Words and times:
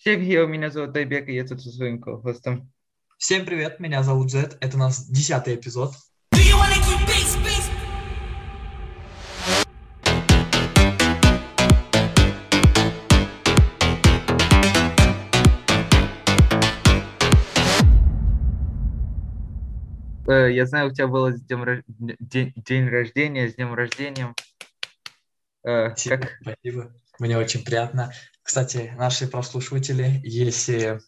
Всем 0.00 0.18
привет, 0.18 0.48
меня 0.48 0.70
зовут 0.70 0.94
Тайбек, 0.94 1.28
и 1.28 1.34
я 1.34 1.46
тут 1.46 1.60
со 1.60 1.68
своим 1.70 2.00
хостом. 2.00 2.72
Всем 3.18 3.44
привет, 3.44 3.80
меня 3.80 4.02
зовут 4.02 4.30
Зет, 4.30 4.56
это 4.62 4.78
у 4.78 4.80
нас 4.80 5.06
десятый 5.06 5.56
эпизод. 5.56 5.92
Э, 20.26 20.50
Я 20.50 20.64
знаю, 20.64 20.88
у 20.88 20.94
тебя 20.94 21.08
было 21.08 21.30
с 21.30 21.42
днем 21.42 21.62
рож- 21.62 21.84
день, 21.88 22.54
день 22.56 22.88
рождения, 22.88 23.50
с 23.50 23.54
днем 23.56 23.74
рождения. 23.74 24.34
Э, 25.62 25.90
Спасибо, 25.90 26.16
Как, 26.16 26.30
спасибо. 26.40 26.90
Мне 27.20 27.36
очень 27.36 27.62
приятно. 27.62 28.14
Кстати, 28.42 28.94
наши 28.96 29.28
прослушиватели, 29.28 30.20
если, 30.24 31.00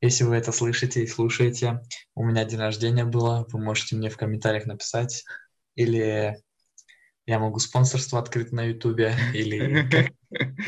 если 0.00 0.22
вы 0.22 0.36
это 0.36 0.52
слышите 0.52 1.02
и 1.02 1.08
слушаете, 1.08 1.80
у 2.14 2.24
меня 2.24 2.44
день 2.44 2.60
рождения 2.60 3.04
было, 3.04 3.44
вы 3.50 3.60
можете 3.60 3.96
мне 3.96 4.10
в 4.10 4.16
комментариях 4.16 4.66
написать, 4.66 5.24
или 5.74 6.36
я 7.26 7.38
могу 7.40 7.58
спонсорство 7.58 8.20
открыть 8.20 8.52
на 8.52 8.62
Ютубе, 8.62 9.12
или, 9.34 10.14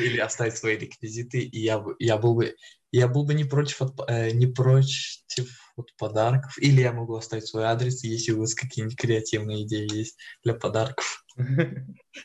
или 0.01 0.19
оставить 0.19 0.57
свои 0.57 0.77
реквизиты, 0.77 1.39
и 1.39 1.61
я, 1.61 1.81
я 2.01 2.17
был 2.17 2.35
бы, 2.35 2.57
я 2.91 3.07
был 3.07 3.25
бы 3.25 3.35
не 3.35 3.45
против, 3.45 3.83
от, 3.83 4.01
э, 4.09 4.33
не 4.33 4.49
против 4.49 5.62
от 5.83 5.95
подарков, 5.97 6.57
или 6.59 6.81
я 6.81 6.93
могу 6.93 7.17
оставить 7.17 7.47
свой 7.47 7.65
адрес, 7.65 8.03
если 8.05 8.33
у 8.33 8.41
вас 8.41 8.55
какие-нибудь 8.55 8.99
креативные 8.99 9.65
идеи 9.65 9.93
есть 9.93 10.19
для 10.43 10.55
подарков. 10.55 11.25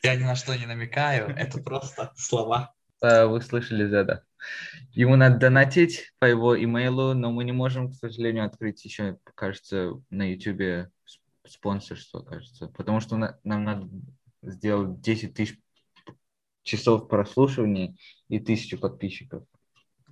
Я 0.03 0.15
ни 0.15 0.23
на 0.23 0.35
что 0.35 0.55
не 0.55 0.65
намекаю, 0.65 1.29
это 1.35 1.59
просто 1.59 2.11
слова. 2.15 2.73
вы 3.01 3.41
слышали 3.41 3.87
Зеда. 3.87 4.23
Ему 4.91 5.15
надо 5.15 5.37
донатить 5.37 6.11
по 6.19 6.25
его 6.25 6.61
имейлу, 6.61 7.13
но 7.13 7.31
мы 7.31 7.43
не 7.43 7.51
можем, 7.51 7.91
к 7.91 7.95
сожалению, 7.95 8.45
открыть 8.45 8.83
еще, 8.85 9.17
кажется, 9.35 9.93
на 10.09 10.31
YouTube 10.31 10.89
спонсорство, 11.45 12.21
кажется, 12.21 12.67
потому 12.67 12.99
что 12.99 13.15
на- 13.17 13.39
нам 13.43 13.63
надо 13.63 13.89
сделать 14.41 15.01
10 15.01 15.33
тысяч 15.33 15.57
часов 16.63 17.07
прослушивания 17.07 17.95
и 18.27 18.39
тысячу 18.39 18.77
подписчиков. 18.77 19.43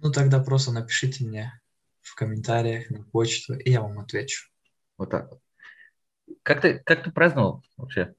Ну 0.01 0.11
тогда 0.11 0.41
просто 0.41 0.71
напишите 0.71 1.25
мне 1.25 1.59
в 2.05 2.15
комментариях 2.15 2.89
на 2.91 3.03
почту, 3.03 3.55
и 3.55 3.71
я 3.71 3.81
вам 3.81 3.99
отвечу. 3.99 4.49
Вот 4.97 5.09
так 5.09 5.29
вот. 5.29 5.41
Как 6.43 6.61
ты, 6.61 6.79
как 6.79 7.03
ты 7.03 7.11
праздновал 7.11 7.63
вообще? 7.77 8.13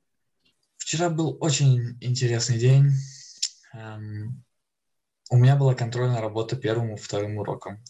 Вчера 0.77 1.09
был 1.09 1.37
очень 1.41 1.97
интересный 2.01 2.59
день. 2.59 2.91
Эм, 3.73 4.45
у 5.31 5.37
меня 5.37 5.57
была 5.57 5.75
контрольная 5.75 6.21
работа 6.21 6.57
первым 6.57 6.95
и 6.95 6.99
вторым 6.99 7.39
уроком. 7.39 7.83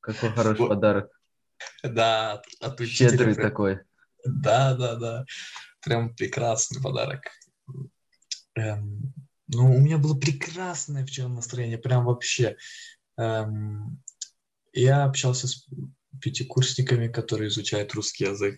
Какой 0.00 0.30
хороший 0.30 0.68
подарок. 0.68 1.10
Да, 1.82 2.42
от- 2.60 2.80
учителя. 2.80 3.10
Щедрый 3.10 3.34
такой. 3.34 3.80
Да, 4.24 4.74
да, 4.74 4.96
да. 4.96 5.24
Прям 5.80 6.14
прекрасный 6.14 6.82
подарок. 6.82 7.22
Эм, 8.54 9.14
ну, 9.48 9.74
у 9.74 9.78
меня 9.78 9.98
было 9.98 10.18
прекрасное 10.18 11.04
вчера 11.06 11.28
настроение, 11.28 11.78
прям 11.78 12.04
вообще. 12.04 12.56
Эм, 13.16 14.02
я 14.76 15.04
общался 15.04 15.48
с 15.48 15.66
пятикурсниками, 16.20 17.08
которые 17.08 17.48
изучают 17.48 17.92
русский 17.94 18.24
язык. 18.24 18.56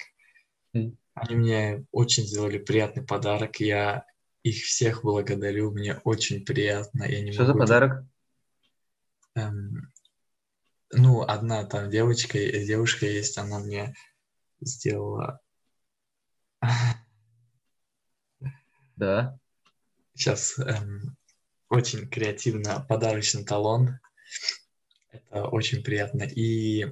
Они 0.72 1.34
мне 1.36 1.86
очень 1.90 2.24
сделали 2.24 2.58
приятный 2.58 3.02
подарок. 3.04 3.58
Я 3.60 4.04
их 4.44 4.62
всех 4.64 5.02
благодарю. 5.02 5.72
Мне 5.72 5.96
очень 6.04 6.44
приятно. 6.44 7.04
Я 7.04 7.22
не 7.22 7.32
Что 7.32 7.46
за 7.46 7.52
могу 7.54 7.64
это- 7.64 7.66
подарок? 7.66 8.06
Эм, 9.34 9.92
ну, 10.92 11.22
одна 11.22 11.64
там 11.64 11.90
девочка, 11.90 12.38
э, 12.38 12.64
девушка 12.64 13.06
есть, 13.06 13.36
она 13.38 13.58
мне 13.58 13.94
сделала 14.60 15.40
Да. 18.96 19.38
Сейчас 20.14 20.58
эм, 20.58 21.16
очень 21.68 22.08
креативно 22.08 22.84
подарочный 22.88 23.44
талон. 23.44 23.98
Это 25.10 25.46
очень 25.48 25.82
приятно. 25.82 26.22
И, 26.22 26.84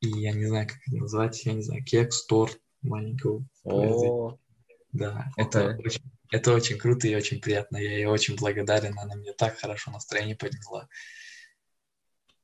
и 0.00 0.08
я 0.08 0.32
не 0.32 0.46
знаю, 0.46 0.68
как 0.68 0.78
это 0.86 0.96
назвать, 0.96 1.44
я 1.44 1.52
не 1.52 1.62
знаю, 1.62 1.84
кекс, 1.84 2.26
торт 2.26 2.60
маленького. 2.82 3.44
О, 3.64 4.38
Да, 4.92 5.30
Это- 5.36 5.60
это, 5.60 5.78
очень, 5.78 6.12
это 6.30 6.52
очень 6.52 6.78
круто 6.78 7.08
и 7.08 7.14
очень 7.14 7.40
приятно. 7.40 7.76
Я 7.76 7.92
ей 7.92 8.06
очень 8.06 8.36
благодарен. 8.36 8.98
Она 8.98 9.14
мне 9.16 9.32
так 9.32 9.58
хорошо 9.58 9.90
настроение 9.90 10.36
подняла. 10.36 10.88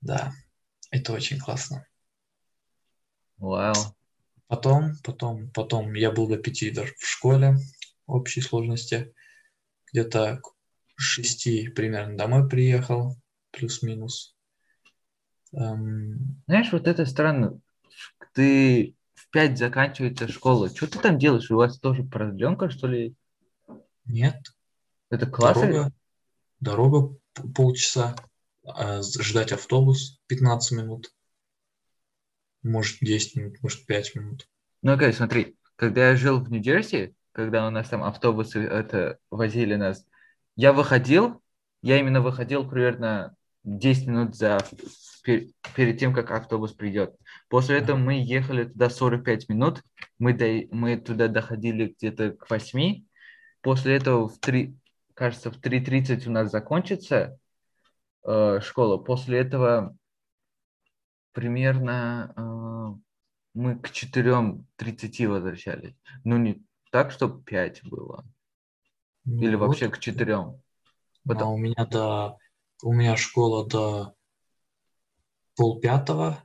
Да, 0.01 0.33
это 0.91 1.13
очень 1.13 1.39
классно. 1.39 1.87
вау. 3.39 3.75
Потом, 4.47 4.97
потом, 5.05 5.51
потом 5.51 5.93
я 5.93 6.11
был 6.11 6.27
до 6.27 6.39
пяти 6.39 6.71
даже 6.71 6.95
в 6.97 7.07
школе 7.07 7.57
общей 8.07 8.41
сложности. 8.41 9.13
Где-то 9.93 10.41
к 10.43 10.55
шести 10.97 11.69
примерно 11.69 12.17
домой 12.17 12.49
приехал, 12.49 13.17
плюс-минус. 13.51 14.35
Эм, 15.53 16.43
Знаешь, 16.47 16.73
вот 16.73 16.87
это 16.87 17.07
странно. 17.07 17.61
Ты 18.35 18.95
в 19.15 19.31
пять 19.31 19.59
заканчивается 19.59 20.29
школа. 20.29 20.69
Что 20.69 20.87
ты 20.87 20.99
там 20.99 21.19
делаешь? 21.19 21.51
У 21.51 21.57
вас 21.57 21.79
тоже 21.79 22.05
продленка, 22.05 22.71
что 22.71 22.87
ли? 22.87 23.15
нет, 24.05 24.37
Это 25.11 25.27
классы? 25.27 25.61
дорога, 25.61 25.93
дорога 26.61 27.17
полчаса, 27.55 28.17
а 28.65 29.03
ждать 29.03 29.53
автобус 29.53 30.21
15 30.29 30.79
минут, 30.79 31.13
может 32.63 32.99
10 33.01 33.37
минут, 33.37 33.63
может 33.63 33.87
5 33.87 34.15
минут. 34.15 34.49
Ну, 34.83 34.93
окей, 34.93 35.13
смотри. 35.13 35.57
Когда 35.77 36.09
я 36.09 36.17
жил 36.17 36.41
в 36.41 36.51
Нью-Джерси, 36.51 37.15
когда 37.33 37.67
у 37.67 37.71
нас 37.71 37.89
там 37.89 38.03
автобусы 38.03 38.61
это 38.61 39.19
возили 39.31 39.77
нас, 39.77 40.05
я 40.57 40.73
выходил, 40.73 41.41
я 41.83 42.01
именно 42.01 42.21
выходил 42.21 42.69
примерно 42.69 43.37
10 43.77 44.07
минут 44.07 44.35
за, 44.35 44.59
пер- 45.25 45.51
перед 45.77 45.99
тем, 45.99 46.15
как 46.15 46.31
автобус 46.31 46.73
придет. 46.73 47.15
После 47.49 47.79
этого 47.79 47.97
мы 47.97 48.15
ехали 48.15 48.65
туда 48.65 48.89
45 48.89 49.49
минут, 49.49 49.83
мы, 50.19 50.33
до- 50.33 50.67
мы 50.75 50.97
туда 50.97 51.29
доходили 51.29 51.95
где-то 51.97 52.33
к 52.33 52.49
8, 52.49 53.05
после 53.61 53.97
этого 53.97 54.29
в 54.29 54.39
3, 54.39 54.75
кажется, 55.15 55.51
в 55.51 55.59
3.30 55.61 56.27
у 56.29 56.31
нас 56.31 56.51
закончится 56.51 57.39
э, 58.25 58.61
школа, 58.63 58.97
после 58.97 59.39
этого 59.39 59.97
примерно 61.33 62.33
э, 62.37 62.99
мы 63.55 63.79
к 63.79 63.91
4.30 63.91 65.27
возвращались. 65.29 65.95
Ну, 66.25 66.37
не 66.39 66.63
так, 66.91 67.11
чтобы 67.11 67.43
5 67.43 67.85
было. 67.85 68.25
Ну 69.25 69.43
Или 69.43 69.57
вот. 69.57 69.67
вообще 69.69 69.89
к 69.89 69.99
4. 69.99 70.35
А 70.35 70.55
Потом- 71.27 71.53
у 71.55 71.59
меня 71.59 71.85
до, 71.85 72.39
у 72.83 72.93
меня 72.93 73.17
школа 73.17 73.67
до 73.67 74.15
полпятого. 75.57 76.45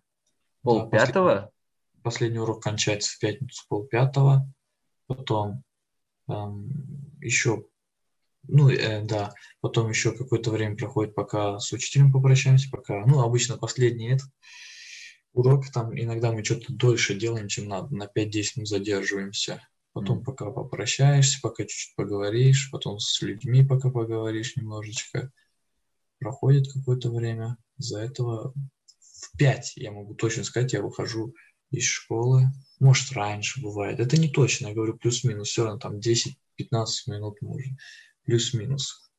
Пол 0.62 0.80
Да, 0.80 0.86
после- 0.86 1.06
пятого? 1.08 1.52
Последний 2.04 2.40
урок 2.40 2.64
кончается 2.64 3.12
в 3.16 3.20
пятницу 3.20 3.64
полпятого. 3.70 4.52
Потом 5.08 5.64
эм, 6.30 6.70
еще, 7.22 7.66
ну, 8.44 8.70
э, 8.70 9.02
да, 9.04 9.34
потом 9.60 9.90
еще 9.90 10.14
какое-то 10.14 10.52
время 10.52 10.78
проходит, 10.78 11.14
пока 11.16 11.60
с 11.60 11.72
учителем 11.74 12.12
попрощаемся, 12.14 12.70
пока, 12.72 13.06
ну, 13.06 13.22
обычно 13.22 13.58
последний 13.58 14.08
этот 14.10 14.30
урок, 15.34 15.70
там 15.72 15.94
иногда 16.00 16.32
мы 16.32 16.44
что-то 16.46 16.72
дольше 16.74 17.16
делаем, 17.16 17.50
чем 17.50 17.68
надо, 17.68 17.94
на 17.94 18.08
5-10 18.08 18.56
минут 18.58 18.70
задерживаемся. 18.70 19.62
Потом 19.92 20.18
Мгм. 20.18 20.26
пока 20.26 20.50
попрощаешься, 20.52 21.40
пока 21.42 21.64
чуть-чуть 21.66 21.96
поговоришь, 21.96 22.70
потом 22.72 23.00
с 23.00 23.22
людьми 23.22 23.66
пока 23.66 23.90
поговоришь 23.92 24.56
немножечко. 24.56 25.32
Проходит 26.24 26.72
какое-то 26.72 27.12
время. 27.12 27.58
Из-за 27.78 28.00
этого 28.00 28.54
в 28.54 29.38
5, 29.38 29.74
я 29.76 29.92
могу 29.92 30.16
точно 30.16 30.46
сказать, 30.46 30.72
я 30.72 30.82
выхожу 30.82 31.34
из 31.70 31.84
школы. 31.84 32.46
Может, 32.80 33.12
раньше 33.12 33.62
бывает. 33.62 34.00
Это 34.00 34.16
не 34.18 34.30
точно, 34.30 34.68
я 34.68 34.74
говорю 34.74 34.98
плюс-минус. 34.98 35.50
Все 35.50 35.66
равно 35.66 35.80
там 35.80 36.00
10-15 36.00 36.38
минут 37.08 37.42
может. 37.42 37.68
Плюс-минус. 38.24 39.12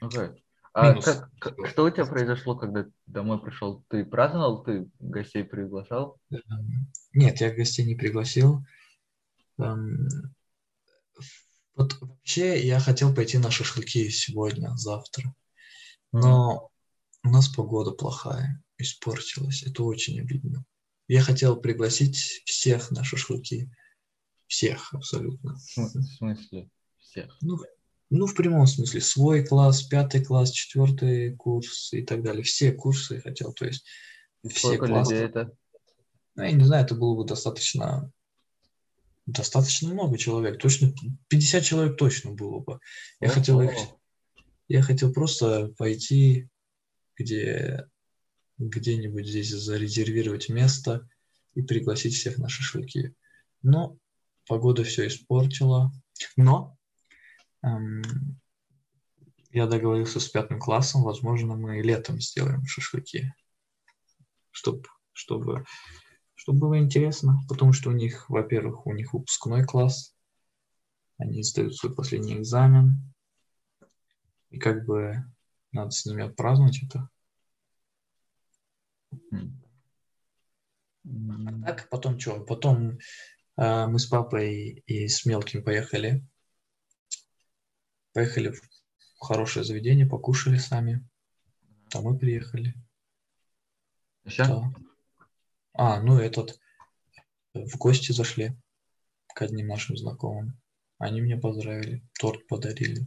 Окей. 0.00 0.44
А 0.72 0.90
Минус. 0.90 1.04
как- 1.04 1.30
как- 1.40 1.66
что 1.66 1.84
у 1.84 1.90
тебя 1.90 2.06
произошло, 2.06 2.56
когда 2.56 2.84
ты 2.84 2.92
домой 3.06 3.42
пришел? 3.42 3.84
Ты 3.88 4.04
праздновал, 4.04 4.62
ты 4.62 4.88
гостей 5.00 5.42
приглашал? 5.42 6.20
Нет, 7.12 7.40
я 7.40 7.52
гостей 7.52 7.84
не 7.84 7.96
пригласил. 7.96 8.64
Эм, 9.58 10.06
Вот 11.74 11.98
вообще 12.00 12.60
я 12.64 12.78
хотел 12.78 13.14
пойти 13.14 13.38
на 13.38 13.50
шашлыки 13.50 14.10
сегодня, 14.10 14.70
завтра. 14.76 15.34
Но 16.12 16.70
у 17.24 17.28
нас 17.30 17.48
погода 17.48 17.90
плохая, 17.92 18.62
испортилась. 18.78 19.62
Это 19.62 19.82
очень 19.84 20.20
обидно. 20.20 20.64
Я 21.08 21.22
хотел 21.22 21.56
пригласить 21.56 22.16
всех 22.46 22.90
на 22.90 23.04
шашлыки. 23.04 23.70
Всех 24.46 24.92
абсолютно. 24.94 25.56
В 25.56 25.60
см- 25.60 26.00
в 26.00 26.12
смысле? 26.16 26.70
Всех. 26.98 27.36
Ну, 27.40 27.58
Ну, 28.12 28.26
в 28.26 28.34
прямом 28.34 28.66
смысле, 28.66 29.00
свой 29.00 29.46
класс, 29.46 29.82
пятый 29.84 30.24
класс, 30.24 30.50
четвертый 30.50 31.36
курс 31.36 31.92
и 31.92 32.02
так 32.02 32.22
далее. 32.24 32.42
Все 32.42 32.72
курсы 32.72 33.20
хотел, 33.20 33.52
то 33.52 33.64
есть 33.66 33.84
все 34.48 34.58
Сколько 34.74 34.86
классы. 34.86 35.12
людей 35.14 35.26
это? 35.26 35.52
Ну, 36.34 36.42
я 36.42 36.50
не 36.52 36.64
знаю, 36.64 36.84
это 36.84 36.96
было 36.96 37.14
бы 37.16 37.24
достаточно, 37.24 38.10
достаточно 39.26 39.88
много 39.90 40.18
человек. 40.18 40.58
Точно, 40.60 40.92
50 41.28 41.62
человек 41.64 41.96
точно 41.96 42.32
было 42.32 42.58
бы. 42.58 42.80
Я 43.20 43.28
хотел 43.28 43.60
их. 43.60 43.70
Я 44.70 44.82
хотел 44.82 45.12
просто 45.12 45.74
пойти, 45.76 46.48
где, 47.16 47.88
где-нибудь 48.56 49.26
здесь 49.26 49.50
зарезервировать 49.50 50.48
место 50.48 51.08
и 51.54 51.62
пригласить 51.62 52.14
всех 52.14 52.38
на 52.38 52.48
шашлыки. 52.48 53.12
Но 53.62 53.98
погода 54.46 54.84
все 54.84 55.08
испортила. 55.08 55.90
Но 56.36 56.78
эм, 57.64 58.40
я 59.50 59.66
договорился 59.66 60.20
с 60.20 60.28
пятым 60.28 60.60
классом, 60.60 61.02
возможно, 61.02 61.56
мы 61.56 61.82
летом 61.82 62.20
сделаем 62.20 62.64
шашлыки, 62.64 63.34
чтобы, 64.52 64.84
чтобы, 65.12 65.64
чтобы 66.36 66.60
было 66.60 66.78
интересно, 66.78 67.40
потому 67.48 67.72
что 67.72 67.90
у 67.90 67.92
них, 67.92 68.30
во-первых, 68.30 68.86
у 68.86 68.92
них 68.92 69.14
выпускной 69.14 69.64
класс, 69.64 70.14
они 71.18 71.42
сдают 71.42 71.74
свой 71.74 71.92
последний 71.92 72.38
экзамен, 72.38 73.09
и 74.50 74.58
как 74.58 74.84
бы 74.84 75.24
надо 75.72 75.90
с 75.90 76.04
ними 76.04 76.24
отпраздновать 76.24 76.82
это. 76.82 77.08
М. 79.32 79.62
Так, 81.64 81.88
потом 81.88 82.18
что? 82.18 82.40
Потом 82.44 82.98
э, 83.56 83.86
мы 83.86 83.98
с 83.98 84.06
папой 84.06 84.82
и 84.86 85.08
с 85.08 85.24
мелким 85.24 85.64
поехали. 85.64 86.24
Поехали 88.12 88.50
в 88.50 88.60
хорошее 89.20 89.64
заведение, 89.64 90.06
покушали 90.06 90.58
сами. 90.58 91.08
Там 91.90 92.04
мы 92.04 92.18
приехали. 92.18 92.74
Всё? 94.26 94.44
Да. 94.44 94.72
А, 95.72 96.00
ну 96.00 96.18
этот, 96.18 96.60
в 97.54 97.76
гости 97.78 98.12
зашли 98.12 98.56
к 99.34 99.42
одним 99.42 99.68
нашим 99.68 99.96
знакомым. 99.96 100.60
Они 100.98 101.20
меня 101.20 101.38
поздравили, 101.38 102.02
торт 102.18 102.46
подарили. 102.46 103.06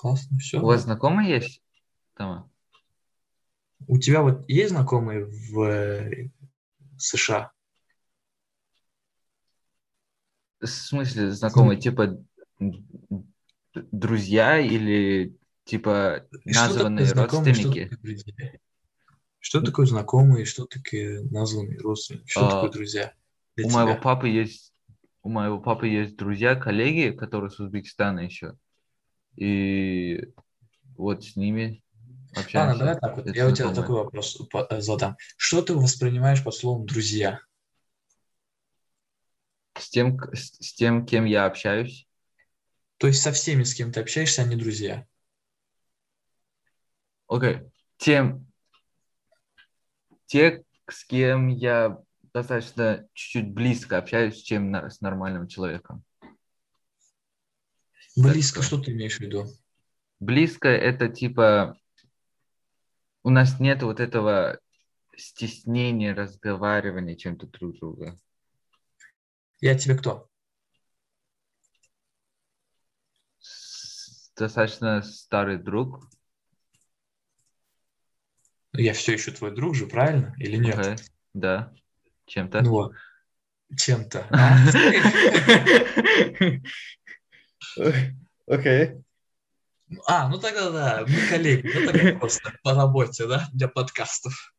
Классно, 0.00 0.38
все. 0.38 0.60
У 0.60 0.66
вас 0.66 0.82
знакомые 0.82 1.30
есть? 1.30 1.62
Тома? 2.14 2.50
У 3.88 3.98
тебя 3.98 4.20
вот 4.20 4.46
есть 4.46 4.70
знакомые 4.70 5.24
в 5.24 5.60
э, 5.62 6.28
США? 6.98 7.50
В 10.60 10.66
смысле 10.66 11.30
знакомые, 11.30 11.80
типа 11.80 12.22
друзья 13.74 14.58
или 14.58 15.34
типа 15.64 16.26
И 16.44 16.52
что 16.52 16.68
названные 16.68 17.06
знакомые, 17.06 17.54
что 17.54 17.68
родственники? 17.68 17.88
такое? 17.88 18.60
Что 19.38 19.60
такое 19.62 19.86
знакомые, 19.86 20.44
что 20.44 20.66
такое 20.66 21.22
названные 21.30 21.78
родственники, 21.78 22.28
что 22.28 22.46
А, 22.46 22.50
такое 22.50 22.70
друзья 22.70 23.14
У 23.56 23.70
моего 23.70 23.92
тебя? 23.92 24.02
папы 24.02 24.28
есть 24.28 24.74
у 25.22 25.30
моего 25.30 25.58
папы 25.58 25.88
есть 25.88 26.16
друзья, 26.16 26.54
коллеги, 26.54 27.16
которые 27.16 27.50
с 27.50 27.58
Узбекистана 27.58 28.20
еще. 28.20 28.56
И 29.36 30.32
вот 30.96 31.24
с 31.24 31.36
ними 31.36 31.82
Ладно, 32.34 32.40
общаемся. 32.40 32.78
давай 32.78 33.00
так 33.00 33.16
вот. 33.16 33.26
Это 33.26 33.36
Я 33.36 33.48
у 33.48 33.52
тебя 33.52 33.72
такой 33.74 33.96
вопрос 33.96 34.38
э, 34.70 34.80
задам. 34.80 35.16
Что 35.36 35.62
ты 35.62 35.74
воспринимаешь 35.74 36.42
под 36.42 36.54
словом 36.54 36.86
друзья? 36.86 37.40
С 39.78 39.90
тем, 39.90 40.18
с, 40.32 40.74
тем, 40.74 41.04
кем 41.04 41.24
я 41.26 41.44
общаюсь. 41.44 42.08
То 42.96 43.06
есть 43.06 43.22
со 43.22 43.32
всеми, 43.32 43.62
с 43.62 43.74
кем 43.74 43.92
ты 43.92 44.00
общаешься, 44.00 44.42
они 44.42 44.56
друзья. 44.56 45.06
Окей. 47.28 47.60
Тем, 47.98 48.46
те, 50.26 50.64
с 50.88 51.04
кем 51.04 51.48
я 51.48 51.98
достаточно 52.32 53.06
чуть-чуть 53.12 53.52
близко 53.52 53.98
общаюсь, 53.98 54.42
чем 54.42 54.70
на- 54.70 54.88
с 54.88 55.00
нормальным 55.00 55.46
человеком. 55.46 56.04
Близко, 58.16 58.62
что? 58.62 58.76
что 58.76 58.86
ты 58.86 58.92
имеешь 58.92 59.18
в 59.18 59.20
виду? 59.20 59.46
Близко 60.20 60.68
это 60.68 61.08
типа 61.08 61.78
у 63.22 63.30
нас 63.30 63.60
нет 63.60 63.82
вот 63.82 64.00
этого 64.00 64.58
стеснения 65.16 66.14
разговаривания 66.14 67.16
чем-то 67.16 67.46
друг 67.48 67.78
друга. 67.78 68.18
Я 69.60 69.76
тебе 69.76 69.96
кто? 69.96 70.28
Достаточно 74.36 75.02
старый 75.02 75.58
друг. 75.58 76.08
Я 78.72 78.94
все 78.94 79.14
еще 79.14 79.32
твой 79.32 79.54
друг 79.54 79.74
же, 79.74 79.86
правильно? 79.86 80.34
Или 80.38 80.56
нет? 80.56 80.78
Окей, 80.78 80.96
Да, 81.34 81.74
чем-то. 82.26 82.62
Ну, 82.62 82.92
чем-то. 83.76 84.26
Окей. 88.46 89.02
А, 90.06 90.28
ну 90.28 90.38
тогда 90.38 90.70
да, 90.70 91.04
мы 91.06 91.28
коллеги, 91.28 91.70
ну 91.72 91.86
тогда 91.86 92.18
просто 92.18 92.52
по 92.62 92.74
работе, 92.74 93.26
да, 93.26 93.48
для 93.52 93.68
подкастов. 93.68 94.54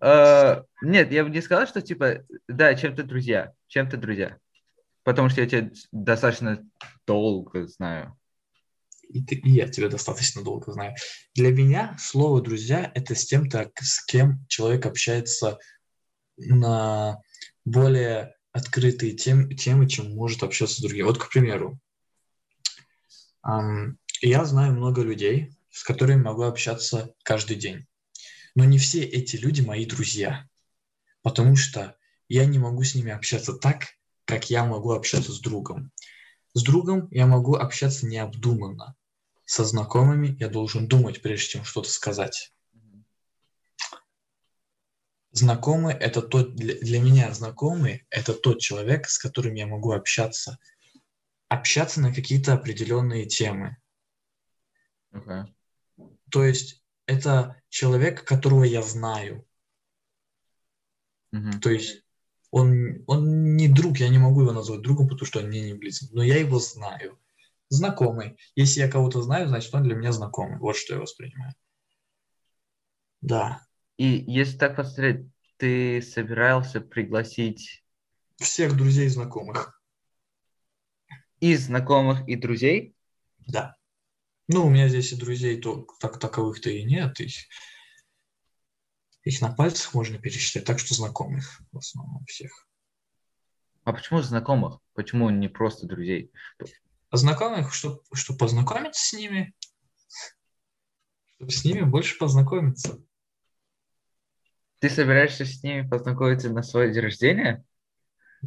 А, 0.00 0.64
Нет, 0.82 1.12
я 1.12 1.24
бы 1.24 1.30
не 1.30 1.40
сказал, 1.40 1.66
что 1.66 1.80
типа, 1.80 2.24
да, 2.48 2.74
чем-то 2.74 3.04
друзья, 3.04 3.52
чем-то 3.68 3.96
друзья. 3.96 4.38
Потому 5.04 5.28
что 5.28 5.40
я 5.40 5.46
тебя 5.46 5.70
достаточно 5.92 6.64
долго 7.06 7.66
знаю. 7.68 8.16
И, 9.08 9.22
ты, 9.22 9.36
и 9.36 9.50
я 9.50 9.68
тебя 9.68 9.88
достаточно 9.88 10.42
долго 10.42 10.72
знаю. 10.72 10.96
Для 11.34 11.52
меня 11.52 11.96
слово 11.98 12.42
«друзья»— 12.42 12.90
это 12.94 13.14
с 13.14 13.24
тем-то, 13.24 13.70
с 13.80 14.04
кем 14.04 14.44
человек 14.48 14.84
общается 14.84 15.58
на 16.36 17.20
более 17.64 18.34
открытые 18.52 19.12
тем, 19.12 19.48
темы, 19.50 19.88
чем 19.88 20.14
может 20.14 20.42
общаться 20.42 20.76
с 20.76 20.80
другими. 20.80 21.04
Вот, 21.04 21.18
к 21.18 21.30
примеру, 21.30 21.78
я 24.22 24.44
знаю 24.44 24.72
много 24.72 25.02
людей, 25.02 25.56
с 25.70 25.84
которыми 25.84 26.22
могу 26.22 26.42
общаться 26.42 27.14
каждый 27.22 27.56
день. 27.56 27.86
Но 28.54 28.64
не 28.64 28.78
все 28.78 29.02
эти 29.02 29.36
люди 29.36 29.60
мои 29.60 29.84
друзья, 29.84 30.48
потому 31.22 31.56
что 31.56 31.96
я 32.28 32.46
не 32.46 32.58
могу 32.58 32.82
с 32.82 32.94
ними 32.94 33.12
общаться 33.12 33.52
так, 33.52 33.88
как 34.24 34.50
я 34.50 34.64
могу 34.64 34.92
общаться 34.92 35.32
с 35.32 35.40
другом. 35.40 35.92
С 36.54 36.62
другом 36.62 37.08
я 37.10 37.26
могу 37.26 37.54
общаться 37.54 38.06
необдуманно. 38.06 38.96
Со 39.44 39.64
знакомыми 39.64 40.36
я 40.40 40.48
должен 40.48 40.88
думать, 40.88 41.22
прежде 41.22 41.50
чем 41.50 41.64
что-то 41.64 41.90
сказать. 41.90 42.52
Знакомый– 45.30 45.94
это 46.00 46.22
тот, 46.22 46.56
для, 46.56 46.74
для 46.80 46.98
меня 46.98 47.32
знакомый– 47.34 48.06
это 48.10 48.32
тот 48.32 48.58
человек, 48.58 49.08
с 49.08 49.18
которым 49.18 49.54
я 49.54 49.66
могу 49.66 49.92
общаться. 49.92 50.58
Общаться 51.48 52.00
на 52.00 52.12
какие-то 52.12 52.54
определенные 52.54 53.26
темы. 53.26 53.76
Окей. 55.12 55.54
То 56.30 56.44
есть 56.44 56.82
это 57.06 57.60
человек, 57.68 58.24
которого 58.24 58.64
я 58.64 58.82
знаю. 58.82 59.46
Мгм. 61.32 61.60
То 61.60 61.70
есть 61.70 62.02
он, 62.50 63.04
он 63.06 63.56
не 63.56 63.68
друг, 63.68 63.98
я 63.98 64.08
не 64.08 64.18
могу 64.18 64.42
его 64.42 64.52
назвать 64.52 64.82
другом, 64.82 65.08
потому 65.08 65.26
что 65.26 65.40
он 65.40 65.46
мне 65.46 65.60
не 65.60 65.74
близок, 65.74 66.10
но 66.12 66.22
я 66.22 66.38
его 66.38 66.58
знаю. 66.58 67.18
Знакомый. 67.68 68.36
Если 68.54 68.80
я 68.80 68.90
кого-то 68.90 69.22
знаю, 69.22 69.48
значит 69.48 69.74
он 69.74 69.82
для 69.82 69.94
меня 69.94 70.12
знакомый. 70.12 70.58
Вот 70.58 70.76
что 70.76 70.94
я 70.94 71.00
воспринимаю. 71.00 71.54
Да. 73.20 73.66
И 73.96 74.24
если 74.26 74.56
так 74.56 74.76
посмотреть, 74.76 75.26
ты 75.56 76.02
собирался 76.02 76.80
пригласить 76.80 77.84
Всех 78.36 78.76
друзей 78.76 79.06
и 79.06 79.10
знакомых. 79.10 79.75
И 81.46 81.54
знакомых, 81.56 82.28
и 82.28 82.34
друзей? 82.34 82.96
Да. 83.46 83.76
Ну, 84.48 84.66
у 84.66 84.70
меня 84.70 84.88
здесь 84.88 85.12
и 85.12 85.16
друзей 85.16 85.60
то, 85.60 85.86
так, 86.00 86.18
таковых-то 86.18 86.70
и 86.70 86.82
нет. 86.82 87.20
Их, 87.20 87.34
их 89.22 89.40
на 89.40 89.52
пальцах 89.52 89.94
можно 89.94 90.18
пересчитать, 90.18 90.64
так 90.64 90.80
что 90.80 90.94
знакомых 90.94 91.60
в 91.70 91.78
основном 91.78 92.24
всех. 92.24 92.66
А 93.84 93.92
почему 93.92 94.22
знакомых? 94.22 94.80
Почему 94.94 95.30
не 95.30 95.48
просто 95.48 95.86
друзей? 95.86 96.32
А 97.10 97.16
знакомых, 97.16 97.72
чтобы 97.72 98.02
чтоб 98.12 98.36
познакомиться 98.36 99.00
с 99.00 99.12
ними, 99.12 99.54
чтобы 101.36 101.52
с 101.52 101.64
ними 101.64 101.82
больше 101.82 102.18
познакомиться. 102.18 103.00
Ты 104.80 104.90
собираешься 104.90 105.44
с 105.44 105.62
ними 105.62 105.88
познакомиться 105.88 106.50
на 106.50 106.64
свой 106.64 106.92
день 106.92 107.04
рождения? 107.04 107.64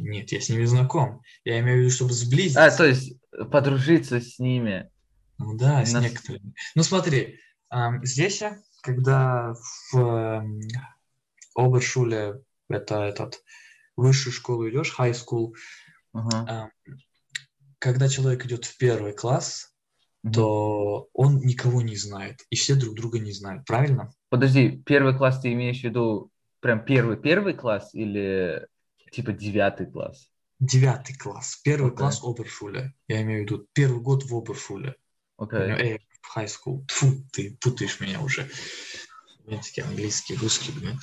Нет, 0.00 0.32
я 0.32 0.40
с 0.40 0.48
ними 0.48 0.64
знаком. 0.64 1.22
Я 1.44 1.60
имею 1.60 1.78
в 1.78 1.80
виду, 1.82 1.90
чтобы 1.90 2.12
сблизиться. 2.12 2.64
А, 2.64 2.70
то 2.70 2.84
есть 2.86 3.14
подружиться 3.50 4.20
с 4.20 4.38
ними. 4.38 4.90
Ну 5.38 5.56
да, 5.56 5.84
с 5.84 5.92
Нас- 5.92 6.02
некоторыми. 6.02 6.54
Ну 6.74 6.82
смотри, 6.82 7.38
здесь 8.02 8.40
я, 8.40 8.58
когда 8.82 9.54
в 9.92 9.98
эм, 9.98 10.60
Обершуле, 11.54 12.42
это 12.68 13.02
этот, 13.02 13.42
высшую 13.96 14.32
школу 14.32 14.68
идешь, 14.68 14.94
high 14.98 15.12
school, 15.14 15.52
ам, 16.14 16.70
когда 17.78 18.08
человек 18.08 18.44
идет 18.46 18.64
в 18.64 18.76
первый 18.78 19.12
класс, 19.12 19.74
Мгм. 20.22 20.32
то 20.34 21.08
он 21.14 21.38
никого 21.38 21.80
не 21.82 21.96
знает, 21.96 22.40
и 22.50 22.56
все 22.56 22.74
друг 22.74 22.94
друга 22.94 23.18
не 23.18 23.32
знают, 23.32 23.64
правильно? 23.64 24.12
Подожди, 24.28 24.82
первый 24.84 25.16
класс 25.16 25.40
ты 25.40 25.52
имеешь 25.52 25.80
в 25.80 25.84
виду 25.84 26.30
прям 26.60 26.84
первый-первый 26.84 27.54
класс 27.54 27.94
или 27.94 28.66
типа 29.10 29.32
девятый 29.32 29.86
класс? 29.86 30.30
Девятый 30.58 31.16
класс, 31.16 31.60
первый 31.64 31.88
Окей. 31.88 31.98
класс 31.98 32.20
Обершуле. 32.22 32.94
Я 33.08 33.22
имею 33.22 33.40
в 33.40 33.44
виду 33.44 33.68
первый 33.72 34.00
год 34.00 34.24
в 34.24 34.36
Обершуле. 34.36 34.96
Окей. 35.38 35.58
Эй, 35.58 36.06
в 36.20 36.36
high 36.36 36.46
school. 36.46 36.86
Тьфу, 36.86 37.24
ты 37.32 37.56
путаешь 37.60 37.98
меня 38.00 38.20
уже. 38.20 38.48
Немецкий, 39.46 39.80
английский, 39.80 40.36
русский, 40.36 40.72
блин. 40.72 40.98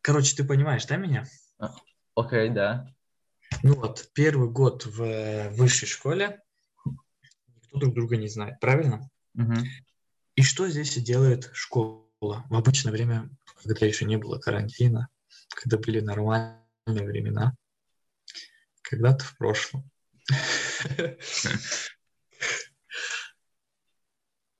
Короче, 0.00 0.34
ты 0.34 0.44
понимаешь, 0.44 0.86
да, 0.86 0.96
меня? 0.96 1.24
Окей, 2.14 2.48
да. 2.48 2.92
Ну 3.62 3.74
вот, 3.74 4.10
первый 4.14 4.48
год 4.48 4.86
в 4.86 5.02
э, 5.02 5.50
высшей 5.50 5.88
школе 5.88 6.42
никто 7.68 7.78
друг 7.78 7.94
друга 7.94 8.16
не 8.16 8.28
знает, 8.28 8.60
правильно? 8.60 9.10
Мгм. 9.34 9.64
И 10.36 10.42
что 10.42 10.68
здесь 10.68 10.94
делает 10.96 11.50
школа 11.52 12.06
в 12.20 12.54
обычное 12.54 12.92
время, 12.92 13.30
когда 13.62 13.86
еще 13.86 14.04
не 14.04 14.16
было 14.16 14.38
карантина, 14.38 15.08
когда 15.50 15.78
были 15.78 16.00
нормальные 16.00 16.67
времена, 16.92 17.54
когда-то 18.82 19.24
в 19.24 19.36
прошлом. 19.36 19.90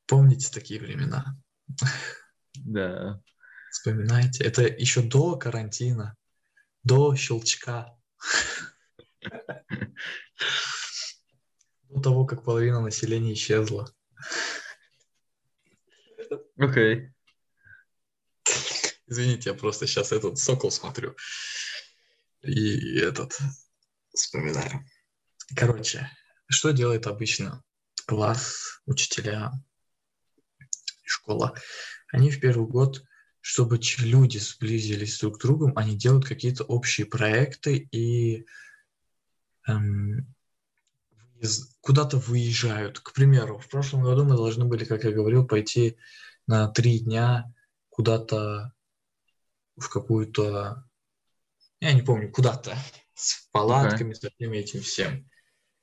Помните 0.06 0.50
такие 0.50 0.80
времена? 0.80 1.37
Да. 2.54 3.20
Вспоминайте. 3.70 4.44
Это 4.44 4.62
еще 4.62 5.02
до 5.02 5.37
карантина, 5.37 6.16
до 6.82 7.14
щелчка. 7.14 7.94
До 11.88 12.00
того, 12.00 12.26
как 12.26 12.44
половина 12.44 12.80
населения 12.80 13.32
исчезла. 13.35 13.92
Окей. 16.58 17.12
Извините, 19.06 19.50
я 19.50 19.54
просто 19.54 19.87
сейчас 19.87 20.12
этот 20.12 20.38
сокол 20.38 20.70
смотрю. 20.70 21.16
И 22.42 22.99
этот 22.99 23.38
вспоминаю. 24.14 24.85
Короче, 25.57 26.11
что 26.47 26.71
делает 26.71 27.07
обычно 27.07 27.62
класс, 28.07 28.80
учителя, 28.87 29.52
школа? 31.02 31.54
Они 32.12 32.30
в 32.30 32.40
первый 32.40 32.66
год, 32.66 33.04
чтобы 33.40 33.80
люди 33.99 34.38
сблизились 34.38 35.18
друг 35.18 35.37
с 35.37 35.40
другом, 35.40 35.73
они 35.76 35.97
делают 35.97 36.26
какие-то 36.26 36.64
общие 36.64 37.07
проекты 37.07 37.88
и 37.90 38.47
эм, 39.66 40.35
куда-то 41.80 42.18
выезжают. 42.18 43.00
К 43.00 43.12
примеру, 43.12 43.59
в 43.59 43.68
прошлом 43.68 44.02
году 44.02 44.25
мы 44.25 44.37
должны 44.37 44.64
были, 44.64 44.85
как 44.85 45.04
я 45.04 45.12
говорил, 45.12 45.47
пойти 45.47 45.97
на 46.47 46.68
три 46.68 47.00
дня 47.00 47.52
куда-то 47.88 48.73
в 49.76 49.88
какую-то, 49.88 50.88
я 51.80 51.92
не 51.92 52.02
помню, 52.02 52.30
куда-то 52.30 52.76
с 53.14 53.49
палатками, 53.52 54.14
со 54.14 54.30
всем 54.30 54.52
этим 54.52 54.80
всем. 54.80 55.28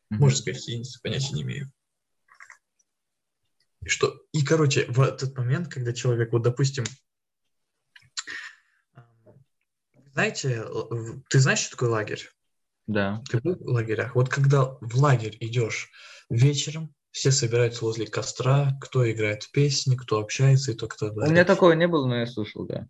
Мгм. 0.10 0.22
Может, 0.22 0.40
с 0.40 0.44
гостиницей, 0.44 1.00
понятия 1.02 1.34
не 1.34 1.44
имею. 1.44 1.72
И 3.82 3.90
что? 3.90 4.20
И, 4.32 4.44
короче, 4.44 4.86
в 4.88 5.02
этот 5.02 5.38
момент, 5.38 5.68
когда 5.68 5.94
человек, 5.94 6.32
вот, 6.32 6.42
допустим, 6.42 6.86
эм, 8.96 9.04
знаете, 10.14 10.66
ты 11.30 11.40
знаешь, 11.40 11.60
что 11.60 11.72
такое 11.72 11.90
лагерь? 11.90 12.30
Да. 12.88 13.24
Ты 13.30 13.40
был 13.40 13.56
в 13.56 13.68
лагерях? 13.68 14.16
Вот 14.16 14.30
когда 14.30 14.78
в 14.82 14.96
лагерь 14.96 15.38
идешь 15.40 15.90
вечером, 16.30 16.94
все 17.12 17.32
собираются 17.32 17.86
возле 17.86 18.08
костра, 18.08 18.78
кто 18.82 19.10
играет 19.10 19.44
в 19.44 19.52
песни, 19.52 19.96
кто 19.96 20.20
общается 20.20 20.72
и 20.72 20.76
то, 20.76 20.88
кто 20.88 21.08
У 21.08 21.30
меня 21.30 21.46
такого 21.46 21.72
не 21.72 21.88
было, 21.88 22.06
но 22.06 22.18
я 22.18 22.28
слушал, 22.28 22.66
да. 22.66 22.88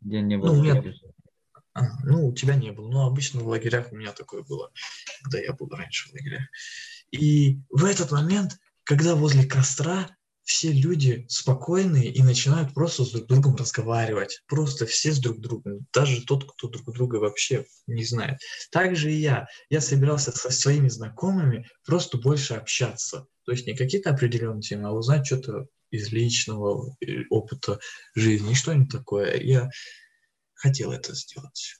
Я 0.00 0.22
не 0.22 0.36
был. 0.36 0.46
Ну, 0.46 0.60
у 0.60 0.62
меня-. 0.62 0.82
Ну, 2.04 2.28
у 2.28 2.34
тебя 2.34 2.54
не 2.54 2.72
было. 2.72 2.88
Но 2.88 3.06
обычно 3.06 3.40
в 3.40 3.48
лагерях 3.48 3.92
у 3.92 3.96
меня 3.96 4.12
такое 4.12 4.42
было, 4.42 4.70
когда 5.22 5.38
я 5.38 5.52
был 5.52 5.68
раньше 5.68 6.08
в 6.08 6.12
лагерях. 6.12 6.44
И 7.10 7.58
в 7.70 7.84
этот 7.84 8.12
момент, 8.12 8.58
когда 8.84 9.14
возле 9.14 9.44
костра 9.44 10.08
все 10.48 10.72
люди 10.72 11.26
спокойные 11.28 12.10
и 12.10 12.22
начинают 12.22 12.72
просто 12.72 13.04
с 13.04 13.10
друг 13.10 13.26
другом 13.26 13.56
разговаривать. 13.56 14.40
Просто 14.46 14.86
все 14.86 15.12
с 15.12 15.18
друг 15.18 15.40
другом. 15.40 15.86
Даже 15.92 16.24
тот, 16.24 16.50
кто 16.50 16.68
друг 16.68 16.90
друга 16.94 17.16
вообще 17.16 17.66
не 17.86 18.02
знает. 18.02 18.38
Так 18.70 18.96
же 18.96 19.12
и 19.12 19.16
я. 19.16 19.46
Я 19.68 19.82
собирался 19.82 20.32
со 20.32 20.50
своими 20.50 20.88
знакомыми 20.88 21.68
просто 21.84 22.16
больше 22.16 22.54
общаться. 22.54 23.26
То 23.44 23.52
есть 23.52 23.66
не 23.66 23.76
какие-то 23.76 24.08
определенные 24.08 24.62
темы, 24.62 24.88
а 24.88 24.92
узнать 24.92 25.26
что-то 25.26 25.66
из 25.90 26.10
личного 26.12 26.96
э, 27.00 27.24
опыта 27.28 27.78
жизни, 28.14 28.54
что-нибудь 28.54 28.90
такое. 28.90 29.38
Я 29.40 29.68
хотел 30.58 30.92
это 30.92 31.14
сделать. 31.14 31.76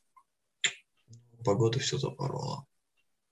Погода 1.45 1.79
все 1.79 1.99
запорола. 1.99 2.65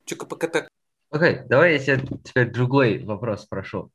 Чука-пока-так. 0.04 0.68
Окей, 1.10 1.40
давай 1.48 1.72
я 1.72 1.78
тебя 1.78 1.98
теперь 2.24 2.50
другой 2.50 3.04
вопрос 3.04 3.42
спрошу. 3.42 3.90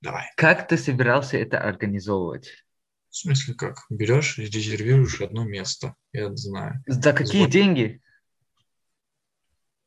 Давай. 0.00 0.24
Как 0.36 0.66
ты 0.66 0.76
собирался 0.76 1.36
это 1.36 1.60
организовывать? 1.60 2.64
В 3.10 3.16
смысле 3.16 3.54
как? 3.54 3.78
Берешь 3.90 4.38
и 4.38 4.46
резервируешь 4.46 5.20
одно 5.20 5.44
место. 5.44 5.94
Я 6.12 6.34
знаю. 6.34 6.82
За 6.86 7.12
какие 7.12 7.42
Вот. 7.42 7.50
деньги? 7.50 8.00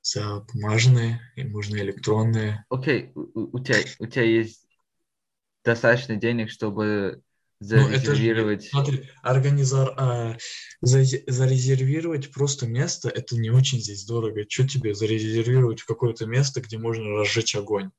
За 0.02 0.42
бумажные, 0.42 1.20
и 1.36 1.44
можно 1.44 1.78
электронные. 1.78 2.64
Окей, 2.70 3.12
у- 3.16 3.58
у 3.58 3.60
тебя, 3.64 3.78
у 4.00 4.06
тебя 4.06 4.24
есть 4.24 4.66
достаточно 5.64 6.16
денег, 6.16 6.52
чтобы 6.52 7.24
Ну, 7.70 7.88
это 7.88 8.00
же- 8.00 8.06
зарезервировать. 8.06 8.66
Смотри, 8.66 9.10
организар, 9.22 9.94
а, 9.98 10.38
за- 10.82 11.04
зарезервировать 11.28 12.32
просто 12.32 12.68
место, 12.68 13.10
это 13.10 13.36
не 13.36 13.50
очень 13.50 13.80
здесь 13.80 14.06
дорого. 14.06 14.46
Что 14.48 14.68
тебе 14.68 14.94
зарезервировать 14.94 15.84
какое-то 15.84 16.26
место, 16.26 16.62
где 16.62 16.78
можно 16.78 17.10
разжечь 17.12 17.56
огонь? 17.56 17.92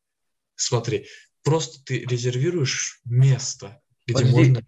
Смотри, 0.55 1.07
просто 1.43 1.83
ты 1.85 2.01
резервируешь 2.01 3.01
место, 3.05 3.81
где 4.07 4.15
Подожди, 4.15 4.37
можно... 4.37 4.63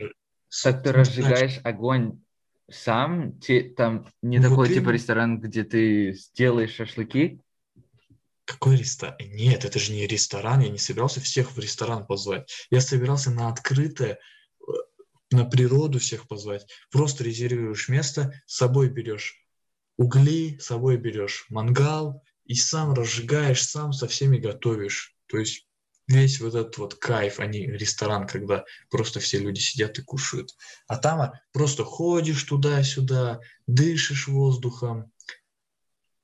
Так 0.63 0.83
ты 0.83 0.93
разжигаешь 0.93 1.61
огонь 1.65 2.21
сам? 2.71 3.39
Те- 3.41 3.63
там 3.63 4.09
не 4.23 4.39
Ну, 4.39 4.51
такой 4.51 4.69
вот 4.69 4.75
типа 4.75 4.91
ресторан, 4.91 5.41
где 5.41 5.65
ты 5.65 6.13
сделаешь 6.13 6.75
шашлыки? 6.75 7.41
Какой 8.45 8.77
ресторан? 8.77 9.17
Нет, 9.21 9.65
это 9.65 9.79
же 9.79 9.93
не 9.93 10.07
ресторан. 10.07 10.61
Я 10.61 10.71
не 10.71 10.79
собирался 10.79 11.21
всех 11.21 11.53
в 11.53 11.59
ресторан 11.59 12.07
позвать. 12.07 12.51
Я 12.71 12.81
собирался 12.81 13.31
на 13.31 13.49
открытое, 13.49 14.19
на 15.31 15.45
природу 15.45 15.99
всех 15.99 16.27
позвать. 16.29 16.67
Просто 16.91 17.25
резервируешь 17.25 17.89
место, 17.89 18.41
с 18.47 18.57
собой 18.57 18.89
берешь 18.89 19.45
угли, 19.97 20.59
с 20.59 20.67
собой 20.67 20.97
берешь 20.97 21.47
мангал 21.49 22.23
и 22.45 22.55
сам 22.55 22.95
разжигаешь, 22.95 23.67
сам 23.67 23.93
со 23.93 24.07
всеми 24.07 24.39
готовишь. 24.39 25.17
То 25.27 25.39
есть 25.39 25.67
весь 26.07 26.41
вот 26.41 26.55
этот 26.55 26.79
вот 26.79 26.95
кайф, 26.95 27.41
а 27.41 27.47
не 27.47 27.67
ресторан, 27.67 28.27
когда 28.27 28.65
просто 28.91 29.21
все 29.21 29.39
люди 29.39 29.61
сидят 29.61 29.99
и 29.99 30.03
кушают. 30.03 30.55
А 30.87 30.97
там 30.97 31.33
просто 31.53 31.85
ходишь 31.85 32.43
туда-сюда, 32.45 33.41
дышишь 33.67 34.29
воздухом, 34.29 35.13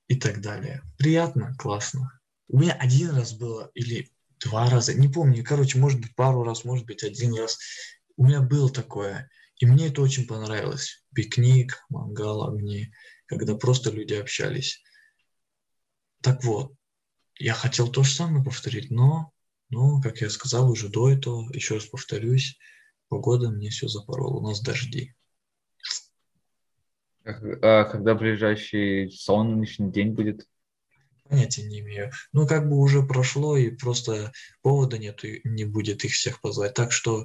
и 0.08 0.16
так 0.16 0.40
далее. 0.40 0.82
Приятно, 0.98 1.54
классно. 1.58 2.20
У 2.48 2.58
меня 2.58 2.72
один 2.72 3.10
раз 3.10 3.32
было 3.32 3.70
или 3.74 4.10
два 4.38 4.68
раза, 4.68 4.94
не 4.94 5.08
помню, 5.08 5.44
короче, 5.44 5.78
может 5.78 6.00
быть 6.00 6.14
пару 6.14 6.42
раз, 6.42 6.64
может 6.64 6.86
быть 6.86 7.02
один 7.02 7.34
раз. 7.34 7.58
У 8.16 8.24
меня 8.24 8.40
было 8.40 8.70
такое, 8.70 9.28
и 9.58 9.66
мне 9.66 9.88
это 9.88 10.02
очень 10.02 10.26
понравилось. 10.26 11.04
Пикник, 11.14 11.84
мангал, 11.88 12.48
огни, 12.48 12.92
когда 13.26 13.54
просто 13.54 13.90
люди 13.90 14.14
общались. 14.14 14.82
Так 16.22 16.44
вот, 16.44 16.74
я 17.38 17.54
хотел 17.54 17.90
то 17.90 18.02
же 18.02 18.14
самое 18.14 18.44
повторить, 18.44 18.90
но, 18.90 19.32
но, 19.68 20.00
как 20.00 20.20
я 20.20 20.30
сказал 20.30 20.70
уже 20.70 20.88
до 20.88 21.10
этого, 21.10 21.52
еще 21.52 21.74
раз 21.74 21.86
повторюсь, 21.86 22.58
погода 23.08 23.50
мне 23.50 23.70
все 23.70 23.88
запорола, 23.88 24.38
у 24.38 24.46
нас 24.46 24.60
дожди. 24.60 25.14
А 27.24 27.84
когда 27.84 28.14
ближайший 28.14 29.10
солнечный 29.10 29.90
день 29.90 30.10
будет? 30.10 30.46
Понятия 31.28 31.62
не 31.62 31.80
имею. 31.80 32.12
Ну, 32.32 32.46
как 32.46 32.68
бы 32.68 32.76
уже 32.76 33.02
прошло, 33.02 33.56
и 33.56 33.70
просто 33.70 34.32
повода 34.60 34.98
нет, 34.98 35.24
и 35.24 35.40
не 35.44 35.64
будет 35.64 36.04
их 36.04 36.12
всех 36.12 36.40
позвать. 36.42 36.74
Так 36.74 36.92
что 36.92 37.24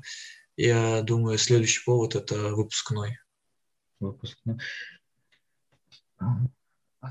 я 0.62 1.02
думаю, 1.04 1.38
следующий 1.38 1.84
повод 1.86 2.16
это 2.16 2.54
выпускной, 2.54 3.18
Выпуск. 4.02 4.38
ну. 4.44 4.58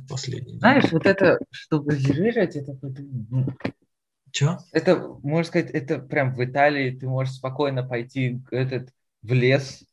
последний. 0.06 0.58
Знаешь, 0.58 0.92
вот 0.92 1.06
это, 1.06 1.38
чтобы 1.50 1.94
резервировать, 1.94 2.56
это, 2.56 2.78
ну, 2.82 3.46
Чё? 4.32 4.58
это, 4.72 4.98
можно 5.22 5.44
сказать, 5.44 5.70
это 5.70 5.98
прям 5.98 6.34
в 6.34 6.44
Италии 6.44 6.98
ты 6.98 7.06
можешь 7.06 7.34
спокойно 7.34 7.82
пойти 7.82 8.40
этот, 8.50 8.90
в 9.22 9.32
лес, 9.32 9.84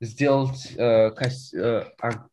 сделать 0.00 0.72
э, 0.76 1.10
кос- 1.12 1.54
э, 1.54 1.84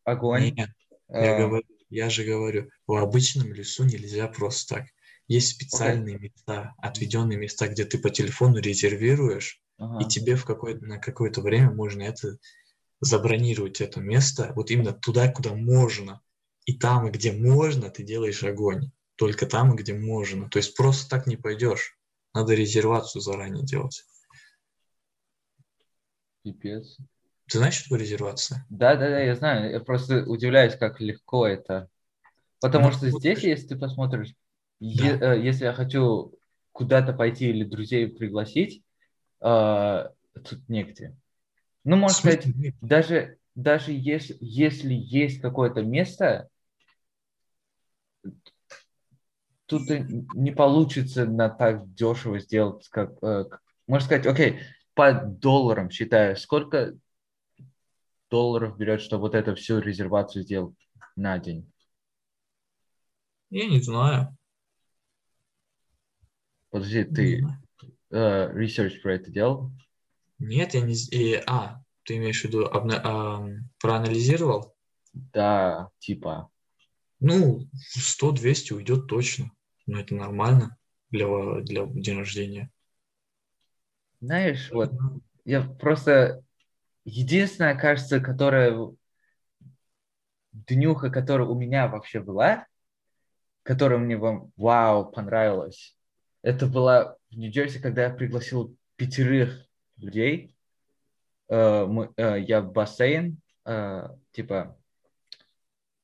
огонь. 0.04 0.54
Нет, 0.54 0.70
я, 1.08 1.36
э, 1.36 1.38
говорю, 1.38 1.66
я 1.88 2.10
же 2.10 2.24
говорю, 2.24 2.68
в 2.86 2.96
обычном 2.96 3.54
лесу 3.54 3.84
нельзя 3.84 4.28
просто 4.28 4.76
так. 4.76 4.86
Есть 5.26 5.52
специальные 5.52 6.18
места, 6.18 6.74
отведенные 6.78 7.38
места, 7.38 7.68
где 7.68 7.84
ты 7.84 7.98
по 7.98 8.10
телефону 8.10 8.58
резервируешь, 8.58 9.60
Ага. 9.80 10.04
и 10.04 10.08
тебе 10.08 10.36
в 10.36 10.44
какое 10.44 10.78
на 10.80 10.98
какое-то 10.98 11.40
время 11.40 11.70
можно 11.72 12.02
это 12.02 12.36
забронировать 13.00 13.80
это 13.80 14.00
место, 14.00 14.52
вот 14.54 14.70
именно 14.70 14.92
туда, 14.92 15.32
куда 15.32 15.54
можно. 15.54 16.20
И 16.66 16.76
там, 16.78 17.10
где 17.10 17.32
можно, 17.32 17.88
ты 17.90 18.02
делаешь 18.04 18.44
огонь. 18.44 18.90
Только 19.16 19.46
там, 19.46 19.74
где 19.74 19.94
можно. 19.94 20.48
То 20.50 20.58
есть 20.58 20.76
просто 20.76 21.08
так 21.08 21.26
не 21.26 21.36
пойдешь. 21.36 21.98
Надо 22.34 22.54
резервацию 22.54 23.22
заранее 23.22 23.64
делать. 23.64 24.04
Пипец. 26.42 26.98
Ты 27.48 27.58
знаешь, 27.58 27.74
что 27.74 27.84
такое 27.84 28.00
резервация? 28.00 28.66
Да, 28.70 28.94
да, 28.94 29.08
да, 29.08 29.20
я 29.20 29.34
знаю. 29.34 29.70
Я 29.72 29.80
просто 29.80 30.24
удивляюсь, 30.24 30.76
как 30.76 31.00
легко 31.00 31.46
это. 31.46 31.88
Потому 32.60 32.86
Ну, 32.86 32.92
что 32.92 33.10
вот 33.10 33.20
здесь, 33.20 33.40
ты- 33.40 33.48
если 33.48 33.68
ты 33.68 33.76
посмотришь, 33.76 34.34
е- 34.78 35.18
э, 35.20 35.40
если 35.42 35.64
я 35.64 35.72
хочу 35.72 36.34
куда-то 36.72 37.12
пойти 37.12 37.48
или 37.50 37.64
друзей 37.64 38.08
пригласить, 38.08 38.82
э, 39.40 40.08
тут 40.44 40.68
негде. 40.68 41.16
Ну, 41.84 41.96
можно 41.96 42.16
сказать, 42.16 42.46
даже, 42.80 43.38
даже 43.54 43.92
если, 43.92 44.36
если 44.40 44.92
есть 44.94 45.40
какое-то 45.40 45.82
место, 45.82 46.48
тут 49.66 49.88
не 49.88 50.50
получится 50.50 51.24
на 51.24 51.48
так 51.48 51.92
дешево 51.94 52.38
сделать, 52.40 52.88
как... 52.88 53.12
э, 53.22 53.44
можно 53.86 54.04
сказать, 54.04 54.26
окей, 54.26 54.60
по 54.94 55.12
долларам 55.12 55.90
считаю, 55.90 56.36
сколько 56.36 56.94
долларов 58.30 58.76
берет, 58.76 59.00
чтобы 59.00 59.22
вот 59.22 59.34
эту 59.34 59.54
всю 59.54 59.78
резервацию 59.78 60.44
сделать 60.44 60.74
на 61.16 61.38
день? 61.38 61.70
Я 63.50 63.66
не 63.66 63.80
знаю. 63.80 64.36
Подожди, 66.70 67.04
ты. 67.04 67.44
Э, 68.10 68.52
research 68.52 69.00
про 69.00 69.14
это 69.14 69.30
делал? 69.30 69.70
Нет, 70.38 70.74
я 70.74 70.80
не... 70.80 70.94
и- 70.94 71.42
а, 71.46 71.82
ты 72.04 72.16
имеешь 72.16 72.40
в 72.40 72.44
виду, 72.44 72.66
обна- 72.66 73.00
ам, 73.04 73.68
проанализировал? 73.80 74.74
Да, 75.12 75.90
типа. 75.98 76.50
Ну, 77.20 77.68
100-200 77.74 78.72
уйдет 78.72 79.06
точно. 79.06 79.50
Но 79.86 80.00
это 80.00 80.14
нормально 80.14 80.76
для, 81.10 81.26
для 81.60 81.86
день 81.86 82.18
рождения. 82.18 82.70
Знаешь, 84.20 84.70
вот 84.72 84.92
я 85.44 85.62
просто... 85.62 86.42
Единственная, 87.04 87.76
кажется, 87.76 88.20
которая... 88.20 88.76
Днюха, 90.52 91.10
которая 91.10 91.46
у 91.46 91.54
меня 91.54 91.86
вообще 91.88 92.20
была, 92.20 92.66
которая 93.62 93.98
мне 93.98 94.16
вам, 94.16 94.52
вау, 94.56 95.10
понравилась, 95.10 95.96
это 96.42 96.66
была 96.66 97.16
в 97.30 97.36
Нью-Джерси, 97.36 97.78
когда 97.80 98.04
я 98.04 98.10
пригласил 98.10 98.76
пятерых 98.96 99.66
людей. 99.96 100.54
Э, 101.48 101.86
мы- 101.86 102.12
э, 102.16 102.40
я 102.40 102.60
в 102.60 102.72
бассейн, 102.72 103.40
э, 103.64 104.08
типа, 104.32 104.76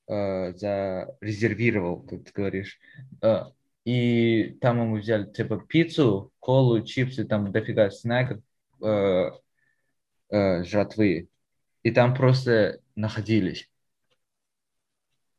э, 0.09 0.53
зарезервировал, 0.55 2.03
как 2.03 2.25
ты 2.25 2.33
говоришь. 2.33 2.79
Э, 3.23 3.45
и 3.85 4.57
там 4.61 4.79
мы 4.79 5.01
взяли, 5.01 5.31
типа, 5.31 5.59
пиццу, 5.59 6.33
колу, 6.41 6.83
чипсы, 6.85 7.25
там 7.25 7.51
дофига 7.53 7.91
снеков, 7.91 8.41
э, 8.83 9.31
э, 10.31 10.65
жратвы. 10.65 11.29
И 11.83 11.91
там 11.93 12.15
просто 12.15 12.81
находились. 12.97 13.71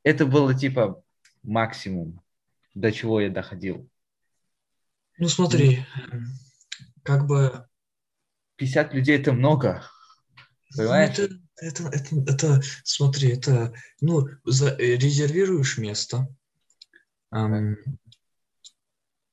Это 0.03 0.25
было, 0.25 0.53
типа, 0.53 1.03
максимум, 1.43 2.21
до 2.73 2.91
чего 2.91 3.19
я 3.19 3.29
доходил. 3.29 3.89
Ну, 5.17 5.29
смотри, 5.29 5.85
эм, 6.11 6.27
как 7.03 7.25
бы 7.25 7.67
50 8.57 8.93
людей 8.93 9.17
это 9.17 9.33
много. 9.33 9.83
Ну, 10.71 10.77
Понимаешь? 10.77 11.17
это, 11.17 11.39
это, 11.57 11.83
это, 11.89 12.15
это, 12.31 12.61
смотри, 12.83 13.29
это, 13.31 13.73
ну, 14.01 14.27
за- 14.43 14.75
резервируешь 14.75 15.77
место, 15.77 16.27
ам, 17.31 17.77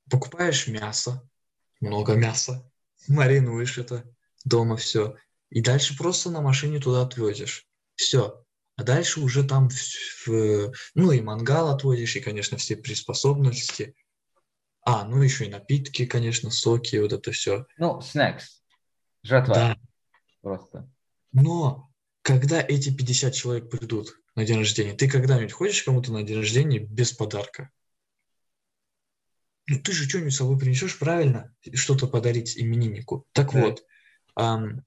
покупаешь 0.09 0.69
мясо, 0.69 1.29
много 1.81 2.15
мяса, 2.15 2.71
маринуешь 3.09 3.79
это 3.79 4.09
дома 4.45 4.77
все, 4.77 5.17
и 5.51 5.61
дальше 5.61 5.97
просто 5.97 6.31
на 6.31 6.41
машине 6.41 6.79
туда 6.79 7.03
отвозишь. 7.03 7.67
Все. 7.95 8.45
А 8.77 8.83
дальше 8.83 9.21
уже 9.21 9.45
там, 9.45 9.69
в- 9.69 10.27
в- 10.27 10.73
ну, 10.95 11.13
и 11.13 11.21
мангал 11.21 11.69
отвозишь, 11.69 12.17
и, 12.17 12.21
конечно, 12.21 12.57
все 12.57 12.77
приспособности. 12.77 13.95
А, 14.85 15.05
ну, 15.05 15.23
еще 15.23 15.47
и 15.47 15.51
напитки, 15.51 16.05
конечно, 16.05 16.51
соки, 16.51 16.97
вот 16.97 17.13
это 17.13 17.33
все. 17.33 17.67
Ну, 17.79 18.01
снекс. 18.03 18.63
Жратва. 19.23 19.55
Да. 19.55 19.77
Просто. 20.43 20.91
Но 21.33 21.91
когда 22.23 22.61
эти 22.61 22.95
50 22.95 23.33
человек 23.35 23.71
придут 23.71 24.15
на 24.35 24.45
день 24.45 24.59
рождения, 24.59 24.93
ты 24.93 25.09
когда-нибудь 25.09 25.53
ходишь 25.53 25.83
кому-то 25.83 26.13
на 26.13 26.23
день 26.23 26.37
рождения 26.37 26.79
без 26.79 27.13
подарка? 27.13 27.71
Ну, 29.67 29.81
ты 29.81 29.93
же 29.93 30.07
что-нибудь 30.07 30.35
с 30.35 30.37
собой 30.37 30.59
принесешь, 30.59 30.99
правильно? 30.99 31.55
Что-то 31.73 32.07
подарить 32.07 32.59
имениннику. 32.59 33.27
Так 33.33 33.53
Да. 33.53 33.61
вот, 33.61 33.87
ам, 34.35 34.85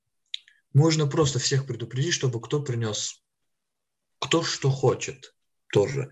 можно 0.74 1.08
просто 1.08 1.40
всех 1.40 1.66
предупредить, 1.66 2.14
чтобы 2.14 2.40
кто 2.40 2.62
принес, 2.62 3.24
кто 4.20 4.44
что 4.44 4.70
хочет 4.70 5.36
тоже. 5.74 6.12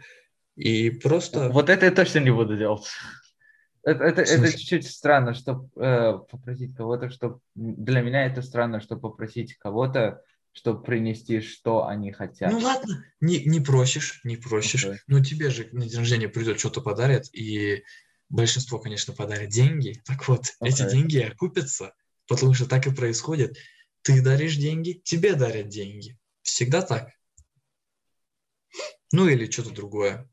И 0.55 0.89
просто... 0.89 1.49
Вот 1.49 1.69
это 1.69 1.85
я 1.85 1.91
точно 1.91 2.19
не 2.19 2.31
буду 2.31 2.57
делать. 2.57 2.87
Это, 3.85 4.03
это, 4.03 4.21
это 4.23 4.51
чуть-чуть 4.51 4.87
странно, 4.87 5.35
чтобы 5.35 5.69
попросить 6.29 6.75
кого-то, 6.75 7.09
что 7.09 7.39
для 7.53 8.01
меня 8.01 8.25
это 8.25 8.41
странно, 8.41 8.81
чтобы 8.81 9.01
попросить 9.01 9.55
кого-то, 9.55 10.23
чтобы 10.53 10.81
принести, 10.81 11.39
что 11.41 11.85
они 11.85 12.11
хотят. 12.11 12.51
Ну 12.51 12.59
ладно, 12.59 13.05
не, 13.21 13.45
не 13.45 13.59
просишь, 13.59 14.21
не 14.23 14.37
просишь, 14.37 14.85
Окей. 14.85 14.99
но 15.05 15.23
тебе 15.23 15.49
же 15.51 15.69
на 15.71 15.85
день 15.85 15.99
рождения 15.99 16.29
придет, 16.29 16.59
что-то 16.59 16.81
подарят, 16.81 17.25
и 17.31 17.83
большинство, 18.29 18.79
конечно, 18.79 19.13
подарят 19.13 19.49
деньги. 19.49 20.01
Так 20.05 20.27
вот, 20.27 20.45
эти 20.61 20.81
Окей. 20.81 20.97
деньги 20.97 21.19
окупятся, 21.19 21.93
потому 22.27 22.53
что 22.53 22.65
так 22.67 22.87
и 22.87 22.95
происходит. 22.95 23.55
Ты 24.01 24.23
даришь 24.23 24.55
деньги, 24.55 25.01
тебе 25.03 25.35
дарят 25.35 25.67
деньги. 25.67 26.17
Всегда 26.41 26.81
так. 26.81 27.09
Ну 29.11 29.27
или 29.27 29.49
что-то 29.49 29.69
другое, 29.71 30.27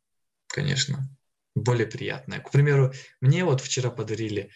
конечно, 0.47 1.07
более 1.55 1.87
приятное. 1.87 2.41
К 2.41 2.51
примеру, 2.51 2.93
мне 3.21 3.45
вот 3.45 3.61
вчера 3.61 3.91
подарили, 3.91 4.51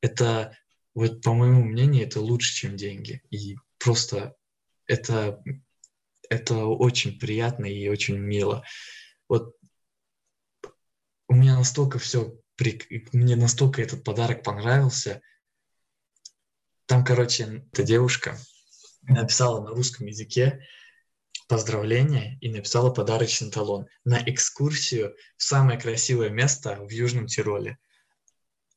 это, 0.00 0.56
вот 0.94 1.22
по 1.22 1.34
моему 1.34 1.62
мнению, 1.62 2.06
это 2.06 2.20
лучше, 2.20 2.54
чем 2.54 2.76
деньги. 2.76 3.22
И 3.30 3.56
просто 3.78 4.36
это, 4.86 5.42
это 6.30 6.56
очень 6.64 7.18
приятно 7.18 7.66
и 7.66 7.88
очень 7.88 8.16
мило. 8.16 8.64
Вот 9.28 9.56
у 11.28 11.34
меня 11.34 11.56
настолько 11.56 11.98
все, 11.98 12.34
мне 13.12 13.36
настолько 13.36 13.82
этот 13.82 14.02
подарок 14.02 14.42
понравился. 14.42 15.20
Там, 16.86 17.04
короче, 17.04 17.64
эта 17.72 17.82
девушка 17.82 18.38
написала 19.02 19.62
на 19.62 19.70
русском 19.70 20.06
языке 20.06 20.66
поздравление 21.48 22.38
и 22.40 22.50
написала 22.50 22.90
подарочный 22.90 23.50
талон 23.50 23.86
на 24.04 24.22
экскурсию 24.26 25.14
в 25.36 25.42
самое 25.42 25.80
красивое 25.80 26.28
место 26.28 26.76
в 26.76 26.90
Южном 26.90 27.26
Тироле. 27.26 27.78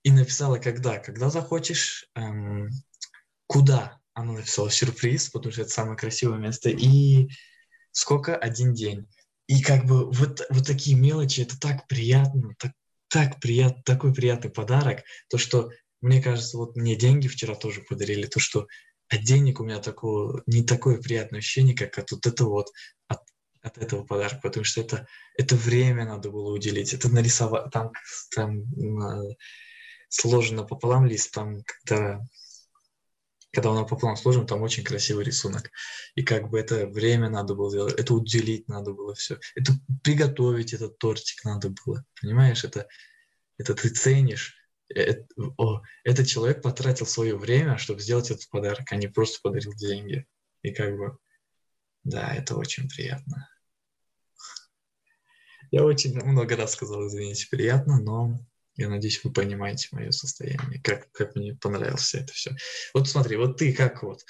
И 0.04 0.12
написала 0.12 0.58
когда? 0.58 0.98
Когда 0.98 1.30
захочешь, 1.30 2.10
эм, 2.16 2.70
куда? 3.46 4.00
Она 4.14 4.34
написала 4.34 4.72
сюрприз, 4.72 5.30
потому 5.30 5.52
что 5.52 5.62
это 5.62 5.72
самое 5.72 5.98
красивое 5.98 6.38
место. 6.38 6.70
И 6.70 7.30
сколько? 7.92 8.36
Один 8.36 8.74
день. 8.74 9.08
И 9.48 9.62
как 9.62 9.86
бы 9.86 10.10
вот, 10.10 10.42
вот 10.50 10.66
такие 10.66 10.98
мелочи, 10.98 11.42
это 11.42 11.60
так 11.60 11.88
приятно, 11.88 12.56
так, 12.58 12.72
так 13.10 13.40
приятно, 13.42 13.84
такой 13.84 14.14
приятный 14.14 14.50
подарок. 14.50 15.04
То, 15.30 15.38
что, 15.38 15.72
мне 16.00 16.22
кажется, 16.22 16.58
вот 16.58 16.78
мне 16.78 16.96
деньги 16.96 17.28
вчера 17.28 17.56
тоже 17.56 17.82
подарили, 17.82 18.26
то, 18.28 18.40
что 18.40 18.68
от 19.12 19.24
денег 19.24 19.60
у 19.60 19.64
меня 19.66 19.80
такого, 19.80 20.42
не 20.48 20.64
такое 20.64 20.98
приятное 20.98 21.40
ощущение, 21.40 21.76
как 21.76 21.98
от 21.98 22.12
вот 22.12 22.26
этого 22.26 22.50
вот, 22.50 22.68
от, 23.08 23.20
от 23.62 23.78
этого 23.78 24.06
подарка, 24.06 24.40
потому 24.42 24.64
что 24.64 24.82
это, 24.82 25.08
это 25.38 25.56
время 25.56 26.06
надо 26.06 26.32
было 26.32 26.54
уделить, 26.54 26.94
это 26.94 27.10
нарисовать, 27.10 27.72
там, 27.72 27.92
там 28.34 28.64
на- 28.76 29.36
сложено 30.08 30.64
пополам 30.64 31.06
лист, 31.06 31.34
там, 31.34 31.58
когда, 31.66 32.22
когда 33.52 33.72
он 33.72 33.76
напополам 33.78 34.16
сложен, 34.16 34.48
там 34.48 34.62
очень 34.62 34.86
красивый 34.86 35.26
рисунок, 35.26 35.72
и 36.16 36.24
как 36.24 36.50
бы 36.50 36.58
это 36.58 36.88
время 36.88 37.30
надо 37.30 37.54
было 37.54 37.70
сделать, 37.70 38.00
это 38.00 38.14
уделить 38.14 38.70
надо 38.70 38.94
было 38.94 39.14
все, 39.14 39.40
это 39.56 39.74
приготовить 40.04 40.74
этот 40.74 40.98
тортик 41.00 41.44
надо 41.44 41.70
было, 41.86 42.06
понимаешь, 42.22 42.64
это, 42.64 42.88
это 43.58 43.74
ты 43.74 43.90
ценишь, 43.90 44.61
о, 45.58 45.82
этот 46.04 46.28
человек 46.28 46.62
потратил 46.62 47.06
свое 47.06 47.36
время, 47.36 47.78
чтобы 47.78 48.02
сделать 48.02 48.32
этот 48.32 48.50
подарок, 48.50 48.92
а 48.92 48.96
не 48.96 49.08
просто 49.08 49.40
подарил 49.42 49.74
деньги. 49.74 50.26
И 50.62 50.72
как 50.72 50.98
бы, 50.98 51.18
да, 52.04 52.34
это 52.34 52.56
очень 52.56 52.88
приятно. 52.90 53.48
Я 55.72 55.84
очень 55.86 56.14
много 56.24 56.56
раз 56.56 56.74
сказал, 56.74 57.08
извините, 57.08 57.48
приятно, 57.50 58.00
но 58.02 58.38
Я 58.76 58.90
надеюсь, 58.90 59.24
вы 59.24 59.32
понимаете 59.32 59.90
мое 59.92 60.12
состояние, 60.12 60.82
как, 60.82 61.12
как 61.12 61.36
мне 61.36 61.56
понравилось 61.56 62.14
это 62.14 62.32
все. 62.34 62.56
Вот 62.94 63.08
смотри, 63.08 63.36
вот 63.38 63.58
ты 63.58 63.74
как 63.74 64.02
вот, 64.02 64.26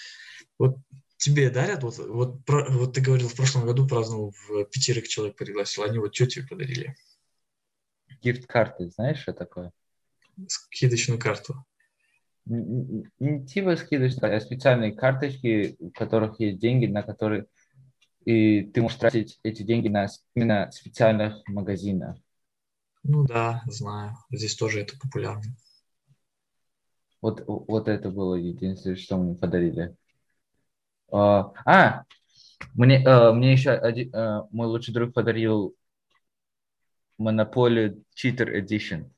вот 0.58 0.78
тебе 1.18 1.50
дарят, 1.50 1.84
вот, 1.84 1.98
вот, 2.00 2.44
про, 2.46 2.70
вот 2.70 2.94
ты 2.94 3.02
говорил, 3.02 3.28
в 3.30 3.36
прошлом 3.36 3.66
году 3.66 3.88
праздновал, 3.88 4.34
в 4.48 4.66
пятерых 4.66 5.08
человек 5.08 5.38
пригласил, 5.38 5.84
они 5.84 6.00
вот 6.00 6.16
что 6.16 6.26
тебе 6.26 6.48
подарили? 6.48 6.96
Гифт-карты, 8.22 8.90
знаешь, 8.90 9.20
что 9.20 9.34
такое? 9.34 9.72
Скидочную 10.48 11.20
карту. 11.20 11.66
Не 12.46 13.46
типа 13.46 13.76
скидочная, 13.76 14.38
а 14.38 14.42
специальные 14.42 14.94
карточки, 14.94 15.76
у 15.80 15.92
которых 15.92 16.40
есть 16.40 16.60
деньги, 16.60 16.88
на 16.88 17.04
которые 17.04 17.46
и 18.26 18.64
ты 18.64 18.82
можешь 18.82 19.00
тратить 19.00 19.40
эти 19.44 19.64
деньги 19.64 19.88
на 19.88 20.08
именно 20.36 20.70
специальных 20.72 21.42
магазинах. 21.48 22.18
Ну 23.04 23.26
да, 23.26 23.64
знаю. 23.66 24.16
Здесь 24.30 24.56
тоже 24.56 24.82
это 24.82 24.98
популярно. 24.98 25.56
Вот, 27.20 27.44
вот 27.48 27.88
это 27.88 28.10
было 28.10 28.36
единственное, 28.36 28.96
что 28.96 29.18
мне 29.18 29.36
подарили. 29.36 29.96
А, 31.12 31.52
а 31.66 32.04
мне, 32.74 33.04
а, 33.06 33.32
мне 33.34 33.54
еще 33.54 33.72
один, 33.72 34.16
а, 34.16 34.48
мой 34.52 34.68
лучший 34.68 34.94
друг 34.94 35.14
подарил 35.14 35.76
Monopoly 37.20 38.04
Cheater 38.16 38.56
Edition. 38.56 39.10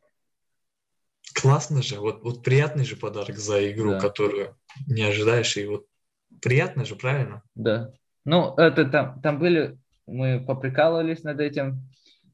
Классно 1.33 1.81
же, 1.81 1.99
вот, 1.99 2.23
вот 2.23 2.43
приятный 2.43 2.85
же 2.85 2.95
подарок 2.95 3.37
за 3.37 3.71
игру, 3.71 3.91
да. 3.91 3.99
которую 3.99 4.55
не 4.87 5.03
ожидаешь, 5.03 5.55
и 5.57 5.65
вот 5.65 5.85
приятно 6.41 6.85
же, 6.85 6.95
правильно? 6.95 7.43
Да. 7.55 7.91
Ну, 8.25 8.55
это 8.55 8.85
там, 8.85 9.21
там 9.21 9.39
были, 9.39 9.77
мы 10.07 10.43
поприкалывались 10.45 11.23
над 11.23 11.39
этим, 11.39 11.89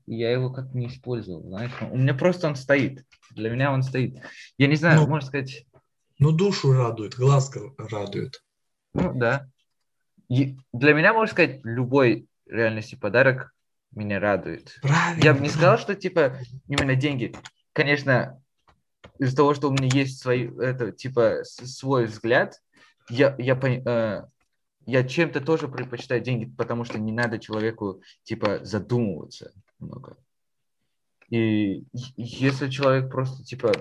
я 0.06 0.32
его 0.32 0.50
как-то 0.50 0.78
не 0.78 0.88
использовал, 0.88 1.44
знаешь. 1.44 1.72
У 1.92 1.98
меня 1.98 2.14
просто 2.14 2.48
он 2.48 2.56
стоит. 2.56 3.06
Для 3.32 3.50
меня 3.50 3.72
он 3.72 3.84
стоит. 3.84 4.20
Я 4.58 4.68
не 4.68 4.76
знаю, 4.76 5.02
ну, 5.02 5.08
можно 5.08 5.28
сказать... 5.28 5.66
Ну, 6.18 6.32
душу 6.32 6.74
радует, 6.74 7.16
глаз 7.16 7.52
радует. 7.78 8.44
Ну, 8.94 9.14
да. 9.14 9.48
И 10.28 10.58
для 10.74 10.94
меня, 10.94 11.14
можно 11.14 11.32
сказать, 11.32 11.62
любой 11.64 12.28
реальности 12.48 12.96
подарок 12.96 13.54
меня 13.92 14.20
радует. 14.20 14.78
Правильно. 14.82 15.24
Я 15.24 15.34
бы 15.34 15.42
не 15.42 15.50
сказал, 15.50 15.78
что, 15.78 15.96
типа, 15.96 16.38
именно 16.68 16.96
деньги. 16.96 17.34
Конечно, 17.74 18.42
из-за 19.20 19.36
того, 19.36 19.54
что 19.54 19.70
у 19.70 19.72
меня 19.72 19.90
есть 19.94 20.20
свой, 20.20 20.54
это, 20.60 20.92
типа, 20.92 21.44
свой 21.44 22.06
взгляд, 22.06 22.62
я, 23.10 23.36
я, 23.38 23.56
э, 23.56 24.26
я 24.86 25.08
чем-то 25.08 25.42
тоже 25.42 25.68
предпочитаю 25.68 26.22
деньги, 26.22 26.46
потому 26.58 26.86
что 26.86 26.98
не 26.98 27.12
надо 27.12 27.38
человеку, 27.38 28.02
типа, 28.24 28.60
задумываться 28.64 29.54
много. 29.80 30.18
И 31.30 31.84
если 32.16 32.70
человек 32.70 33.12
просто, 33.12 33.44
типа, 33.44 33.74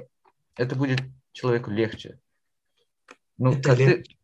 это 0.56 0.74
будет 0.74 1.00
человеку 1.32 1.70
легче. 1.70 2.18
Ну, 3.38 3.52
это 3.52 3.62
как 3.62 3.78
легче. 3.78 4.02
ты... 4.02 4.18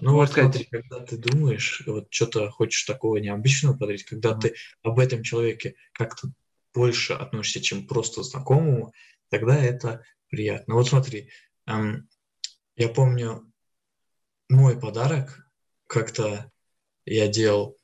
Ну 0.00 0.14
вот 0.14 0.30
сказать... 0.30 0.54
смотри, 0.54 0.68
когда 0.70 1.00
ты 1.00 1.16
думаешь, 1.18 1.82
вот 1.86 2.06
что-то 2.10 2.50
хочешь 2.50 2.84
такого 2.84 3.16
необычного 3.16 3.76
подарить, 3.76 4.04
когда 4.04 4.30
mm-hmm. 4.30 4.40
ты 4.40 4.54
об 4.82 4.98
этом 4.98 5.22
человеке 5.22 5.74
как-то 5.92 6.28
больше 6.72 7.12
относишься, 7.12 7.60
чем 7.60 7.86
просто 7.86 8.22
знакомому, 8.22 8.92
тогда 9.28 9.58
это 9.58 10.02
приятно. 10.30 10.74
Вот 10.74 10.88
смотри, 10.88 11.30
эм, 11.66 12.08
я 12.76 12.88
помню 12.88 13.52
мой 14.48 14.78
подарок, 14.78 15.46
как-то 15.86 16.50
я 17.04 17.28
делал 17.28 17.76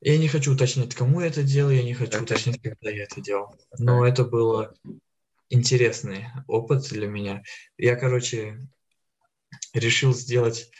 я 0.00 0.16
не 0.16 0.28
хочу 0.28 0.54
уточнять, 0.54 0.94
кому 0.94 1.20
я 1.20 1.26
это 1.26 1.42
делал, 1.42 1.70
я 1.70 1.82
не 1.82 1.92
хочу 1.92 2.18
okay. 2.18 2.22
уточнять, 2.22 2.62
когда 2.62 2.90
я 2.90 3.04
это 3.04 3.20
делал. 3.20 3.54
Но 3.78 4.06
это 4.06 4.24
было 4.24 4.74
интересный 5.50 6.26
опыт 6.46 6.88
для 6.88 7.06
меня. 7.06 7.42
Я, 7.76 7.96
короче, 7.96 8.58
решил 9.74 10.14
сделать 10.14 10.70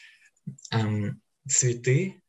эм, 0.73 1.20
цветы, 1.46 2.23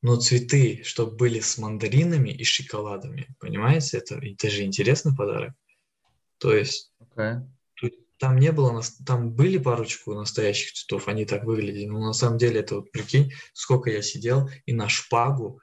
но 0.00 0.16
цветы, 0.16 0.82
чтобы 0.84 1.16
были 1.16 1.40
с 1.40 1.58
мандаринами 1.58 2.30
и 2.30 2.44
шоколадами. 2.44 3.34
Понимаете, 3.38 3.98
это, 3.98 4.14
это 4.16 4.48
же 4.48 4.64
интересный 4.64 5.14
подарок. 5.14 5.52
То 6.38 6.54
есть 6.54 6.92
okay. 7.00 7.42
там 8.18 8.38
не 8.38 8.52
было, 8.52 8.82
там 9.06 9.32
были 9.32 9.58
парочку 9.58 10.14
настоящих 10.14 10.72
цветов, 10.72 11.08
они 11.08 11.24
так 11.24 11.44
выглядели, 11.44 11.86
но 11.86 12.00
на 12.00 12.12
самом 12.12 12.38
деле 12.38 12.60
это 12.60 12.76
вот 12.76 12.92
прикинь, 12.92 13.32
сколько 13.52 13.90
я 13.90 14.02
сидел 14.02 14.50
и 14.66 14.72
на 14.72 14.88
шпагу 14.88 15.60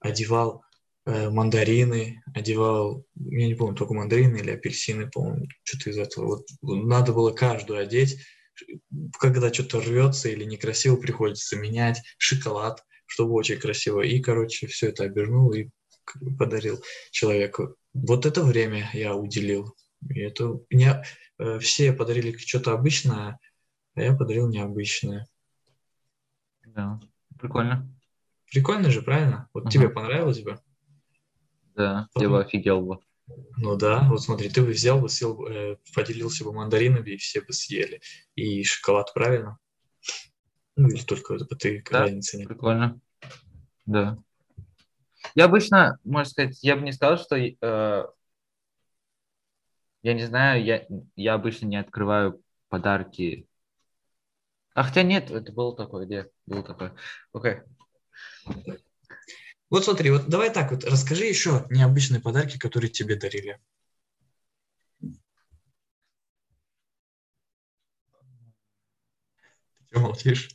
одевал 0.00 0.62
э, 1.06 1.30
мандарины, 1.30 2.22
одевал, 2.34 3.04
я 3.16 3.46
не 3.46 3.54
помню, 3.54 3.76
только 3.76 3.94
мандарины 3.94 4.38
или 4.38 4.50
апельсины, 4.50 5.10
по-моему, 5.10 5.46
что-то 5.62 5.90
из 5.90 5.98
этого. 5.98 6.26
Вот 6.26 6.46
надо 6.62 7.12
было 7.12 7.32
каждую 7.32 7.78
одеть, 7.78 8.18
когда 9.18 9.52
что-то 9.52 9.80
рвется 9.80 10.28
или 10.28 10.44
некрасиво, 10.44 10.96
приходится 10.96 11.56
менять, 11.56 12.02
шоколад, 12.18 12.84
чтобы 13.06 13.32
очень 13.32 13.58
красиво. 13.58 14.00
И, 14.00 14.20
короче, 14.20 14.66
все 14.66 14.88
это 14.88 15.04
обернул 15.04 15.52
и 15.52 15.68
подарил 16.38 16.82
человеку. 17.10 17.76
Вот 17.92 18.26
это 18.26 18.42
время 18.42 18.90
я 18.92 19.14
уделил. 19.14 19.74
И 20.08 20.20
это 20.20 20.60
не, 20.70 21.02
э, 21.38 21.58
все 21.58 21.92
подарили 21.92 22.36
что-то 22.36 22.72
обычное, 22.72 23.38
а 23.94 24.02
я 24.02 24.14
подарил 24.14 24.48
необычное. 24.48 25.26
Да, 26.66 27.00
прикольно. 27.38 27.88
Прикольно 28.50 28.90
же, 28.90 29.02
правильно? 29.02 29.48
Вот 29.52 29.66
uh-huh. 29.66 29.70
тебе 29.70 29.88
понравилось 29.88 30.40
бы? 30.40 30.60
Да, 31.74 32.08
Потом... 32.12 32.22
я 32.22 32.28
бы 32.28 32.40
офигел 32.42 32.80
бы. 32.82 32.98
Ну 33.56 33.76
да, 33.76 34.06
вот 34.08 34.22
смотри, 34.22 34.48
ты 34.50 34.62
бы 34.62 34.68
взял 34.68 35.00
бы, 35.00 35.08
съел, 35.08 35.46
э, 35.46 35.78
поделился 35.94 36.44
бы 36.44 36.52
мандаринами, 36.52 37.10
и 37.10 37.16
все 37.16 37.40
бы 37.40 37.52
съели. 37.52 38.00
И 38.34 38.62
шоколад, 38.64 39.12
правильно? 39.14 39.58
Ну 40.76 40.88
или 40.88 41.02
только 41.02 41.34
это 41.34 41.44
бы 41.46 41.56
ты 41.56 41.82
да, 41.90 42.00
разницы 42.00 42.36
нет. 42.36 42.48
прикольно. 42.48 43.00
Да. 43.86 44.18
Я 45.34 45.46
обычно, 45.46 45.98
можно 46.04 46.30
сказать, 46.30 46.58
я 46.62 46.76
бы 46.76 46.82
не 46.82 46.92
сказал, 46.92 47.16
что... 47.16 47.36
Э, 47.36 48.06
я 50.04 50.12
не 50.12 50.24
знаю, 50.26 50.62
я, 50.62 50.86
я 51.16 51.34
обычно 51.34 51.66
не 51.66 51.76
открываю 51.76 52.42
подарки. 52.68 53.48
А 54.74 54.82
хотя 54.82 55.02
нет, 55.02 55.30
это 55.30 55.50
было 55.50 55.74
такое, 55.74 56.04
где? 56.04 56.30
Было 56.44 56.62
такое. 56.62 56.94
Окей. 57.32 57.60
Okay. 58.46 58.80
Вот 59.70 59.84
смотри, 59.84 60.10
вот 60.10 60.28
давай 60.28 60.52
так 60.52 60.70
вот, 60.70 60.84
расскажи 60.84 61.24
еще 61.24 61.66
необычные 61.70 62.20
подарки, 62.20 62.58
которые 62.58 62.90
тебе 62.90 63.16
дарили. 63.16 63.58
Ты 69.90 69.98
молчишь? 69.98 70.50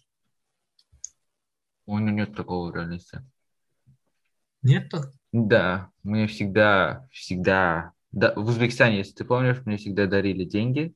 У 1.87 1.97
меня 1.97 2.11
нет 2.11 2.35
такого 2.35 2.71
в 2.71 2.75
реальности. 2.75 3.25
Нет-то? 4.61 5.11
Да, 5.31 5.91
мне 6.03 6.27
всегда, 6.27 7.07
всегда... 7.11 7.93
Да, 8.11 8.33
в 8.35 8.47
Узбекистане, 8.47 8.97
если 8.97 9.13
ты 9.13 9.25
помнишь, 9.25 9.61
мне 9.65 9.77
всегда 9.77 10.07
дарили 10.07 10.43
деньги. 10.43 10.93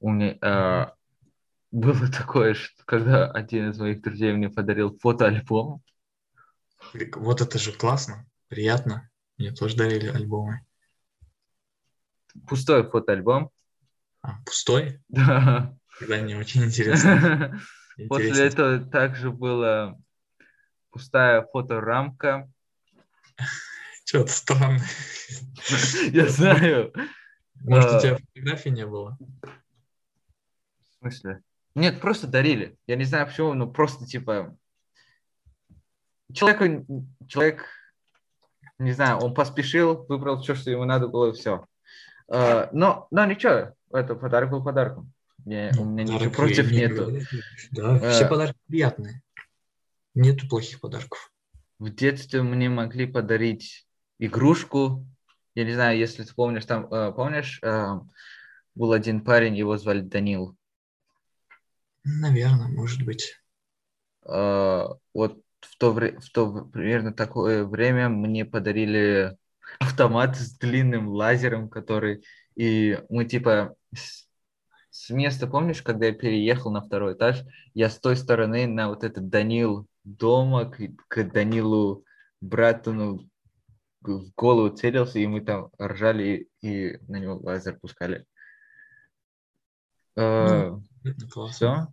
У 0.00 0.10
меня, 0.10 0.36
э, 0.40 0.92
было 1.70 2.08
такое, 2.08 2.54
что 2.54 2.84
когда 2.84 3.30
один 3.30 3.70
из 3.70 3.78
моих 3.78 4.02
друзей 4.02 4.32
мне 4.34 4.50
подарил 4.50 4.98
фотоальбом. 4.98 5.82
Вот 7.14 7.40
это 7.40 7.58
же 7.58 7.72
классно, 7.72 8.26
приятно. 8.48 9.08
Мне 9.38 9.52
тоже 9.52 9.76
дарили 9.76 10.08
альбомы. 10.08 10.60
Пустой 12.46 12.88
фотоальбом. 12.88 13.50
А, 14.20 14.42
пустой? 14.44 15.00
Да. 15.08 15.74
Тогда 15.98 16.20
не 16.20 16.34
очень 16.34 16.64
интересно. 16.64 17.60
После 18.08 18.46
этого 18.46 18.78
также 18.84 19.30
была 19.30 19.96
пустая 20.90 21.46
фоторамка. 21.52 22.50
Что-то 24.04 24.32
странно. 24.32 24.80
Я 26.10 26.28
знаю. 26.28 26.92
Может, 27.60 27.94
у 27.94 28.00
тебя 28.00 28.16
фотографий 28.16 28.70
не 28.70 28.86
было? 28.86 29.16
В 30.90 30.98
смысле? 30.98 31.42
Нет, 31.74 32.00
просто 32.00 32.26
дарили. 32.26 32.76
Я 32.86 32.96
не 32.96 33.04
знаю 33.04 33.26
почему, 33.26 33.54
но 33.54 33.66
просто 33.66 34.06
типа 34.06 34.56
человек, 36.32 36.86
человек, 37.28 37.66
не 38.78 38.92
знаю, 38.92 39.18
он 39.18 39.34
поспешил, 39.34 40.04
выбрал 40.08 40.40
все, 40.40 40.54
что 40.54 40.70
ему 40.70 40.84
надо 40.84 41.08
было, 41.08 41.30
и 41.30 41.32
все. 41.32 41.66
Uh, 42.30 42.68
но, 42.72 43.08
но 43.10 43.26
ничего, 43.26 43.74
это 43.92 44.14
подарок 44.14 44.50
был 44.50 44.64
подарком. 44.64 45.12
Не, 45.44 45.70
у 45.78 45.84
меня 45.84 46.04
ничего 46.04 46.30
против 46.30 46.70
не 46.70 46.78
нету. 46.78 47.12
Да, 47.72 47.96
uh, 47.96 48.10
все 48.10 48.26
подарки 48.26 48.58
приятные. 48.68 49.22
Нету 50.14 50.48
плохих 50.48 50.80
подарков. 50.80 51.32
В 51.78 51.90
детстве 51.90 52.42
мне 52.42 52.68
могли 52.68 53.06
подарить 53.06 53.86
игрушку. 54.26 55.04
Я 55.54 55.64
не 55.64 55.74
знаю, 55.74 55.98
если 55.98 56.22
ты 56.22 56.34
помнишь, 56.34 56.64
там, 56.64 56.86
uh, 56.86 57.12
помнишь, 57.12 57.60
uh, 57.62 58.00
был 58.74 58.92
один 58.92 59.22
парень, 59.22 59.56
его 59.56 59.76
звали 59.76 60.00
Данил. 60.00 60.56
Наверное, 62.04 62.68
может 62.68 63.04
быть. 63.04 63.36
Uh, 64.24 64.96
вот 65.12 65.42
в 65.60 65.76
то, 65.78 65.92
вре- 65.92 66.18
в 66.20 66.30
то 66.30 66.64
примерно 66.66 67.12
такое 67.12 67.64
время 67.64 68.08
мне 68.08 68.44
подарили 68.44 69.36
автомат 69.80 70.36
с 70.36 70.56
длинным 70.56 71.08
лазером, 71.08 71.68
который 71.68 72.24
И 72.54 72.98
мы 73.08 73.24
типа 73.24 73.74
с, 73.94 74.28
с 74.90 75.10
места, 75.10 75.46
помнишь, 75.46 75.82
когда 75.82 76.06
я 76.06 76.12
переехал 76.12 76.70
на 76.70 76.82
второй 76.82 77.14
этаж, 77.14 77.42
я 77.74 77.88
с 77.88 77.98
той 77.98 78.16
стороны 78.16 78.66
на 78.66 78.88
вот 78.88 79.04
этот 79.04 79.28
Данил 79.28 79.86
дома 80.04 80.66
к, 80.66 80.78
к 81.08 81.24
Данилу 81.24 82.04
Братону 82.40 83.28
в 84.08 84.32
голову 84.36 84.74
целился, 84.74 85.18
и 85.18 85.26
мы 85.26 85.40
там 85.40 85.70
ржали 85.80 86.48
и, 86.60 86.98
на 87.08 87.16
него 87.16 87.38
лазер 87.38 87.78
пускали. 87.78 88.24
Ну, 90.16 90.82
Все? 91.50 91.88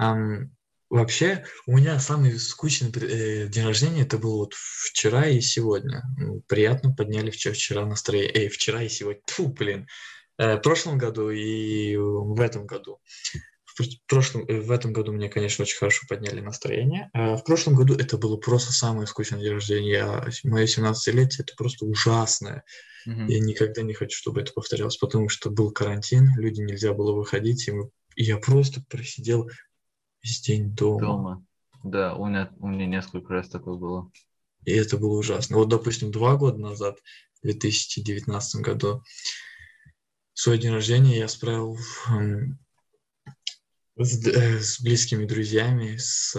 Um, 0.00 0.50
вообще, 0.90 1.44
у 1.66 1.76
меня 1.76 1.98
самый 1.98 2.38
скучный 2.38 2.90
э, 2.90 3.48
день 3.48 3.66
рождения 3.66 4.02
это 4.02 4.18
был 4.18 4.38
вот 4.38 4.54
вчера 4.54 5.26
и 5.26 5.40
сегодня. 5.40 6.02
Ну, 6.18 6.42
приятно 6.46 6.92
подняли 6.92 7.30
вчера, 7.30 7.54
вчера 7.54 7.86
настроение. 7.86 8.32
Эй, 8.34 8.48
вчера 8.48 8.82
и 8.82 8.88
сегодня. 8.88 9.22
Фу, 9.26 9.48
блин. 9.48 9.86
Э, 10.38 10.56
в 10.56 10.60
прошлом 10.60 10.98
году 10.98 11.30
и 11.30 11.96
в 11.96 12.40
этом 12.40 12.66
году 12.66 13.00
в 13.84 14.06
прошлом, 14.06 14.44
э, 14.46 14.60
в 14.60 14.70
этом 14.70 14.92
году 14.92 15.12
мне, 15.12 15.28
конечно, 15.28 15.62
очень 15.62 15.78
хорошо 15.78 16.06
подняли 16.08 16.40
настроение. 16.40 17.10
А 17.12 17.36
в 17.36 17.44
прошлом 17.44 17.74
году 17.74 17.94
это 17.94 18.16
было 18.16 18.36
просто 18.36 18.72
самое 18.72 19.06
скучное 19.06 19.40
день 19.40 19.52
рождения. 19.52 19.90
Я, 19.90 20.28
мое 20.44 20.64
17-летие 20.64 21.42
это 21.42 21.54
просто 21.56 21.84
ужасное. 21.84 22.64
Mm-hmm. 23.06 23.26
Я 23.28 23.40
никогда 23.40 23.82
не 23.82 23.94
хочу, 23.94 24.16
чтобы 24.16 24.40
это 24.40 24.52
повторялось, 24.52 24.96
потому 24.96 25.28
что 25.28 25.50
был 25.50 25.70
карантин, 25.70 26.30
люди 26.36 26.60
нельзя 26.60 26.92
было 26.92 27.12
выходить, 27.12 27.68
и, 27.68 27.72
мы, 27.72 27.90
и 28.16 28.24
я 28.24 28.38
просто 28.38 28.82
просидел 28.88 29.48
весь 30.22 30.40
день 30.40 30.74
дома. 30.74 31.00
Дома. 31.00 31.46
Да, 31.84 32.14
у 32.14 32.26
меня, 32.26 32.50
у 32.58 32.68
меня 32.68 32.86
несколько 32.86 33.32
раз 33.34 33.48
такое 33.48 33.76
было. 33.76 34.10
И 34.64 34.72
это 34.72 34.96
было 34.96 35.18
ужасно. 35.18 35.56
Вот, 35.56 35.68
допустим, 35.68 36.10
два 36.10 36.36
года 36.36 36.58
назад, 36.58 36.98
в 37.40 37.42
2019 37.42 38.60
году, 38.62 39.04
свой 40.32 40.58
день 40.58 40.72
рождения 40.72 41.18
я 41.18 41.28
справил 41.28 41.78
с, 43.98 44.26
э, 44.26 44.60
с 44.60 44.80
близкими 44.80 45.24
друзьями, 45.24 45.96
с, 45.96 46.36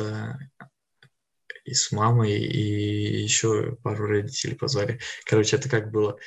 и 1.65 1.73
с 1.73 1.91
мамой, 1.91 2.39
и 2.39 3.23
еще 3.23 3.77
пару 3.83 4.07
родителей 4.07 4.55
позвали. 4.55 4.99
Короче, 5.25 5.57
это 5.57 5.69
как 5.69 5.91
было? 5.91 6.17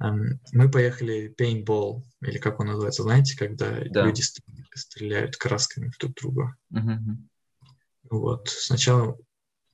Мы 0.00 0.70
поехали 0.70 1.34
paintball, 1.36 2.02
или 2.20 2.38
как 2.38 2.60
он 2.60 2.68
называется, 2.68 3.02
знаете, 3.02 3.36
когда 3.36 3.80
да. 3.90 4.06
люди 4.06 4.22
стреляют 4.74 5.36
красками 5.36 5.90
друг 5.98 6.14
друга. 6.14 6.56
Uh-huh. 6.72 7.16
Вот, 8.08 8.48
сначала, 8.48 9.18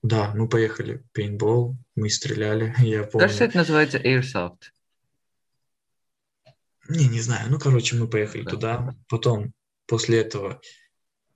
да, 0.02 0.32
мы 0.34 0.48
поехали 0.48 1.04
paintball, 1.16 1.74
мы 1.94 2.08
стреляли, 2.08 2.74
я 2.80 3.04
помню. 3.04 3.26
Кажется, 3.26 3.44
это 3.44 3.58
называется 3.58 3.98
airsoft. 3.98 4.70
Не, 6.88 7.06
не 7.06 7.20
знаю. 7.20 7.50
Ну, 7.50 7.58
короче, 7.58 7.96
мы 7.96 8.08
поехали 8.08 8.42
да. 8.42 8.50
туда. 8.50 8.96
Потом, 9.08 9.52
после 9.86 10.20
этого, 10.20 10.60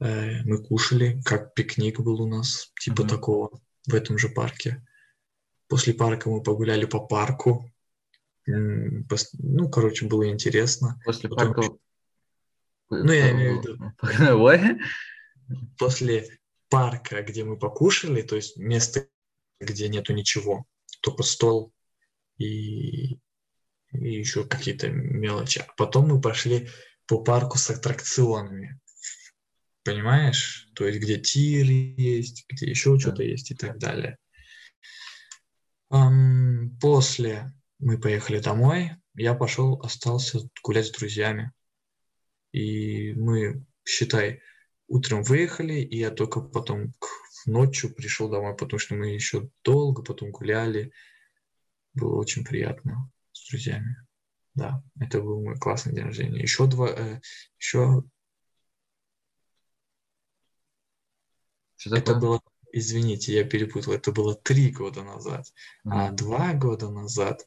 Э, 0.01 0.43
мы 0.45 0.63
кушали, 0.63 1.21
как 1.25 1.55
пикник 1.55 2.01
был 2.01 2.23
у 2.23 2.29
нас, 2.29 2.73
типа 2.81 3.03
mm-hmm. 3.03 3.09
такого, 3.09 3.61
в 3.87 3.95
этом 3.95 4.19
же 4.19 4.29
парке. 4.29 4.85
После 5.69 5.93
парка 5.93 6.31
мы 6.31 6.43
погуляли 6.43 6.85
по 6.87 7.01
парку. 7.01 7.71
Ну, 8.47 9.69
короче, 9.69 10.07
было 10.07 10.29
интересно. 10.31 11.01
После 11.05 11.29
Потом... 11.29 11.55
парка... 11.55 11.77
Ну, 12.91 13.13
я 13.13 13.33
имею 13.33 13.61
в 13.61 13.63
виду... 13.63 13.93
После 15.79 16.39
парка, 16.69 17.23
где 17.23 17.45
мы 17.45 17.59
покушали, 17.59 18.23
то 18.23 18.37
есть 18.37 18.57
место, 18.57 19.09
где 19.61 19.89
нету 19.89 20.13
ничего, 20.13 20.65
только 21.01 21.23
стол 21.23 21.73
и, 22.37 23.15
и 23.15 23.19
еще 23.93 24.45
какие-то 24.45 24.89
мелочи. 24.89 25.59
А 25.61 25.73
потом 25.77 26.09
мы 26.09 26.21
пошли 26.21 26.69
по 27.07 27.23
парку 27.23 27.59
с 27.59 27.71
аттракционами. 27.71 28.81
Понимаешь? 29.89 30.69
То 30.75 30.87
есть, 30.87 31.01
где 31.01 31.19
тир 31.19 31.67
есть, 31.67 32.45
где 32.49 32.69
еще 32.69 32.99
что-то 32.99 33.23
есть 33.23 33.51
и 33.51 33.55
так 33.55 33.79
далее. 33.79 34.19
После 36.81 37.53
мы 37.79 37.99
поехали 37.99 38.39
домой, 38.39 38.93
я 39.15 39.35
пошел, 39.35 39.81
остался 39.83 40.41
гулять 40.63 40.87
с 40.87 40.91
друзьями. 40.91 41.53
И 42.53 43.15
мы, 43.15 43.65
считай, 43.85 44.41
утром 44.89 45.23
выехали, 45.23 45.81
и 45.81 45.99
я 45.99 46.11
только 46.11 46.41
потом 46.41 46.93
ночью 47.47 47.95
пришел 47.95 48.29
домой, 48.29 48.57
потому 48.57 48.79
что 48.79 48.95
мы 48.95 49.09
еще 49.09 49.49
долго 49.65 50.03
потом 50.03 50.31
гуляли. 50.31 50.93
Было 51.95 52.17
очень 52.17 52.45
приятно 52.45 53.11
с 53.33 53.49
друзьями. 53.49 53.97
Да, 54.55 54.83
это 55.01 55.21
был 55.23 55.43
мой 55.43 55.57
классный 55.57 55.95
день 55.95 56.05
рождения. 56.05 56.43
Еще 56.43 56.67
два, 56.67 56.89
э, 56.89 57.21
еще 57.59 58.03
Что 61.79 61.97
это 61.97 62.17
было, 62.17 62.43
извините, 62.73 63.33
я 63.33 63.45
перепутал, 63.45 63.93
это 63.93 64.11
было 64.11 64.35
три 64.35 64.73
года 64.73 65.05
назад, 65.05 65.47
mm-hmm. 65.87 65.93
а 65.93 66.11
два 66.11 66.53
года 66.55 66.91
назад 66.91 67.47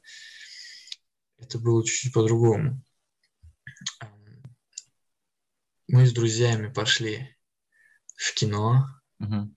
это 1.36 1.58
было 1.58 1.84
чуть-чуть 1.84 2.14
по-другому. 2.14 2.82
Мы 5.86 6.06
с 6.06 6.14
друзьями 6.14 6.72
пошли 6.72 7.36
в 8.16 8.32
кино, 8.32 8.88
mm-hmm. 9.20 9.54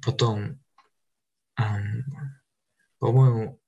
потом, 0.00 0.62
эм, 1.56 2.04
по-моему, 3.00 3.60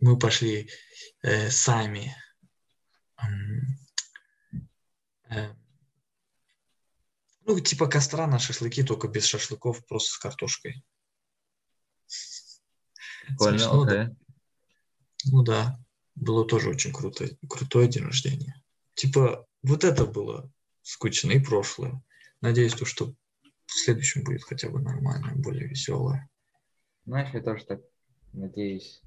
мы 0.00 0.18
пошли 0.18 0.68
э, 1.22 1.48
сами 1.48 2.14
э, 5.30 5.54
ну, 7.48 7.58
типа 7.60 7.86
костра 7.86 8.26
на 8.26 8.38
шашлыки, 8.38 8.82
только 8.82 9.08
без 9.08 9.24
шашлыков, 9.24 9.84
просто 9.86 10.10
с 10.10 10.18
картошкой. 10.18 10.84
Прикольно, 13.26 13.58
Смешно, 13.58 13.84
okay. 13.84 13.88
да? 13.88 14.16
Ну 15.30 15.42
да, 15.42 15.78
было 16.14 16.46
тоже 16.46 16.68
очень 16.68 16.92
круто, 16.92 17.26
крутое 17.48 17.88
день 17.88 18.04
рождения. 18.04 18.62
Типа, 18.92 19.46
вот 19.62 19.82
это 19.84 20.04
было 20.04 20.52
скучно 20.82 21.30
и 21.32 21.40
прошлое. 21.40 22.02
Надеюсь, 22.42 22.74
то, 22.74 22.84
что 22.84 23.14
в 23.64 23.72
следующем 23.72 24.24
будет 24.24 24.44
хотя 24.44 24.68
бы 24.68 24.82
нормальное, 24.82 25.34
более 25.34 25.68
веселое. 25.68 26.28
Знаешь, 27.06 27.32
я 27.32 27.40
тоже 27.40 27.64
так 27.64 27.80
надеюсь. 28.34 29.00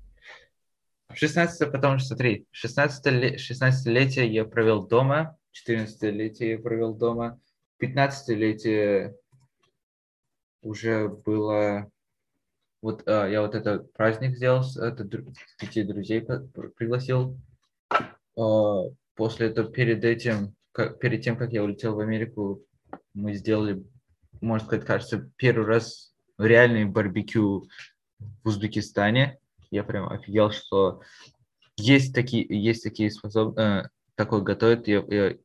16 1.13 1.71
потому 1.71 1.99
что, 1.99 2.07
смотри, 2.09 2.47
16-летие 2.53 3.37
16 3.37 4.17
я 4.31 4.45
провел 4.45 4.87
дома, 4.87 5.37
14-летие 5.53 6.51
я 6.51 6.57
провел 6.57 6.95
дома, 6.95 7.39
15-летие 7.81 9.15
уже 10.61 11.09
было... 11.09 11.89
Вот 12.81 13.07
а, 13.07 13.27
я 13.27 13.41
вот 13.41 13.53
этот 13.55 13.93
праздник 13.93 14.35
сделал, 14.35 14.63
это 14.77 15.07
пяти 15.59 15.83
друзей 15.83 16.21
пригласил. 16.75 17.37
А, 18.37 18.83
после 19.15 19.47
этого, 19.47 19.71
перед 19.71 20.03
этим, 20.03 20.55
как, 20.71 20.99
перед 20.99 21.23
тем, 21.23 21.37
как 21.37 21.53
я 21.53 21.63
улетел 21.63 21.95
в 21.95 21.99
Америку, 21.99 22.63
мы 23.13 23.33
сделали, 23.33 23.83
можно 24.39 24.65
сказать, 24.65 24.85
кажется, 24.85 25.29
первый 25.37 25.67
раз 25.67 26.13
реальный 26.37 26.85
барбекю 26.85 27.67
в 28.43 28.47
Узбекистане. 28.47 29.37
Я 29.69 29.83
прям 29.83 30.09
офигел, 30.09 30.51
что 30.51 31.01
есть 31.77 32.13
такие, 32.13 32.45
есть 32.49 32.83
такие 32.83 33.11
способны, 33.11 33.61
э, 33.61 33.83
такое 34.15 34.41
готовят. 34.41 34.87
Я, 34.87 35.03
я, 35.07 35.35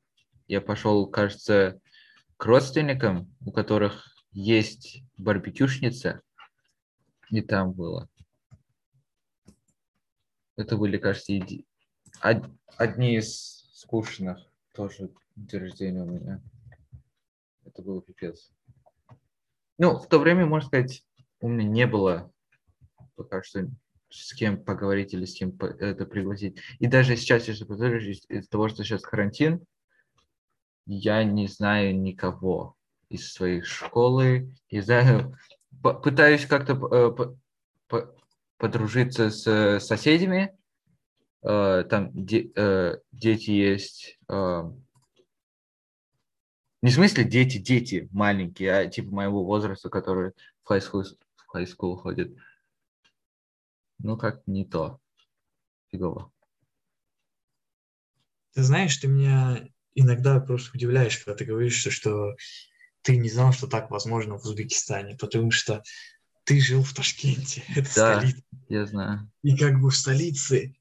я 0.49 0.61
пошел, 0.61 1.07
кажется, 1.07 1.81
к 2.37 2.45
родственникам, 2.45 3.35
у 3.45 3.53
которых 3.53 4.15
есть 4.33 5.03
барбекюшница, 5.17 6.23
и 7.31 7.41
там 7.41 7.73
было. 7.73 8.09
Это 10.57 10.77
были, 10.77 10.99
кажется, 10.99 11.33
еди... 11.33 11.67
одни 12.21 13.17
из 13.17 13.69
скучных 13.73 14.39
тоже 14.73 15.11
день 15.35 15.61
рождения 15.61 16.03
у 16.03 16.07
меня. 16.07 16.43
Это 17.65 17.83
было 17.83 18.01
пипец. 18.03 18.51
Ну, 19.79 19.99
в 19.99 20.09
то 20.09 20.19
время, 20.19 20.47
можно 20.47 20.69
сказать, 20.69 21.05
у 21.41 21.49
меня 21.49 21.69
не 21.69 21.87
было 21.87 22.33
пока 23.17 23.43
что 23.43 23.69
с 24.09 24.33
кем 24.35 24.63
поговорить 24.63 25.13
или 25.15 25.25
с 25.25 25.35
кем 25.35 25.57
это 25.59 26.07
пригласить. 26.07 26.59
И 26.79 26.87
даже 26.87 27.17
сейчас, 27.17 27.49
если 27.49 27.65
посмотришь, 27.65 28.23
из-за 28.29 28.49
того, 28.49 28.69
что 28.69 28.85
сейчас 28.85 29.03
карантин, 29.03 29.65
я 30.87 31.25
не 31.25 31.49
знаю 31.49 31.99
никого 31.99 32.77
из 33.09 33.33
своей 33.33 33.63
школы. 33.63 34.55
Не 34.71 34.81
знаю, 34.81 35.37
пытаюсь 35.83 36.47
как-то 36.47 36.75
э, 37.91 38.01
подружиться 38.57 39.31
с 39.31 39.81
соседями. 39.81 40.57
Э, 41.43 41.85
там 41.89 42.13
э, 42.17 42.97
дети 43.13 43.51
есть. 43.51 44.19
Не 46.83 46.91
в 46.91 46.95
смысле 46.95 47.25
дети, 47.25 47.59
дети 47.59 48.09
маленькие, 48.13 48.73
а 48.73 48.87
типа 48.87 49.13
моего 49.13 49.45
возраста, 49.45 49.89
которые 49.89 50.35
в 50.63 50.71
high 50.71 50.81
school, 50.81 51.03
в 51.03 51.57
high 51.57 51.67
school 51.67 51.97
ходят. 51.97 52.31
Ну, 53.99 54.17
как 54.17 54.47
не 54.47 54.65
то. 54.65 55.01
Фигово. 55.91 56.31
Ты 58.53 58.63
знаешь, 58.63 58.97
ты 58.99 59.09
меня 59.09 59.69
иногда 59.97 60.41
просто 60.41 60.71
удивляешь, 60.75 61.19
когда 61.19 61.37
ты 61.37 61.45
говоришь, 61.45 61.87
что, 61.91 62.37
ты 63.03 63.17
не 63.17 63.29
знал, 63.31 63.53
что 63.53 63.67
так 63.67 63.91
возможно 63.91 64.39
в 64.39 64.45
Узбекистане, 64.45 65.17
потому 65.17 65.51
что 65.51 65.83
ты 66.45 66.61
жил 66.61 66.83
в 66.83 66.95
Ташкенте, 66.95 67.63
это 67.77 67.89
Да, 67.97 68.21
столица. 68.21 68.43
я 68.69 68.87
знаю. 68.87 69.31
И 69.43 69.57
как 69.57 69.81
бы 69.81 69.91
в 69.91 69.97
столице 69.97 70.75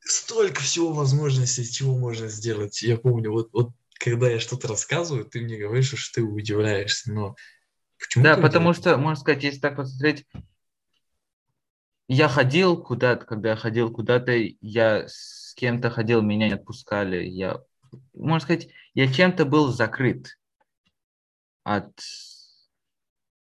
столько 0.00 0.60
всего 0.62 0.92
возможностей, 0.92 1.70
чего 1.70 1.96
можно 1.96 2.28
сделать. 2.28 2.82
Я 2.82 2.96
помню, 2.96 3.32
вот, 3.32 3.50
вот 3.52 3.70
когда 3.98 4.28
я 4.30 4.40
что-то 4.40 4.68
рассказываю, 4.68 5.24
ты 5.24 5.40
мне 5.42 5.58
говоришь, 5.58 5.94
что 5.94 6.14
ты 6.14 6.22
удивляешься, 6.22 7.12
но 7.12 7.36
почему 7.98 8.24
Да, 8.24 8.36
потому 8.36 8.70
удивляешься? 8.70 8.82
что, 8.82 8.96
можно 8.98 9.20
сказать, 9.20 9.44
если 9.44 9.60
так 9.60 9.76
посмотреть, 9.76 10.26
я 12.08 12.28
ходил 12.28 12.82
куда-то, 12.82 13.24
когда 13.24 13.50
я 13.50 13.56
ходил 13.56 13.90
куда-то, 13.92 14.32
я 14.32 15.04
с 15.06 15.54
кем-то 15.54 15.90
ходил, 15.90 16.22
меня 16.22 16.48
не 16.48 16.54
отпускали. 16.54 17.24
Я, 17.24 17.60
можно 18.14 18.40
сказать, 18.40 18.68
я 18.94 19.12
чем-то 19.12 19.44
был 19.44 19.68
закрыт 19.72 20.38
от 21.64 21.92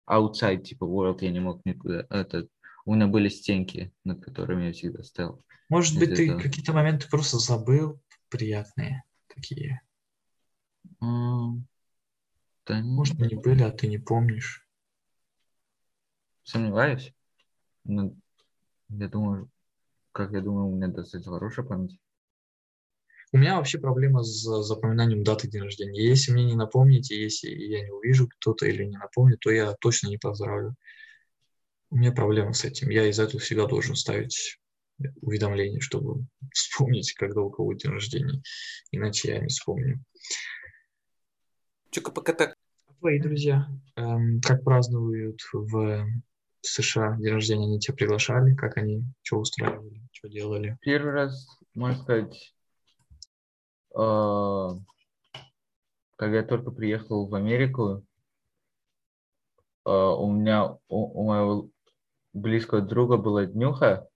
outside, 0.08 0.62
типа 0.62 0.84
world, 0.84 1.18
я 1.20 1.30
не 1.30 1.40
мог 1.40 1.64
никуда. 1.64 2.06
Это, 2.10 2.46
у 2.84 2.94
меня 2.94 3.06
были 3.06 3.28
стенки, 3.28 3.92
над 4.04 4.22
которыми 4.22 4.66
я 4.66 4.72
всегда 4.72 5.02
стоял. 5.02 5.42
Может 5.68 5.98
быть, 5.98 6.14
ты 6.14 6.38
какие-то 6.38 6.72
моменты 6.72 7.08
просто 7.08 7.38
забыл 7.38 8.00
приятные 8.28 9.04
такие. 9.28 9.80
М, 11.00 11.66
Да 12.66 12.80
не- 12.80 12.90
Может, 12.90 13.20
они 13.20 13.34
были, 13.34 13.62
а 13.62 13.70
ты 13.70 13.86
не 13.86 13.98
помнишь. 13.98 14.66
сомневаюсь. 16.44 17.12
Но 17.84 18.14
я 18.88 19.08
думаю, 19.08 19.50
как 20.12 20.32
я 20.32 20.40
думаю, 20.40 20.68
у 20.68 20.76
меня 20.76 20.88
достаточно 20.88 21.32
хорошая 21.32 21.66
память. 21.66 21.98
У 23.34 23.36
меня 23.36 23.56
вообще 23.56 23.80
проблема 23.80 24.22
с 24.22 24.62
запоминанием 24.62 25.24
даты 25.24 25.48
дня 25.48 25.64
рождения. 25.64 26.06
Если 26.06 26.30
мне 26.30 26.44
не 26.44 26.54
напомните, 26.54 27.20
если 27.20 27.48
я 27.50 27.82
не 27.82 27.90
увижу 27.90 28.28
кто-то 28.28 28.64
или 28.64 28.84
не 28.84 28.96
напомню, 28.96 29.36
то 29.38 29.50
я 29.50 29.74
точно 29.80 30.06
не 30.06 30.18
поздравлю. 30.18 30.76
У 31.90 31.96
меня 31.96 32.12
проблема 32.12 32.52
с 32.52 32.64
этим. 32.64 32.90
Я 32.90 33.08
из-за 33.08 33.24
этого 33.24 33.40
всегда 33.40 33.66
должен 33.66 33.96
ставить 33.96 34.60
уведомление, 35.20 35.80
чтобы 35.80 36.24
вспомнить, 36.54 37.12
когда 37.14 37.40
у 37.40 37.50
кого 37.50 37.72
день 37.72 37.90
рождения. 37.90 38.40
Иначе 38.92 39.32
я 39.32 39.40
не 39.40 39.48
вспомню. 39.48 40.04
Чука-пока-так. 41.90 42.54
А 42.86 42.94
Твои 43.00 43.18
друзья, 43.18 43.66
эм, 43.96 44.40
как 44.42 44.62
празднуют 44.62 45.40
в 45.52 46.06
США 46.60 47.16
день 47.18 47.32
рождения? 47.32 47.66
Они 47.66 47.80
тебя 47.80 47.96
приглашали? 47.96 48.54
Как 48.54 48.76
они, 48.76 49.02
что 49.22 49.40
устраивали, 49.40 50.02
что 50.12 50.28
делали? 50.28 50.78
Первый 50.82 51.12
раз, 51.14 51.48
можно 51.74 52.00
сказать, 52.00 52.53
когда 53.94 54.76
я 56.36 56.42
только 56.42 56.70
приехал 56.70 57.26
в 57.26 57.34
Америку, 57.34 58.04
э, 59.86 59.90
у 59.90 60.30
меня, 60.30 60.76
у, 60.88 61.20
у 61.20 61.26
моего 61.26 61.68
близкого 62.32 62.80
друга 62.80 63.16
была 63.16 63.46
днюха, 63.46 64.08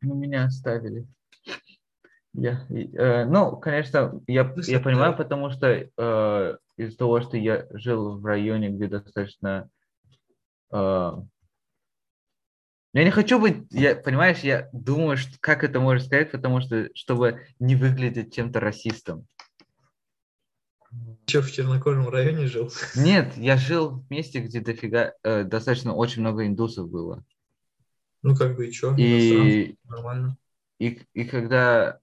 но 0.00 0.14
меня 0.14 0.44
оставили. 0.44 1.06
Я, 2.34 2.66
э, 2.70 3.24
ну, 3.24 3.56
конечно, 3.56 4.20
я, 4.26 4.44
Ну, 4.44 4.62
я 4.62 4.80
понимаю, 4.80 5.16
потому 5.16 5.50
что 5.50 5.66
э, 5.66 6.56
из-за 6.76 6.96
того, 6.96 7.20
что 7.20 7.36
я 7.36 7.66
жил 7.70 8.18
в 8.18 8.24
районе, 8.24 8.70
где 8.70 8.86
достаточно... 8.86 9.68
э, 10.72 11.12
я 12.94 13.04
не 13.04 13.10
хочу 13.10 13.38
быть, 13.38 13.66
я, 13.70 13.94
понимаешь, 13.94 14.38
я 14.40 14.68
думаю, 14.72 15.16
что, 15.16 15.36
как 15.40 15.62
это 15.62 15.80
можно 15.80 16.04
сказать, 16.04 16.30
потому 16.30 16.60
что, 16.60 16.88
чтобы 16.94 17.46
не 17.58 17.76
выглядеть 17.76 18.34
чем-то 18.34 18.60
расистом. 18.60 19.26
Что, 21.26 21.42
в 21.42 21.52
чернокожем 21.52 22.08
районе 22.08 22.46
жил? 22.46 22.72
Нет, 22.96 23.36
я 23.36 23.58
жил 23.58 24.00
в 24.00 24.10
месте, 24.10 24.40
где 24.40 24.60
дофига, 24.60 25.12
э, 25.22 25.44
достаточно 25.44 25.94
очень 25.94 26.22
много 26.22 26.46
индусов 26.46 26.88
было. 26.88 27.24
Ну, 28.22 28.34
как 28.34 28.56
бы 28.56 28.68
и 28.68 28.72
что? 28.72 28.94
И, 28.96 29.76
Нормально. 29.84 30.38
и, 30.78 31.02
и 31.12 31.24
когда 31.24 32.00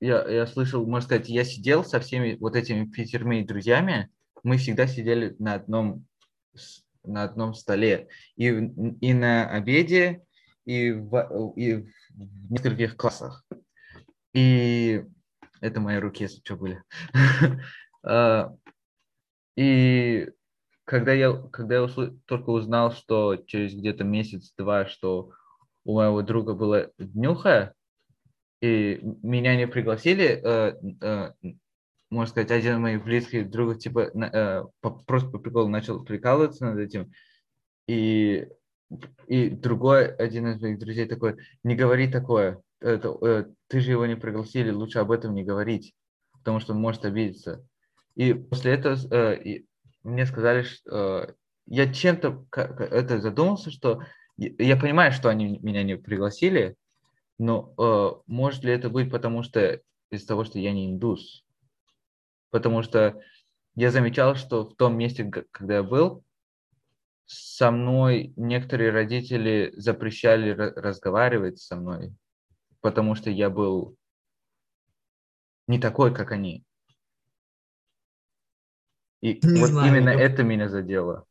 я, 0.00 0.26
я 0.26 0.46
слышал, 0.46 0.86
можно 0.86 1.06
сказать, 1.06 1.28
я 1.28 1.44
сидел 1.44 1.84
со 1.84 2.00
всеми 2.00 2.36
вот 2.40 2.56
этими 2.56 2.86
пятерми 2.86 3.42
друзьями, 3.42 4.10
мы 4.42 4.56
всегда 4.56 4.86
сидели 4.86 5.36
на 5.38 5.54
одном, 5.54 6.06
на 7.04 7.24
одном 7.24 7.54
столе. 7.54 8.08
И, 8.36 8.46
и 8.46 9.14
на 9.14 9.48
обеде, 9.48 10.22
и 10.64 10.92
в, 10.92 11.52
и 11.56 11.74
в 11.74 12.50
нескольких 12.50 12.96
классах. 12.96 13.44
И 14.32 15.04
это 15.60 15.80
мои 15.80 15.98
руки, 15.98 16.24
если 16.24 16.40
что 16.40 16.56
были. 16.56 16.82
А, 18.02 18.56
И 19.56 20.30
когда 20.86 21.12
я, 21.12 21.34
когда 21.52 21.74
я 21.74 21.84
усл- 21.84 22.18
только 22.24 22.48
узнал, 22.48 22.92
что 22.92 23.36
через 23.36 23.74
где-то 23.74 24.04
месяц-два, 24.04 24.86
что 24.86 25.32
у 25.84 25.96
моего 25.96 26.22
друга 26.22 26.54
была 26.54 26.86
днюха, 26.98 27.74
и 28.62 29.00
меня 29.22 29.56
не 29.56 29.66
пригласили, 29.66 30.40
э, 30.42 30.74
э, 31.02 31.32
можно 32.10 32.30
сказать, 32.30 32.50
один 32.50 32.74
из 32.74 32.78
моих 32.78 33.04
близких 33.04 33.50
другов, 33.50 33.78
типа, 33.78 34.00
э, 34.00 34.64
по- 34.80 34.90
просто 34.90 35.30
по 35.30 35.38
приколу 35.38 35.68
начал 35.68 36.04
прикалываться 36.04 36.66
над 36.66 36.78
этим, 36.78 37.12
и, 37.86 38.48
и 39.26 39.50
другой, 39.50 40.14
один 40.14 40.48
из 40.48 40.60
моих 40.60 40.78
друзей 40.78 41.06
такой, 41.06 41.36
не 41.62 41.76
говори 41.76 42.10
такое, 42.10 42.60
это, 42.80 43.16
э, 43.22 43.44
ты 43.68 43.80
же 43.80 43.92
его 43.92 44.06
не 44.06 44.16
пригласили, 44.16 44.70
лучше 44.70 44.98
об 44.98 45.12
этом 45.12 45.34
не 45.34 45.44
говорить, 45.44 45.94
потому 46.32 46.60
что 46.60 46.72
он 46.72 46.80
может 46.80 47.04
обидеться. 47.04 47.64
И 48.16 48.34
после 48.34 48.72
этого 48.72 48.96
э, 49.12 49.42
и 49.42 49.66
мне 50.02 50.26
сказали, 50.26 50.62
что 50.62 51.28
э, 51.28 51.34
я 51.66 51.92
чем-то 51.92 52.46
это 52.52 53.20
задумался, 53.20 53.70
что 53.70 54.02
я 54.36 54.76
понимаю, 54.76 55.12
что 55.12 55.28
они 55.28 55.58
меня 55.60 55.82
не 55.82 55.96
пригласили, 55.96 56.76
но 57.38 57.72
э, 57.78 58.22
может 58.26 58.64
ли 58.64 58.72
это 58.72 58.88
быть 58.88 59.10
потому 59.10 59.42
что 59.42 59.80
из-за 60.10 60.26
того, 60.26 60.44
что 60.44 60.58
я 60.58 60.72
не 60.72 60.86
индус? 60.90 61.44
Потому 62.50 62.82
что 62.82 63.20
я 63.74 63.90
замечал, 63.90 64.34
что 64.36 64.64
в 64.68 64.74
том 64.76 64.96
месте, 64.98 65.24
когда 65.24 65.76
я 65.76 65.82
был, 65.82 66.24
со 67.26 67.70
мной 67.70 68.32
некоторые 68.36 68.90
родители 68.90 69.72
запрещали 69.76 70.52
ра- 70.52 70.72
разговаривать 70.74 71.60
со 71.60 71.76
мной, 71.76 72.12
потому 72.80 73.14
что 73.14 73.30
я 73.30 73.50
был 73.50 73.96
не 75.68 75.78
такой, 75.78 76.12
как 76.12 76.32
они. 76.32 76.64
И 79.20 79.38
Не 79.42 79.60
вот 79.60 79.70
знаю, 79.70 79.88
именно 79.88 80.08
я- 80.08 80.20
это 80.20 80.42
меня 80.42 80.68
задело. 80.68 81.26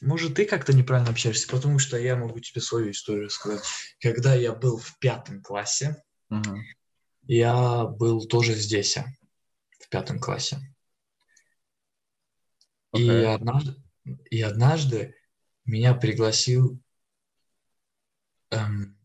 Может, 0.00 0.34
ты 0.34 0.44
как-то 0.44 0.72
неправильно 0.72 1.10
общаешься, 1.10 1.48
потому 1.48 1.78
что 1.78 1.96
я 1.96 2.16
могу 2.16 2.40
тебе 2.40 2.60
свою 2.60 2.90
историю 2.90 3.30
сказать. 3.30 3.62
Когда 4.00 4.34
я 4.34 4.52
был 4.52 4.78
в 4.78 4.98
пятом 4.98 5.40
классе, 5.40 6.02
Мгм. 6.30 6.62
Я 7.28 7.84
был 7.84 8.26
тоже 8.26 8.54
здесь, 8.54 8.96
в 9.78 9.88
пятом 9.90 10.18
классе. 10.18 10.58
И 12.94 13.08
Окей. 13.08 13.26
однажды, 13.26 13.74
и 14.30 14.40
однажды 14.40 15.14
меня 15.66 15.94
пригласил 15.94 16.80
эм, 18.50 18.98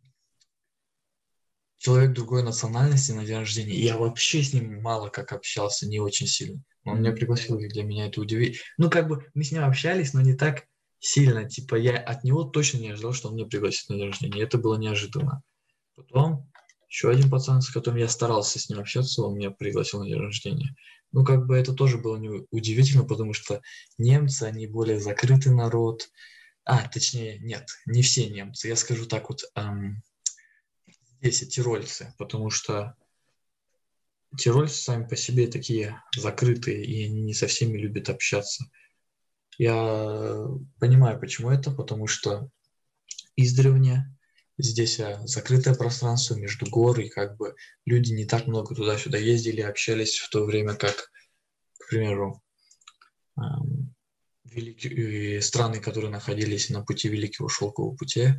человек 1.78 2.14
другой 2.14 2.44
национальности 2.44 3.12
на 3.12 3.26
день 3.26 3.40
рождения. 3.40 3.74
И 3.74 3.84
я 3.84 3.98
вообще 3.98 4.42
с 4.42 4.54
ним 4.54 4.82
мало 4.82 5.10
как 5.10 5.34
общался, 5.34 5.86
не 5.86 6.00
очень 6.00 6.28
сильно. 6.28 6.64
Но 6.86 6.94
он 6.94 7.02
меня 7.02 7.12
пригласил, 7.12 7.60
и 7.60 7.68
для 7.68 7.84
меня 7.84 8.08
это 8.08 8.22
удивительно. 8.22 8.64
Ну, 8.78 8.90
как 8.90 9.10
бы 9.10 9.30
мы 9.34 9.44
с 9.44 9.52
ним 9.52 9.66
общались, 9.66 10.14
но 10.14 10.22
не 10.22 10.34
так 10.34 10.66
сильно. 11.00 11.48
Типа 11.50 11.76
я 11.76 11.98
от 11.98 12.24
него 12.24 12.46
точно 12.46 12.78
не 12.78 12.92
ожидал, 12.92 13.12
что 13.12 13.28
он 13.28 13.36
меня 13.36 13.48
пригласит 13.48 13.90
на 13.90 13.98
день 13.98 14.08
рождения. 14.08 14.40
И 14.40 14.44
это 14.44 14.58
было 14.58 14.78
неожиданно. 14.78 15.44
Потом 15.96 16.50
еще 16.94 17.10
один 17.10 17.28
пацан, 17.28 17.60
с 17.62 17.72
которым 17.72 18.00
я 18.00 18.08
старался 18.08 18.60
с 18.60 18.70
ним 18.70 18.80
общаться, 18.80 19.24
он 19.24 19.36
меня 19.36 19.50
пригласил 19.50 20.00
на 20.02 20.08
день 20.08 20.20
рождения. 20.20 20.76
Ну, 21.12 21.26
как 21.26 21.48
бы 21.48 21.58
это 21.58 21.74
тоже 21.74 21.98
было 21.98 22.18
не 22.18 22.46
удивительно, 22.52 23.04
потому 23.04 23.34
что 23.34 23.64
немцы, 23.98 24.44
они 24.44 24.68
более 24.68 25.00
закрытый 25.00 25.56
народ. 25.56 26.12
А, 26.66 26.88
точнее, 26.88 27.40
нет, 27.40 27.68
не 27.88 28.04
все 28.04 28.30
немцы. 28.30 28.68
Я 28.68 28.76
скажу 28.76 29.08
так 29.08 29.30
вот, 29.30 29.42
эм, 29.56 30.04
здесь 31.20 31.42
и 31.42 31.48
тирольцы, 31.48 32.14
потому 32.20 32.52
что 32.52 32.96
тирольцы 34.38 34.76
сами 34.76 35.08
по 35.08 35.16
себе 35.16 35.48
такие 35.48 36.00
закрытые, 36.16 36.86
и 36.86 37.06
они 37.06 37.24
не 37.24 37.34
со 37.34 37.48
всеми 37.48 37.76
любят 37.76 38.10
общаться. 38.10 38.66
Я 39.58 40.46
понимаю, 40.80 41.20
почему 41.20 41.50
это, 41.50 41.72
потому 41.72 42.06
что 42.06 42.52
издревле 43.36 44.06
здесь 44.58 45.00
а, 45.00 45.26
закрытое 45.26 45.76
пространство 45.76 46.36
между 46.36 46.70
гор, 46.70 47.00
и 47.00 47.10
как 47.10 47.38
бы 47.38 47.56
люди 47.86 48.12
не 48.12 48.26
так 48.26 48.48
много 48.48 48.76
туда-сюда 48.76 49.18
ездили, 49.18 49.62
общались 49.62 50.18
в 50.18 50.30
то 50.30 50.46
время 50.46 50.76
как, 50.76 51.10
к 51.80 51.90
примеру, 51.90 52.42
великие, 54.46 55.38
э, 55.38 55.42
страны, 55.42 55.80
которые 55.80 56.12
находились 56.12 56.70
на 56.70 56.84
пути 56.84 57.10
Великого 57.10 57.50
Шелкового 57.50 57.96
пути, 57.96 58.36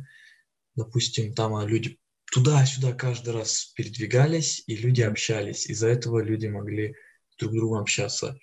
допустим, 0.75 1.33
там 1.33 1.55
а, 1.55 1.65
люди 1.65 1.99
туда-сюда 2.31 2.93
каждый 2.93 3.33
раз 3.33 3.65
передвигались, 3.75 4.63
и 4.67 4.75
люди 4.75 5.01
общались. 5.01 5.67
Из-за 5.67 5.87
этого 5.87 6.19
люди 6.19 6.47
могли 6.47 6.95
друг 7.37 7.51
с 7.51 7.55
другом 7.55 7.81
общаться 7.81 8.37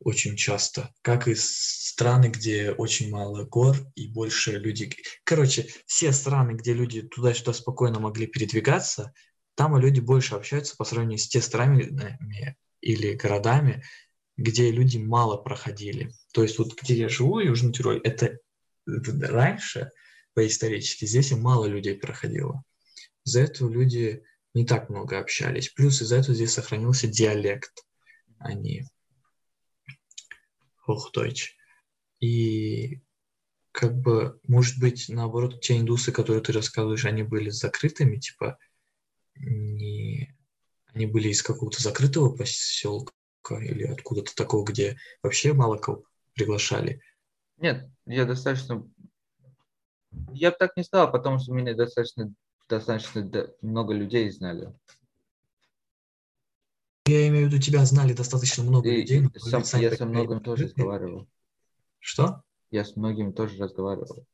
очень 0.00 0.36
часто, 0.36 0.92
как 1.02 1.28
и 1.28 1.34
страны, 1.34 2.26
где 2.26 2.72
очень 2.72 3.10
мало 3.10 3.44
гор 3.44 3.76
и 3.94 4.08
больше 4.08 4.58
людей. 4.58 4.96
Короче, 5.24 5.68
все 5.86 6.12
страны, 6.12 6.52
где 6.52 6.74
люди 6.74 7.02
туда-сюда 7.02 7.52
спокойно 7.52 8.00
могли 8.00 8.26
передвигаться, 8.26 9.12
там 9.54 9.76
люди 9.78 10.00
больше 10.00 10.34
общаются 10.34 10.76
по 10.76 10.84
сравнению 10.84 11.18
с 11.18 11.28
те 11.28 11.40
странами 11.40 12.18
или 12.80 13.14
городами, 13.14 13.84
где 14.36 14.70
люди 14.70 14.98
мало 14.98 15.36
проходили. 15.36 16.12
То 16.32 16.42
есть 16.42 16.58
вот 16.58 16.80
где 16.80 16.94
я 16.94 17.08
живу, 17.08 17.38
Южный 17.38 17.72
Тироль, 17.72 18.00
это 18.02 18.38
раньше, 18.86 19.90
по-исторически, 20.34 21.04
здесь 21.04 21.30
и 21.30 21.36
мало 21.36 21.66
людей 21.66 21.96
проходило. 21.96 22.62
Из-за 23.24 23.42
этого 23.42 23.70
люди 23.70 24.22
не 24.52 24.66
так 24.66 24.90
много 24.90 25.18
общались. 25.18 25.68
Плюс 25.68 26.02
из-за 26.02 26.16
этого 26.16 26.34
здесь 26.34 26.52
сохранился 26.52 27.06
диалект, 27.06 27.84
а 28.38 28.52
не 28.52 28.86
Hochdeutsch. 30.86 31.50
И 32.20 33.00
как 33.72 33.96
бы, 33.96 34.38
может 34.46 34.78
быть, 34.78 35.06
наоборот, 35.08 35.60
те 35.60 35.78
индусы, 35.78 36.12
которые 36.12 36.42
ты 36.42 36.52
рассказываешь, 36.52 37.04
они 37.04 37.22
были 37.22 37.50
закрытыми, 37.50 38.18
типа, 38.18 38.58
не... 39.34 40.34
они 40.92 41.06
были 41.06 41.28
из 41.28 41.42
какого-то 41.42 41.82
закрытого 41.82 42.34
поселка 42.34 43.12
или 43.50 43.84
откуда-то 43.84 44.34
такого, 44.34 44.64
где 44.64 44.96
вообще 45.22 45.52
мало 45.52 45.76
кого 45.76 46.04
приглашали. 46.34 47.00
Нет, 47.56 47.88
я 48.06 48.24
достаточно... 48.24 48.88
Я 50.32 50.52
бы 50.52 50.56
так 50.58 50.76
не 50.76 50.84
сказал, 50.84 51.10
потому 51.10 51.40
что 51.40 51.52
меня 51.52 51.74
достаточно, 51.74 52.32
достаточно 52.68 53.50
много 53.60 53.92
людей 53.92 54.30
знали. 54.30 54.72
Я 57.06 57.28
имею 57.28 57.48
в 57.48 57.52
виду, 57.52 57.60
тебя 57.60 57.84
знали 57.84 58.14
достаточно 58.14 58.64
много 58.64 58.88
И 58.88 59.02
людей. 59.02 59.28
сам, 59.36 59.80
я 59.80 59.94
со 59.94 60.06
многими 60.06 60.34
не 60.34 60.40
тоже 60.40 60.64
разговаривал. 60.64 61.28
Что? 61.98 62.42
Я 62.70 62.84
с 62.84 62.96
многими 62.96 63.30
тоже 63.30 63.62
разговаривал. 63.62 64.26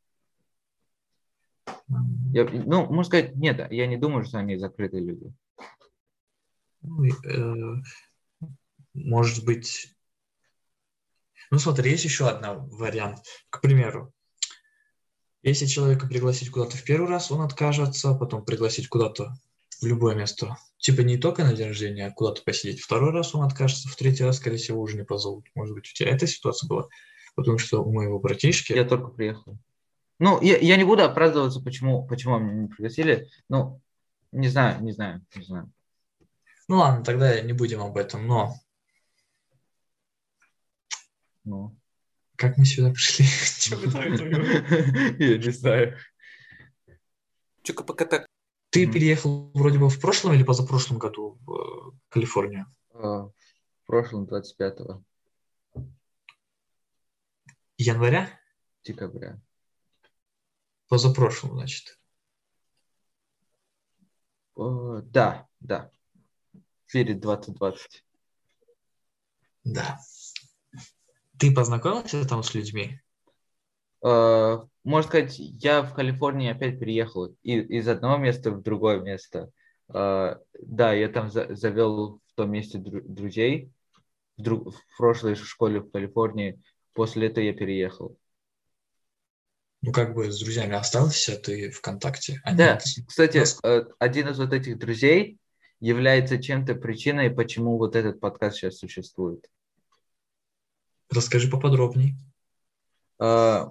Я, 2.32 2.44
ну, 2.44 2.86
можно 2.86 3.04
сказать, 3.04 3.34
нет, 3.34 3.70
я 3.72 3.86
не 3.88 3.96
думаю, 3.96 4.24
что 4.24 4.38
они 4.38 4.56
закрытые 4.56 5.02
люди. 5.02 5.32
Ну, 6.82 7.04
э, 7.04 7.82
может 8.94 9.44
быть... 9.44 9.96
Ну, 11.50 11.58
смотри, 11.58 11.90
есть 11.90 12.04
еще 12.04 12.28
один 12.28 12.68
вариант. 12.68 13.24
К 13.50 13.60
примеру, 13.60 14.12
если 15.42 15.66
человека 15.66 16.06
пригласить 16.06 16.50
куда-то 16.50 16.76
в 16.76 16.84
первый 16.84 17.08
раз, 17.08 17.32
он 17.32 17.40
откажется, 17.40 18.14
потом 18.14 18.44
пригласить 18.44 18.88
куда-то 18.88 19.34
в 19.80 19.86
любое 19.86 20.14
место. 20.14 20.56
Типа 20.78 21.00
не 21.02 21.18
только 21.18 21.44
на 21.44 21.54
день 21.54 21.68
рождения, 21.68 22.06
а 22.06 22.10
куда-то 22.10 22.42
посидеть. 22.42 22.80
Второй 22.80 23.12
раз 23.12 23.34
он 23.34 23.44
откажется, 23.44 23.88
в 23.88 23.96
третий 23.96 24.24
раз, 24.24 24.36
скорее 24.36 24.56
всего, 24.56 24.80
уже 24.80 24.96
не 24.96 25.04
позовут. 25.04 25.46
Может 25.54 25.74
быть, 25.74 25.88
у 25.88 25.94
тебя 25.94 26.10
эта 26.10 26.26
ситуация 26.26 26.68
была? 26.68 26.88
Потому 27.34 27.58
что 27.58 27.82
у 27.82 27.92
моего 27.92 28.18
братишки... 28.18 28.72
Я 28.72 28.84
только 28.84 29.08
приехал. 29.08 29.58
Ну, 30.18 30.40
я, 30.42 30.58
я 30.58 30.76
не 30.76 30.84
буду 30.84 31.02
оправдываться, 31.02 31.60
почему, 31.60 32.06
почему 32.06 32.38
меня 32.38 32.62
не 32.62 32.68
пригласили. 32.68 33.28
Ну, 33.48 33.80
не 34.32 34.48
знаю, 34.48 34.82
не 34.82 34.92
знаю, 34.92 35.24
не 35.34 35.44
знаю. 35.44 35.72
Ну 36.68 36.76
ладно, 36.76 37.04
тогда 37.04 37.40
не 37.40 37.52
будем 37.52 37.80
об 37.80 37.96
этом, 37.96 38.26
но 38.26 38.54
Ну. 41.44 41.76
как 42.36 42.58
мы 42.58 42.64
сюда 42.64 42.90
пришли? 42.90 43.26
Говорим? 43.70 45.16
Я 45.18 45.38
не 45.38 45.50
знаю. 45.50 45.98
Чука 47.62 47.82
пока 47.82 48.04
так. 48.04 48.29
Ты 48.70 48.84
Мгм. 48.84 48.92
переехал 48.92 49.50
вроде 49.52 49.78
бы 49.78 49.88
в 49.88 50.00
прошлом 50.00 50.32
или 50.34 50.44
позапрошлом 50.44 50.98
году 50.98 51.38
в 51.44 51.52
э, 51.52 51.98
Калифорнию? 52.08 52.66
А, 52.94 53.24
В 53.24 53.32
прошлом 53.86 54.26
25 54.26 54.78
Января? 57.78 58.30
декабря. 58.84 59.40
Позапрошлом, 60.88 61.54
значит. 61.54 61.98
О, 64.54 65.00
Да, 65.00 65.48
да. 65.60 65.90
Перед 66.86 67.20
2020. 67.20 68.04
Да. 69.64 69.98
Ты 71.38 71.54
познакомился 71.54 72.26
там 72.26 72.42
с 72.42 72.54
людьми? 72.54 73.00
Э, 74.04 74.58
Можно 74.84 75.08
сказать, 75.08 75.38
я 75.38 75.82
в 75.82 75.94
Калифорнии 75.94 76.50
опять 76.50 76.78
переехал 76.80 77.34
и- 77.42 77.60
из 77.78 77.86
одного 77.88 78.16
места 78.16 78.50
в 78.50 78.62
другое 78.62 79.00
место. 79.00 79.50
Э, 79.92 80.36
Да, 80.62 80.92
я 80.92 81.08
там 81.08 81.30
за- 81.30 81.54
завел 81.54 82.20
в 82.26 82.34
том 82.34 82.50
месте 82.52 82.78
дру- 82.78 83.02
друзей 83.02 83.70
в, 84.36 84.42
друг- 84.42 84.74
в 84.74 84.96
прошлой 84.96 85.34
школе 85.34 85.80
в 85.80 85.90
Калифорнии. 85.90 86.60
После 86.92 87.26
этого 87.28 87.44
я 87.44 87.52
переехал. 87.52 88.16
Ну, 89.82 89.92
как 89.92 90.14
бы 90.14 90.30
с 90.30 90.38
друзьями 90.40 90.74
остался 90.74 91.36
ты 91.38 91.70
ВКонтакте? 91.70 92.40
А 92.44 92.54
Да, 92.54 92.74
нет. 92.74 92.84
кстати, 93.06 93.38
Нас- 93.38 93.58
э, 93.64 93.84
один 93.98 94.28
из 94.28 94.38
вот 94.38 94.52
этих 94.52 94.78
друзей 94.78 95.38
является 95.80 96.40
чем-то 96.42 96.74
причиной, 96.74 97.30
почему 97.30 97.78
вот 97.78 97.96
этот 97.96 98.20
подкаст 98.20 98.58
сейчас 98.58 98.78
существует. 98.78 99.46
Расскажи 101.10 101.48
поподробней. 101.50 102.14
Э, 103.18 103.66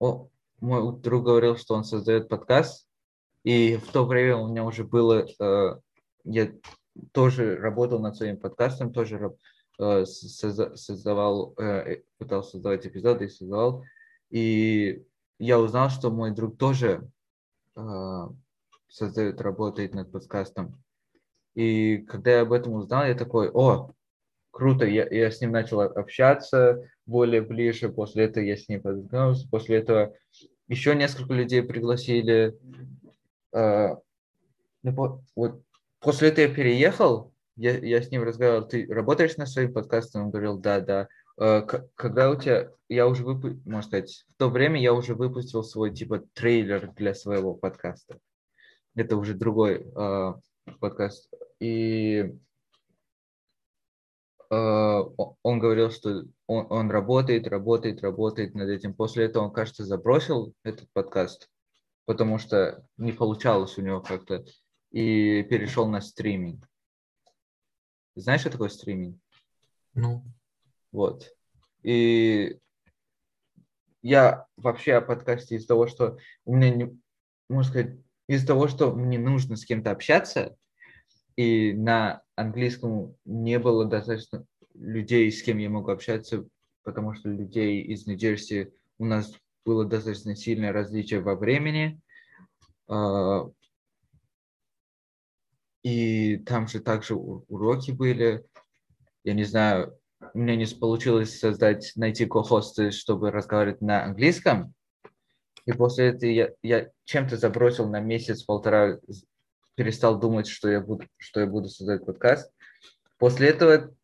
о, 0.00 0.28
мой 0.60 0.98
друг 1.00 1.24
говорил, 1.24 1.56
что 1.56 1.74
он 1.74 1.84
создает 1.84 2.28
подкаст, 2.28 2.88
и 3.44 3.76
в 3.76 3.92
то 3.92 4.04
время 4.04 4.36
у 4.36 4.48
меня 4.48 4.64
уже 4.64 4.82
было, 4.82 5.26
э, 5.38 5.80
я 6.24 6.52
тоже 7.12 7.56
работал 7.56 8.00
над 8.00 8.16
своим 8.16 8.38
подкастом, 8.38 8.92
тоже 8.92 9.36
э, 9.78 10.04
созда- 10.04 10.74
создавал, 10.74 11.54
э, 11.58 12.02
пытался 12.18 12.52
создавать 12.52 12.86
эпизоды 12.86 13.26
и 13.26 13.28
создавал, 13.28 13.84
и 14.30 15.04
я 15.38 15.60
узнал, 15.60 15.90
что 15.90 16.10
мой 16.10 16.32
друг 16.32 16.58
тоже 16.58 17.08
э, 17.76 18.28
создает, 18.88 19.40
работает 19.40 19.94
над 19.94 20.10
подкастом. 20.10 20.82
И 21.54 21.98
когда 21.98 22.30
я 22.32 22.40
об 22.42 22.52
этом 22.52 22.72
узнал, 22.72 23.04
я 23.04 23.14
такой, 23.14 23.50
о, 23.50 23.92
круто, 24.50 24.84
я, 24.84 25.06
я 25.08 25.30
с 25.30 25.40
ним 25.40 25.52
начал 25.52 25.80
общаться 25.80 26.88
более 27.06 27.42
ближе, 27.42 27.88
после 27.88 28.24
этого 28.24 28.44
я 28.44 28.56
с 28.56 28.68
ним 28.68 28.82
познакомился, 28.82 29.48
после 29.50 29.78
этого 29.78 30.14
еще 30.68 30.94
несколько 30.94 31.34
людей 31.34 31.62
пригласили. 31.62 32.56
Э, 33.52 33.96
вот 34.82 35.62
после 36.00 36.28
этого 36.28 36.46
я 36.46 36.54
переехал, 36.54 37.32
я, 37.56 37.76
я 37.78 38.00
с 38.00 38.10
ним 38.10 38.22
разговаривал, 38.22 38.68
ты 38.68 38.86
работаешь 38.86 39.36
над 39.36 39.48
своим 39.48 39.72
подкастом? 39.72 40.24
Он 40.24 40.30
говорил, 40.30 40.58
да, 40.58 40.80
да. 40.80 41.08
Э, 41.38 41.62
когда 41.94 42.30
у 42.30 42.36
тебя, 42.36 42.70
я 42.88 43.06
уже 43.06 43.24
выпустил, 43.24 43.60
можно 43.64 43.88
сказать, 43.88 44.24
в 44.28 44.36
то 44.36 44.48
время 44.48 44.80
я 44.80 44.92
уже 44.94 45.14
выпустил 45.14 45.62
свой 45.64 45.92
типа 45.92 46.22
трейлер 46.34 46.92
для 46.92 47.14
своего 47.14 47.54
подкаста. 47.54 48.18
Это 48.94 49.16
уже 49.16 49.34
другой 49.34 49.86
э, 49.94 50.34
подкаст. 50.80 51.32
И 51.58 52.34
он 54.50 55.58
говорил, 55.60 55.90
что 55.90 56.24
он, 56.46 56.66
он 56.70 56.90
работает, 56.90 57.46
работает, 57.46 58.02
работает 58.02 58.54
над 58.54 58.68
этим. 58.68 58.94
После 58.94 59.26
этого 59.26 59.44
он, 59.44 59.52
кажется, 59.52 59.84
забросил 59.84 60.52
этот 60.64 60.88
подкаст, 60.92 61.48
потому 62.04 62.38
что 62.38 62.84
не 62.96 63.12
получалось 63.12 63.78
у 63.78 63.82
него 63.82 64.00
как-то, 64.00 64.44
и 64.90 65.44
перешел 65.44 65.86
на 65.86 66.00
стриминг. 66.00 66.68
Знаешь, 68.16 68.40
что 68.40 68.50
такое 68.50 68.70
стриминг? 68.70 69.20
Ну, 69.94 70.24
Вот. 70.90 71.32
И 71.82 72.58
я 74.02 74.46
вообще 74.56 74.94
о 74.94 75.00
подкасте 75.00 75.56
из-за 75.56 75.68
того, 75.68 75.86
что 75.86 76.18
у 76.44 76.56
меня, 76.56 76.70
не, 76.70 77.00
можно 77.48 77.70
сказать, 77.70 77.96
из-за 78.26 78.46
того, 78.48 78.66
что 78.66 78.92
мне 78.92 79.18
нужно 79.18 79.56
с 79.56 79.64
кем-то 79.64 79.90
общаться, 79.90 80.56
и 81.40 81.72
на 81.72 82.20
английском 82.36 83.16
не 83.24 83.58
было 83.58 83.86
достаточно 83.86 84.44
людей, 84.74 85.32
с 85.32 85.42
кем 85.42 85.56
я 85.56 85.70
могу 85.70 85.90
общаться, 85.90 86.46
потому 86.82 87.14
что 87.14 87.30
людей 87.30 87.80
из 87.80 88.06
Нью-Джерси 88.06 88.74
у 88.98 89.06
нас 89.06 89.32
было 89.64 89.86
достаточно 89.86 90.36
сильное 90.36 90.70
различие 90.70 91.20
во 91.20 91.36
времени. 91.36 91.98
А, 92.88 93.48
И 95.82 96.36
там 96.44 96.68
же 96.68 96.80
также 96.80 97.14
уроки 97.14 97.90
были. 97.90 98.44
Я 99.24 99.32
не 99.32 99.44
знаю, 99.44 99.98
меня 100.34 100.56
не 100.56 100.66
получилось 100.66 101.38
создать, 101.38 101.92
найти 101.96 102.26
ко-хосты, 102.26 102.90
чтобы 102.90 103.30
разговаривать 103.30 103.80
на 103.80 104.04
английском. 104.04 104.74
И 105.64 105.72
после 105.72 106.08
этого 106.08 106.30
я, 106.30 106.50
я 106.62 106.90
чем-то 107.04 107.38
забросил 107.38 107.88
на 107.88 108.00
месяц-полтора, 108.00 108.98
перестал 109.74 110.18
думать, 110.18 110.46
что 110.46 110.68
я 110.68 110.80
буду, 110.80 111.06
что 111.16 111.40
я 111.40 111.46
буду 111.46 111.68
создать 111.68 112.04
подкаст. 112.04 112.52
После 113.18 113.48
этого 113.48 113.94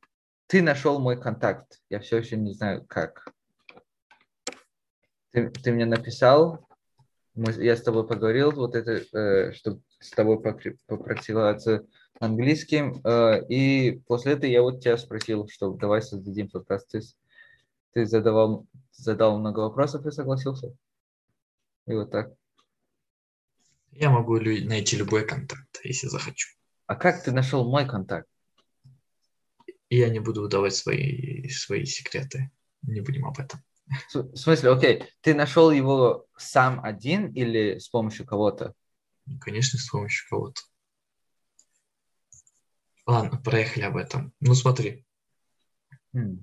ты 0.47 0.63
нашел 0.63 0.99
мой 0.99 1.21
контакт. 1.21 1.81
Я 1.91 2.01
все 2.01 2.19
еще 2.19 2.37
не 2.37 2.53
знаю, 2.53 2.85
как. 2.87 3.33
Ты, 5.33 5.51
ты 5.51 5.73
мне 5.73 5.85
написал, 5.85 6.67
мы, 7.35 7.53
я 7.53 7.77
с 7.77 7.83
тобой 7.83 8.07
поговорил, 8.07 8.53
вот 8.53 8.75
это, 8.75 9.05
э, 9.17 9.53
чтобы 9.53 9.83
с 9.99 10.11
тобой 10.11 10.41
попрактиковаться 10.41 11.87
английским, 12.19 13.01
э, 13.05 13.45
и 13.49 14.01
после 14.07 14.33
этого 14.33 14.51
я 14.51 14.63
вот 14.63 14.81
тебя 14.81 14.97
спросил, 14.97 15.47
что 15.49 15.73
давай 15.75 16.01
создадим 16.01 16.49
подкаст. 16.49 16.89
Ты, 16.91 17.01
ты 17.93 18.07
задавал, 18.07 18.67
задал 18.93 19.39
много 19.39 19.61
вопросов 19.61 20.07
и 20.07 20.11
согласился. 20.11 20.75
И 21.87 21.93
вот 21.93 22.11
так. 22.11 22.33
Я 23.99 24.11
могу 24.11 24.39
найти 24.39 24.97
любой 24.97 25.27
контакт, 25.27 25.81
если 25.83 26.09
захочу. 26.09 26.49
А 26.87 26.97
как 26.97 27.25
ты 27.25 27.33
нашел 27.33 27.69
мой 27.69 27.89
контакт? 27.89 28.29
Я 29.89 30.11
не 30.11 30.21
буду 30.21 30.43
выдавать 30.43 30.75
свои, 30.75 31.49
свои 31.49 31.87
секреты. 31.87 32.51
Не 32.83 33.01
будем 33.01 33.25
об 33.27 33.39
этом. 33.39 33.63
В 34.13 34.37
смысле, 34.37 34.71
окей, 34.71 35.05
ты 35.23 35.35
нашел 35.35 35.71
его 35.71 36.27
сам 36.37 36.85
один 36.85 37.33
или 37.33 37.79
с 37.79 37.89
помощью 37.89 38.27
кого-то? 38.27 38.75
Конечно, 39.41 39.79
с 39.79 39.89
помощью 39.89 40.29
кого-то. 40.29 40.61
Ладно, 43.07 43.41
проехали 43.41 43.85
об 43.85 43.97
этом. 43.97 44.35
Ну 44.41 44.55
смотри. 44.55 45.07
Mm. 46.15 46.39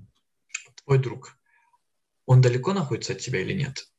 Твой 0.83 0.97
друг, 0.97 1.37
он 2.25 2.41
далеко 2.41 2.73
находится 2.73 3.13
от 3.13 3.19
тебя 3.19 3.41
или 3.41 3.53
нет? 3.53 3.92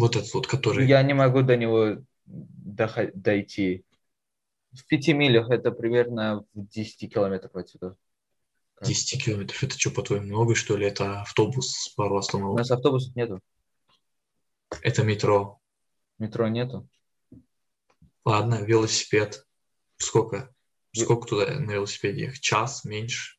Вот 0.00 0.16
этот 0.16 0.32
вот, 0.32 0.46
который... 0.46 0.86
Я 0.86 1.02
не 1.02 1.12
могу 1.12 1.42
до 1.42 1.58
него 1.58 1.98
дойти. 2.24 3.84
В 4.72 4.86
пяти 4.86 5.12
милях 5.12 5.50
это 5.50 5.72
примерно 5.72 6.46
в 6.54 6.66
10 6.68 7.12
километров 7.12 7.54
отсюда. 7.54 7.96
10 8.82 9.22
километров. 9.22 9.62
Это 9.62 9.78
что, 9.78 9.90
по-твоему, 9.90 10.26
много, 10.26 10.54
что 10.54 10.78
ли? 10.78 10.86
Это 10.86 11.20
автобус 11.20 11.92
пару 11.96 12.16
остановок? 12.16 12.54
У 12.54 12.58
нас 12.58 12.70
автобусов 12.70 13.14
нету. 13.14 13.40
Это 14.80 15.02
метро. 15.02 15.60
Метро 16.18 16.48
нету. 16.48 16.88
Ладно, 18.24 18.62
велосипед. 18.62 19.46
Сколько? 19.98 20.54
Сколько 20.94 21.28
туда 21.28 21.60
на 21.60 21.72
велосипеде 21.72 22.22
ехать? 22.22 22.40
Час, 22.40 22.86
меньше? 22.86 23.36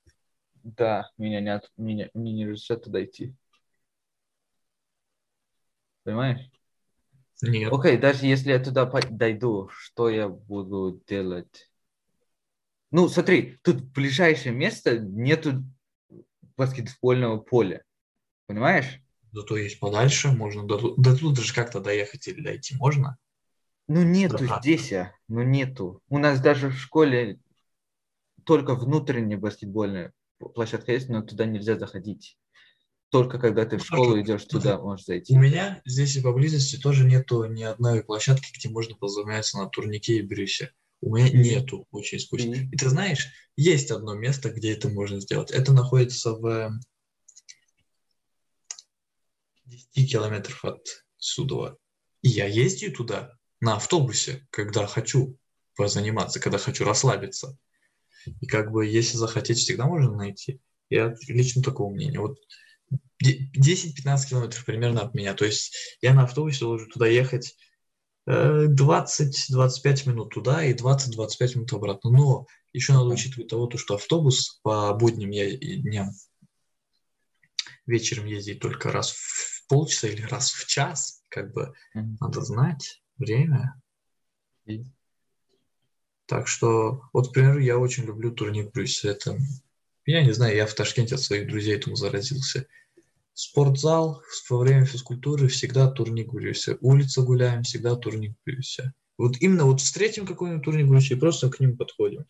Да, 0.61 1.09
меня 1.17 1.41
нет, 1.41 1.71
меня, 1.75 2.11
мне 2.13 2.33
не 2.33 2.45
разрешат 2.45 2.83
туда 2.83 3.03
идти. 3.03 3.33
Понимаешь? 6.03 6.49
Нет. 7.41 7.73
Окей, 7.73 7.97
даже 7.97 8.25
если 8.25 8.51
я 8.51 8.59
туда 8.59 8.85
дойду, 8.85 9.69
что 9.69 10.09
я 10.09 10.29
буду 10.29 11.01
делать? 11.07 11.71
Ну, 12.91 13.07
смотри, 13.09 13.59
тут 13.63 13.83
ближайшее 13.83 14.53
место 14.53 14.99
нету 14.99 15.63
баскетбольного 16.57 17.37
поля. 17.37 17.83
Понимаешь? 18.47 19.01
Зато 19.31 19.57
есть 19.57 19.79
подальше, 19.79 20.31
можно 20.31 20.63
до, 20.63 20.95
до 20.97 21.17
туда 21.17 21.41
же 21.41 21.53
как-то 21.53 21.79
доехать 21.79 22.27
или 22.27 22.41
дойти 22.41 22.75
можно? 22.75 23.17
Ну, 23.87 24.03
нету 24.03 24.45
да. 24.47 24.59
здесь, 24.59 24.91
а. 24.93 25.13
ну, 25.27 25.41
нету. 25.41 26.01
У 26.09 26.17
нас 26.17 26.41
даже 26.41 26.69
в 26.69 26.77
школе 26.77 27.39
только 28.43 28.75
внутренняя 28.75 29.39
баскетбольная 29.39 30.13
площадка 30.37 30.91
есть, 30.91 31.09
но 31.09 31.21
туда 31.21 31.45
нельзя 31.45 31.77
заходить. 31.77 32.37
Только 33.11 33.39
когда 33.39 33.65
ты 33.65 33.77
в 33.77 33.85
школу 33.85 34.19
идешь, 34.21 34.45
туда 34.45 34.79
можешь 34.79 35.05
зайти. 35.05 35.33
У 35.35 35.37
меня 35.37 35.81
здесь 35.83 36.15
и 36.15 36.21
поблизости 36.21 36.77
тоже 36.77 37.03
нету 37.03 37.43
ни 37.43 37.61
одной 37.61 38.05
площадки, 38.05 38.53
где 38.57 38.69
можно 38.69 38.95
позаниматься 38.95 39.57
на 39.57 39.67
турнике 39.67 40.17
и 40.17 40.21
брюсе. 40.21 40.71
У 41.01 41.13
меня 41.13 41.29
нету, 41.29 41.87
очень 41.91 42.19
скучно. 42.19 42.55
И 42.71 42.77
ты 42.77 42.87
знаешь, 42.87 43.27
есть 43.57 43.91
одно 43.91 44.13
место, 44.13 44.49
где 44.49 44.71
это 44.71 44.87
можно 44.87 45.19
сделать. 45.19 45.51
Это 45.51 45.73
находится 45.73 46.31
в 46.35 46.79
10 49.65 50.09
километров 50.09 50.63
от 50.63 51.05
Судова. 51.17 51.77
И 52.21 52.29
я 52.29 52.45
ездию 52.45 52.93
туда 52.93 53.33
на 53.59 53.75
автобусе, 53.75 54.47
когда 54.51 54.87
хочу 54.87 55.37
позаниматься, 55.75 56.39
когда 56.39 56.59
хочу 56.59 56.85
расслабиться. 56.85 57.57
И 58.39 58.47
как 58.47 58.71
бы, 58.71 58.85
если 58.85 59.17
захотеть, 59.17 59.57
всегда 59.57 59.85
можно 59.85 60.15
найти. 60.15 60.61
Я 60.89 61.13
лично 61.27 61.61
такого 61.61 61.91
мнения. 61.91 62.19
Вот 62.19 62.37
10-15 63.21 64.29
километров 64.29 64.65
примерно 64.65 65.01
от 65.01 65.13
меня. 65.13 65.33
То 65.33 65.45
есть 65.45 65.97
я 66.01 66.13
на 66.13 66.23
автобусе 66.23 66.59
должен 66.61 66.89
туда 66.89 67.07
ехать 67.07 67.55
20-25 68.27 70.09
минут 70.09 70.33
туда 70.33 70.63
и 70.63 70.73
20-25 70.73 71.55
минут 71.55 71.73
обратно. 71.73 72.09
Но 72.11 72.45
еще 72.73 72.93
надо 72.93 73.05
учитывать 73.05 73.49
того, 73.49 73.69
что 73.77 73.95
автобус 73.95 74.59
по 74.63 74.93
будним 74.93 75.31
я 75.31 75.55
дням 75.57 76.11
вечером 77.85 78.25
ездить 78.25 78.59
только 78.59 78.91
раз 78.91 79.11
в 79.11 79.67
полчаса 79.67 80.07
или 80.07 80.21
раз 80.21 80.51
в 80.51 80.67
час. 80.67 81.23
Как 81.29 81.53
бы 81.53 81.73
mm-hmm. 81.95 82.17
надо 82.19 82.41
знать 82.41 83.01
время. 83.17 83.75
Так 86.27 86.47
что, 86.47 87.01
вот, 87.11 87.29
к 87.29 87.33
примеру, 87.33 87.59
я 87.59 87.77
очень 87.77 88.05
люблю 88.05 88.31
турник 88.31 88.71
Брюссель. 88.71 89.09
Это, 89.09 89.37
я 90.05 90.23
не 90.23 90.31
знаю, 90.31 90.55
я 90.55 90.65
в 90.65 90.73
Ташкенте 90.73 91.15
от 91.15 91.21
своих 91.21 91.47
друзей 91.47 91.75
этому 91.75 91.97
заразился 91.97 92.67
спортзал 93.33 94.21
во 94.49 94.57
время 94.59 94.85
физкультуры 94.85 95.47
всегда 95.47 95.89
турник 95.89 96.31
Брюся. 96.31 96.77
Улица 96.81 97.21
гуляем, 97.21 97.63
всегда 97.63 97.95
турник 97.95 98.35
Брюся. 98.45 98.93
Вот 99.17 99.37
именно 99.39 99.65
вот 99.65 99.81
встретим 99.81 100.25
какой-нибудь 100.25 100.63
турник 100.63 100.87
Брюся 100.87 101.13
и 101.13 101.19
просто 101.19 101.49
к 101.49 101.59
ним 101.59 101.77
подходим. 101.77 102.25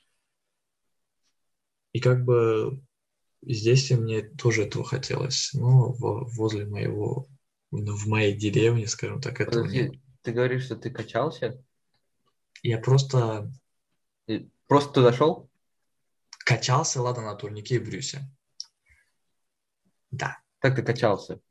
И 1.93 1.99
как 1.99 2.24
бы 2.24 2.82
здесь 3.41 3.91
мне 3.91 4.22
тоже 4.22 4.64
этого 4.64 4.86
хотелось. 4.86 5.52
Но 5.54 5.93
возле 5.93 6.66
моего, 6.66 7.28
в 7.72 8.08
моей 8.08 8.36
деревне, 8.36 8.88
скажем 8.88 9.22
так, 9.22 9.41
этого 9.41 9.64
Подожди, 9.64 9.84
нет. 9.84 9.93
Ты 10.22 10.32
говоришь, 10.32 10.66
что 10.66 10.76
ты 10.76 10.89
качался? 10.89 11.64
Я 12.64 12.78
просто... 12.78 13.52
Ты 14.28 14.49
просто 14.68 14.93
туда 14.93 15.14
шел? 15.14 15.49
Качался, 16.45 17.02
ладно, 17.02 17.24
на 17.24 17.36
турнике 17.36 17.76
и 17.76 17.80
брюсе. 17.80 18.22
Да. 20.12 20.41
Как 20.62 20.76
ты 20.76 20.84
качался? 20.84 21.41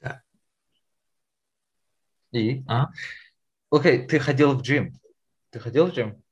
Да. 0.00 0.22
И? 2.30 2.62
А? 2.68 2.86
Окей, 3.68 4.06
ты 4.06 4.20
ходил 4.20 4.56
в 4.56 4.62
джим. 4.62 4.98
Ты 5.50 5.58
ходил 5.58 5.86
в 5.86 5.90
джим? 5.90 6.22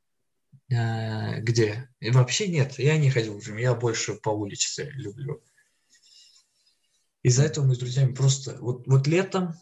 А, 0.72 1.40
где? 1.40 1.88
Вообще 2.00 2.46
нет, 2.46 2.78
я 2.78 2.96
не 2.96 3.10
ходил 3.10 3.38
в 3.38 3.42
джим, 3.42 3.56
я 3.56 3.74
больше 3.74 4.14
по 4.14 4.30
улице 4.30 4.92
люблю. 4.94 5.42
Из-за 7.24 7.42
этого 7.42 7.64
мы 7.66 7.74
с 7.74 7.78
друзьями 7.78 8.14
просто... 8.14 8.56
Вот, 8.60 8.86
вот 8.86 9.08
летом, 9.08 9.54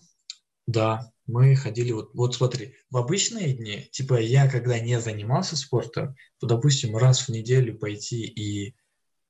да, 0.66 1.10
мы 1.26 1.56
ходили, 1.56 1.92
вот, 1.92 2.10
вот 2.12 2.34
смотри, 2.34 2.74
в 2.90 2.98
обычные 2.98 3.54
дни, 3.54 3.88
типа 3.90 4.20
я 4.20 4.50
когда 4.50 4.78
не 4.78 5.00
занимался 5.00 5.56
спортом, 5.56 6.14
то, 6.38 6.46
допустим, 6.46 6.94
раз 6.94 7.22
в 7.22 7.30
неделю 7.30 7.78
пойти 7.78 8.26
и 8.26 8.76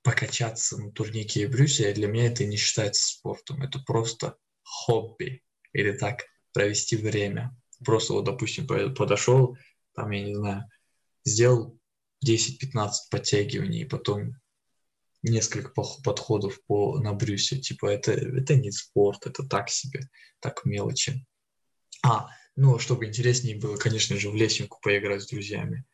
покачаться 0.05 0.76
на 0.76 0.92
турнике 0.92 1.42
и 1.42 1.46
брюсе, 1.46 1.94
для 1.94 2.07
меня 2.07 2.26
это 2.26 2.44
не 2.44 2.57
считается 2.57 3.09
спортом, 3.09 3.62
это 3.62 3.80
просто 3.80 4.36
хобби 4.62 5.42
или 5.72 5.92
так 5.92 6.24
провести 6.52 6.96
время. 6.96 7.57
Просто 7.84 8.12
вот, 8.12 8.24
допустим, 8.24 8.66
подошел, 8.66 9.57
там, 9.94 10.11
я 10.11 10.22
не 10.22 10.34
знаю, 10.34 10.64
сделал 11.24 11.78
10-15 12.24 12.90
подтягиваний, 13.11 13.82
и 13.82 13.86
потом 13.86 14.36
несколько 15.22 15.70
подходов 15.70 16.62
по, 16.66 16.98
на 16.98 17.14
брюсе. 17.14 17.59
Типа 17.59 17.86
это, 17.86 18.12
это 18.12 18.57
не 18.57 18.70
спорт, 18.70 19.26
это 19.26 19.42
так 19.42 19.70
себе, 19.70 20.11
так 20.38 20.66
мелочи. 20.66 21.26
А, 22.05 22.28
ну, 22.57 22.78
чтобы 22.78 23.07
интереснее 23.07 23.59
было, 23.59 23.76
конечно 23.76 24.18
же, 24.18 24.30
в 24.30 24.36
лесенку 24.36 24.78
поиграть 24.82 25.22
с 25.22 25.28
друзьями. 25.28 25.86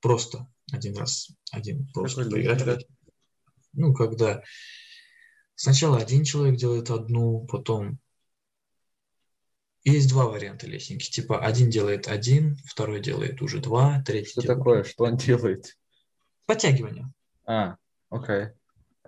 Просто 0.00 0.46
один 0.72 0.94
раз, 0.96 1.30
один 1.50 1.88
просто 1.94 2.28
поиграть 2.28 2.86
ну, 3.76 3.94
когда 3.94 4.42
сначала 5.54 5.98
один 5.98 6.24
человек 6.24 6.56
делает 6.56 6.90
одну, 6.90 7.46
потом 7.46 7.98
есть 9.84 10.08
два 10.08 10.26
варианта 10.26 10.66
лестники. 10.66 11.10
Типа 11.10 11.44
один 11.44 11.70
делает 11.70 12.08
один, 12.08 12.56
второй 12.66 13.00
делает 13.00 13.40
уже 13.40 13.60
два, 13.60 14.02
третий 14.02 14.32
Что 14.32 14.42
делает... 14.42 14.58
такое? 14.58 14.84
Что 14.84 15.04
он 15.04 15.16
делает? 15.16 15.78
Подтягивание. 16.46 17.12
А, 17.46 17.76
окей. 18.10 18.48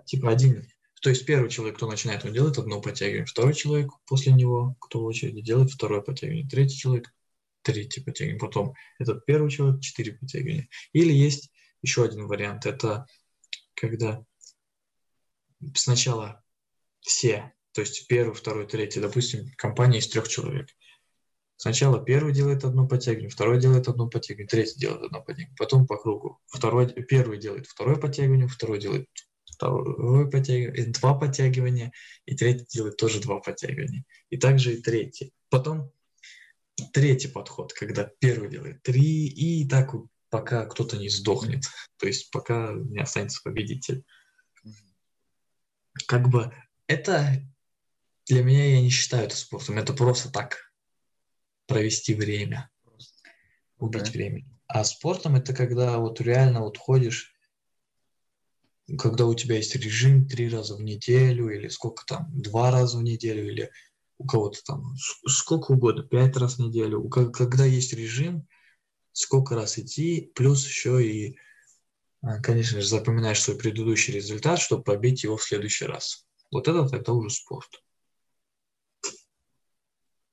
Типа 0.05 0.31
один... 0.31 0.65
То 1.01 1.09
есть 1.09 1.25
первый 1.25 1.49
человек, 1.49 1.77
кто 1.77 1.89
начинает, 1.89 2.25
он 2.25 2.33
делает 2.33 2.57
одно 2.57 2.81
подтягивание. 2.81 3.25
Второй 3.25 3.53
человек 3.53 3.91
после 4.05 4.33
него, 4.33 4.75
кто 4.79 4.99
в 4.99 5.05
очереди, 5.05 5.41
делает 5.41 5.71
второе 5.71 6.01
подтягивание. 6.01 6.47
Третий 6.47 6.77
человек 6.77 7.13
третье 7.61 8.03
подтягивание. 8.03 8.39
Потом 8.39 8.73
этот 8.99 9.25
первый 9.25 9.49
человек 9.49 9.81
четыре 9.81 10.13
подтягивания. 10.13 10.67
Или 10.93 11.13
есть 11.13 11.51
еще 11.81 12.03
один 12.03 12.27
вариант. 12.27 12.65
Это 12.65 13.05
когда 13.75 14.23
сначала 15.75 16.43
все, 17.01 17.53
то 17.73 17.81
есть 17.81 18.07
первый, 18.07 18.33
второй, 18.33 18.67
третий, 18.67 18.99
допустим, 18.99 19.51
компания 19.57 19.99
из 19.99 20.07
трех 20.07 20.27
человек. 20.27 20.69
Сначала 21.55 22.03
первый 22.03 22.33
делает 22.33 22.63
одно 22.63 22.87
подтягивание, 22.87 23.29
второй 23.29 23.59
делает 23.59 23.87
одно 23.87 24.07
подтягивание, 24.07 24.47
третий 24.47 24.79
делает 24.79 25.03
одно 25.03 25.21
подтягивание, 25.21 25.55
потом 25.57 25.87
по 25.87 25.97
кругу. 25.97 26.39
Второй, 26.47 26.87
первый 26.87 27.37
делает 27.37 27.67
второе 27.67 27.97
подтягивание, 27.97 28.47
второй 28.47 28.79
делает 28.79 29.07
второе 29.43 30.25
подтягивание, 30.27 30.85
два 30.85 31.15
подтягивания, 31.15 31.91
и 32.25 32.35
третий 32.35 32.65
делает 32.73 32.95
тоже 32.95 33.19
два 33.19 33.39
подтягивания. 33.39 34.05
И 34.29 34.37
также 34.37 34.75
и 34.75 34.81
третий. 34.81 35.33
Потом 35.49 35.91
третий 36.93 37.27
подход, 37.27 37.73
когда 37.73 38.09
первый 38.19 38.49
делает 38.49 38.81
три, 38.81 39.27
и 39.27 39.67
так 39.67 39.93
пока 40.29 40.65
кто-то 40.65 40.97
не 40.97 41.09
сдохнет, 41.09 41.63
то 41.97 42.07
есть 42.07 42.31
пока 42.31 42.71
не 42.73 42.99
останется 42.99 43.41
победитель. 43.43 44.03
Как 46.09 46.27
бы 46.27 46.51
это 46.87 47.39
для 48.25 48.41
меня 48.41 48.65
я 48.65 48.81
не 48.81 48.89
считаю 48.89 49.25
это 49.25 49.35
спортом, 49.35 49.77
это 49.77 49.93
просто 49.93 50.31
так 50.31 50.73
провести 51.67 52.15
время, 52.15 52.71
убить 53.77 54.07
okay. 54.07 54.13
время. 54.13 54.45
А 54.65 54.83
спортом 54.85 55.35
это 55.35 55.53
когда 55.53 55.99
вот 55.99 56.19
реально 56.19 56.61
вот 56.61 56.79
ходишь, 56.79 57.35
когда 58.97 59.27
у 59.27 59.35
тебя 59.35 59.57
есть 59.57 59.75
режим 59.75 60.27
три 60.27 60.49
раза 60.49 60.75
в 60.75 60.81
неделю 60.81 61.51
или 61.51 61.67
сколько 61.67 62.03
там, 62.07 62.27
два 62.31 62.71
раза 62.71 62.97
в 62.97 63.03
неделю 63.03 63.47
или 63.47 63.69
у 64.17 64.25
кого-то 64.25 64.63
там 64.65 64.95
сколько 65.27 65.73
угодно, 65.73 66.01
пять 66.01 66.35
раз 66.37 66.55
в 66.55 66.59
неделю. 66.59 67.07
Когда 67.07 67.65
есть 67.65 67.93
режим, 67.93 68.47
сколько 69.11 69.53
раз 69.53 69.77
идти, 69.77 70.31
плюс 70.33 70.65
еще 70.65 71.05
и, 71.05 71.37
конечно 72.43 72.81
же, 72.81 72.87
запоминаешь 72.87 73.41
свой 73.41 73.57
предыдущий 73.57 74.13
результат, 74.13 74.59
чтобы 74.59 74.83
побить 74.83 75.23
его 75.23 75.37
в 75.37 75.43
следующий 75.43 75.85
раз. 75.85 76.27
Вот 76.51 76.67
это 76.67 76.87
тогда 76.87 77.13
уже 77.13 77.29
спорт. 77.29 77.69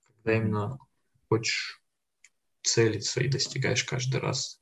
Когда 0.05 0.37
именно 0.37 0.79
хочешь 1.29 1.83
цели 2.63 2.99
свои 2.99 3.29
достигаешь 3.29 3.85
каждый 3.85 4.21
раз. 4.21 4.61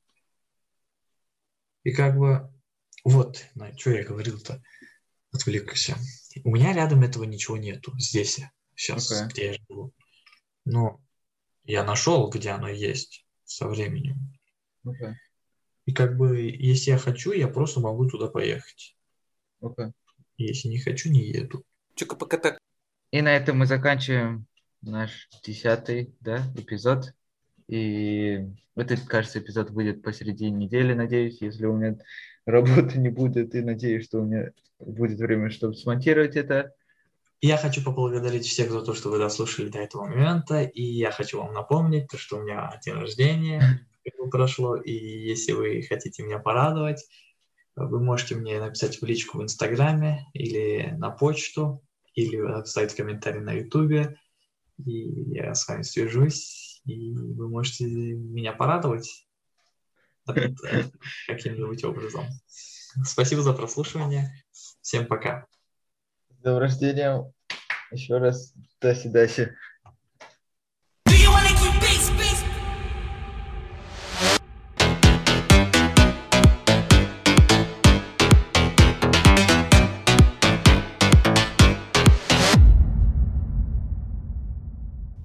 И 1.83 1.93
как 1.93 2.17
бы, 2.19 2.53
вот, 3.05 3.45
на 3.55 3.77
что 3.77 3.91
я 3.91 4.05
говорил-то, 4.05 4.63
отвлекся. 5.33 5.97
У 6.45 6.51
меня 6.51 6.73
рядом 6.73 7.03
этого 7.03 7.25
ничего 7.25 7.57
нету, 7.57 7.93
здесь, 7.99 8.41
сейчас, 8.75 9.11
okay. 9.11 9.29
где 9.29 9.47
я 9.47 9.55
живу. 9.69 9.93
Но 10.65 11.01
я 11.65 11.85
нашел, 11.85 12.29
где 12.31 12.51
оно 12.51 12.69
есть 12.69 13.27
со 13.45 13.69
временем. 13.69 14.39
Okay. 14.87 15.15
И 15.87 15.93
как 15.93 16.17
бы, 16.17 16.41
если 16.41 16.93
я 16.93 16.99
хочу, 16.99 17.33
я 17.33 17.49
просто 17.49 17.81
могу 17.81 18.09
туда 18.09 18.29
поехать. 18.29 18.97
Okay. 19.63 19.93
Если 20.37 20.69
не 20.69 20.79
хочу, 20.79 21.11
не 21.11 21.21
еду. 21.21 21.63
Чука-пока 21.95 22.59
И 23.11 23.21
на 23.21 23.37
этом 23.37 23.59
мы 23.59 23.67
заканчиваем 23.67 24.47
наш 24.83 25.29
десятый 25.45 26.15
да, 26.21 26.43
эпизод. 26.57 27.13
И 27.69 28.47
этот, 28.77 29.01
кажется, 29.07 29.39
эпизод 29.39 29.71
выйдет 29.71 30.03
посередине 30.03 30.67
недели, 30.67 30.93
надеюсь, 30.95 31.41
если 31.41 31.67
у 31.67 31.77
меня 31.77 31.97
работы 32.47 32.99
не 32.99 33.09
будет, 33.09 33.55
и 33.55 33.61
надеюсь, 33.61 34.05
что 34.05 34.21
у 34.21 34.25
меня 34.25 34.51
будет 34.79 35.19
время, 35.19 35.51
чтобы 35.51 35.75
смонтировать 35.75 36.37
это. 36.37 36.75
Я 37.41 37.57
хочу 37.57 37.83
поблагодарить 37.85 38.47
всех 38.47 38.71
за 38.71 38.83
то, 38.83 38.95
что 38.95 39.11
вы 39.11 39.19
дослушали 39.19 39.69
до 39.69 39.79
этого 39.79 40.07
момента, 40.07 40.63
и 40.63 40.83
я 40.83 41.11
хочу 41.11 41.39
вам 41.39 41.53
напомнить, 41.53 42.09
то, 42.09 42.17
что 42.17 42.39
у 42.39 42.43
меня 42.43 42.79
день 42.83 42.95
рождения 42.95 43.87
прошло, 44.31 44.77
и 44.77 44.93
если 44.93 45.53
вы 45.53 45.83
хотите 45.83 46.23
меня 46.23 46.39
порадовать, 46.39 47.07
вы 47.77 48.01
можете 48.01 48.37
мне 48.37 48.61
написать 48.61 49.01
в 49.01 49.05
личку 49.05 49.39
в 49.39 49.43
Инстаграме 49.43 50.27
или 50.33 50.95
на 50.97 51.11
почту, 51.11 51.83
или 52.15 52.37
оставить 52.37 52.95
комментарий 52.95 53.41
на 53.41 53.53
Ютубе, 53.53 54.19
и 54.79 55.33
я 55.33 55.55
с 55.55 55.67
вами 55.69 55.83
свяжусь, 55.83 56.81
и 56.85 57.13
вы 57.15 57.49
можете 57.49 57.87
меня 57.87 58.53
порадовать 58.53 59.27
каким-нибудь 60.27 61.85
образом. 61.85 62.25
Спасибо 63.05 63.43
за 63.43 63.53
прослушивание. 63.53 64.33
Всем 64.81 65.07
пока. 65.07 65.47
С 66.31 66.43
днем 66.43 66.59
рождения. 66.59 67.33
Еще 67.91 68.19
раз. 68.19 68.55
До 68.81 68.95
свидания. 68.95 69.57